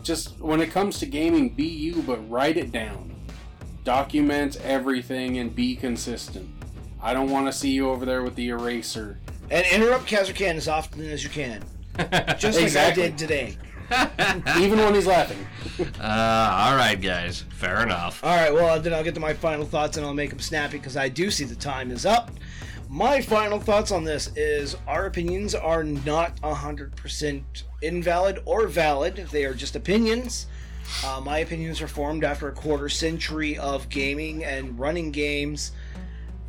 just 0.03 0.39
when 0.41 0.61
it 0.61 0.71
comes 0.71 0.99
to 1.01 1.07
gaming, 1.07 1.51
be 1.51 1.65
you, 1.65 2.03
but 2.03 2.19
write 2.31 2.57
it 2.57 2.73
down. 2.73 3.15
Document 3.85 4.57
everything 4.63 5.39
and 5.39 5.55
be 5.55 5.77
consistent. 5.77 6.49
I 7.03 7.15
don't 7.15 7.31
want 7.31 7.47
to 7.47 7.53
see 7.53 7.71
you 7.71 7.91
over 7.91 8.05
there 8.05 8.23
with 8.23 8.35
the 8.35 8.49
eraser. 8.49 9.19
And 9.51 9.67
interrupt 9.73 10.07
Kazurkan 10.07 10.57
as 10.57 10.69
often 10.69 11.09
as 11.09 11.25
you 11.25 11.31
can. 11.31 11.63
Just 12.39 12.61
like 12.61 12.77
I 12.77 12.93
did 12.93 13.17
today. 13.17 13.57
Even 14.59 14.79
when 14.79 14.95
he's 14.95 15.07
laughing. 15.07 15.47
Uh, 16.01 16.51
all 16.53 16.75
right, 16.75 17.01
guys. 17.01 17.45
Fair 17.51 17.85
enough. 17.85 18.25
All 18.25 18.35
right, 18.35 18.53
well, 18.53 18.81
then 18.81 18.93
I'll 18.93 19.05
get 19.05 19.15
to 19.15 19.21
my 19.21 19.33
final 19.33 19.65
thoughts 19.65 19.97
and 19.97 20.05
I'll 20.05 20.15
make 20.15 20.31
them 20.31 20.41
snappy 20.41 20.79
because 20.79 20.97
I 20.97 21.09
do 21.09 21.31
see 21.31 21.45
the 21.45 21.55
time 21.55 21.93
is 21.93 22.05
up. 22.05 22.33
My 22.91 23.21
final 23.21 23.61
thoughts 23.61 23.93
on 23.93 24.05
this 24.05 24.31
is 24.35 24.75
our 24.87 25.05
opinions 25.05 25.55
are 25.55 25.85
not 25.85 26.41
100% 26.41 27.43
invalid 27.83 28.39
or 28.47 28.67
valid. 28.67 29.29
They 29.31 29.45
are 29.45 29.53
just 29.53 29.77
opinions. 29.77 30.47
Uh, 31.05 31.21
my 31.23 31.41
opinions 31.41 31.83
are 31.83 31.89
formed 31.89 32.25
after 32.25 32.49
a 32.49 32.53
quarter 32.53 32.89
century 32.89 33.59
of 33.59 33.91
gaming 33.91 34.43
and 34.43 34.79
running 34.79 35.11
games. 35.11 35.73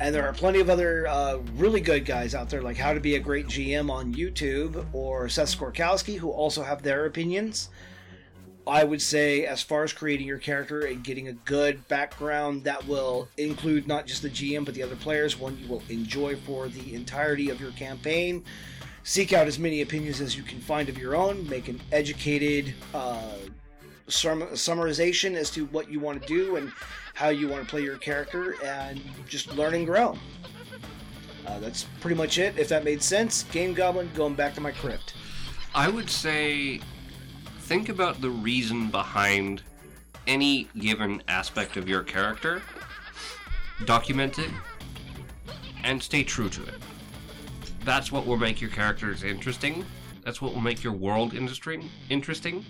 And 0.00 0.14
there 0.14 0.26
are 0.26 0.32
plenty 0.32 0.60
of 0.60 0.70
other 0.70 1.06
uh, 1.08 1.36
really 1.56 1.82
good 1.82 2.06
guys 2.06 2.34
out 2.34 2.48
there, 2.48 2.62
like 2.62 2.78
How 2.78 2.94
to 2.94 3.00
Be 3.00 3.16
a 3.16 3.20
Great 3.20 3.46
GM 3.46 3.90
on 3.90 4.14
YouTube 4.14 4.86
or 4.94 5.28
Seth 5.28 5.54
Skorkowski, 5.54 6.16
who 6.16 6.30
also 6.30 6.62
have 6.62 6.82
their 6.82 7.04
opinions. 7.04 7.68
I 8.66 8.84
would 8.84 9.00
say, 9.00 9.46
as 9.46 9.62
far 9.62 9.84
as 9.84 9.92
creating 9.92 10.26
your 10.26 10.38
character 10.38 10.80
and 10.82 11.02
getting 11.02 11.28
a 11.28 11.32
good 11.32 11.86
background 11.88 12.64
that 12.64 12.86
will 12.86 13.28
include 13.36 13.88
not 13.88 14.06
just 14.06 14.22
the 14.22 14.30
GM 14.30 14.64
but 14.64 14.74
the 14.74 14.82
other 14.82 14.96
players, 14.96 15.38
one 15.38 15.58
you 15.58 15.66
will 15.68 15.82
enjoy 15.88 16.36
for 16.36 16.68
the 16.68 16.94
entirety 16.94 17.50
of 17.50 17.60
your 17.60 17.72
campaign. 17.72 18.44
Seek 19.02 19.32
out 19.32 19.46
as 19.46 19.58
many 19.58 19.80
opinions 19.80 20.20
as 20.20 20.36
you 20.36 20.42
can 20.42 20.60
find 20.60 20.88
of 20.88 20.98
your 20.98 21.16
own. 21.16 21.48
Make 21.48 21.68
an 21.68 21.80
educated 21.90 22.74
uh, 22.92 23.32
sum- 24.08 24.42
summarization 24.42 25.34
as 25.34 25.50
to 25.52 25.64
what 25.66 25.90
you 25.90 25.98
want 25.98 26.20
to 26.20 26.28
do 26.28 26.56
and 26.56 26.70
how 27.14 27.30
you 27.30 27.48
want 27.48 27.62
to 27.64 27.68
play 27.68 27.82
your 27.82 27.96
character, 27.96 28.54
and 28.64 29.00
just 29.28 29.52
learn 29.54 29.74
and 29.74 29.86
grow. 29.86 30.16
Uh, 31.46 31.58
that's 31.58 31.84
pretty 32.00 32.16
much 32.16 32.38
it. 32.38 32.58
If 32.58 32.68
that 32.68 32.84
made 32.84 33.02
sense, 33.02 33.42
Game 33.44 33.74
Goblin, 33.74 34.10
going 34.14 34.34
back 34.34 34.54
to 34.54 34.60
my 34.60 34.70
crypt. 34.70 35.14
I 35.74 35.88
would 35.88 36.10
say 36.10 36.80
think 37.70 37.88
about 37.88 38.20
the 38.20 38.28
reason 38.28 38.90
behind 38.90 39.62
any 40.26 40.66
given 40.80 41.22
aspect 41.28 41.76
of 41.76 41.88
your 41.88 42.02
character, 42.02 42.60
document 43.84 44.40
it, 44.40 44.50
and 45.84 46.02
stay 46.02 46.24
true 46.24 46.48
to 46.48 46.64
it. 46.64 46.74
That's 47.84 48.10
what 48.10 48.26
will 48.26 48.38
make 48.38 48.60
your 48.60 48.70
characters 48.70 49.22
interesting. 49.22 49.86
That's 50.24 50.42
what 50.42 50.52
will 50.52 50.60
make 50.60 50.82
your 50.82 50.94
world 50.94 51.32
interesting. 51.32 51.88
Interesting, 52.08 52.66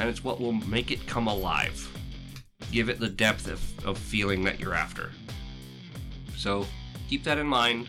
and 0.00 0.08
it's 0.08 0.24
what 0.24 0.40
will 0.40 0.50
make 0.52 0.90
it 0.90 1.06
come 1.06 1.28
alive. 1.28 1.88
Give 2.72 2.88
it 2.88 2.98
the 2.98 3.08
depth 3.08 3.46
of, 3.46 3.86
of 3.86 3.98
feeling 3.98 4.42
that 4.42 4.58
you're 4.58 4.74
after. 4.74 5.12
So 6.36 6.66
keep 7.08 7.22
that 7.22 7.38
in 7.38 7.46
mind, 7.46 7.88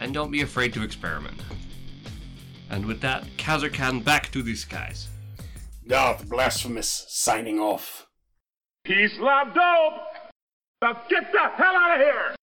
and 0.00 0.12
don't 0.12 0.32
be 0.32 0.42
afraid 0.42 0.74
to 0.74 0.82
experiment. 0.82 1.40
And 2.68 2.84
with 2.84 3.00
that, 3.02 3.22
Kazurkan 3.36 4.02
back 4.02 4.32
to 4.32 4.42
the 4.42 4.56
skies. 4.56 5.06
Darth 5.86 6.28
Blasphemous 6.28 7.06
signing 7.08 7.58
off. 7.58 8.06
He's 8.84 9.18
locked 9.18 9.56
up. 9.56 10.32
Now 10.80 11.02
get 11.08 11.32
the 11.32 11.38
hell 11.38 11.76
out 11.76 12.00
of 12.00 12.06
here! 12.06 12.34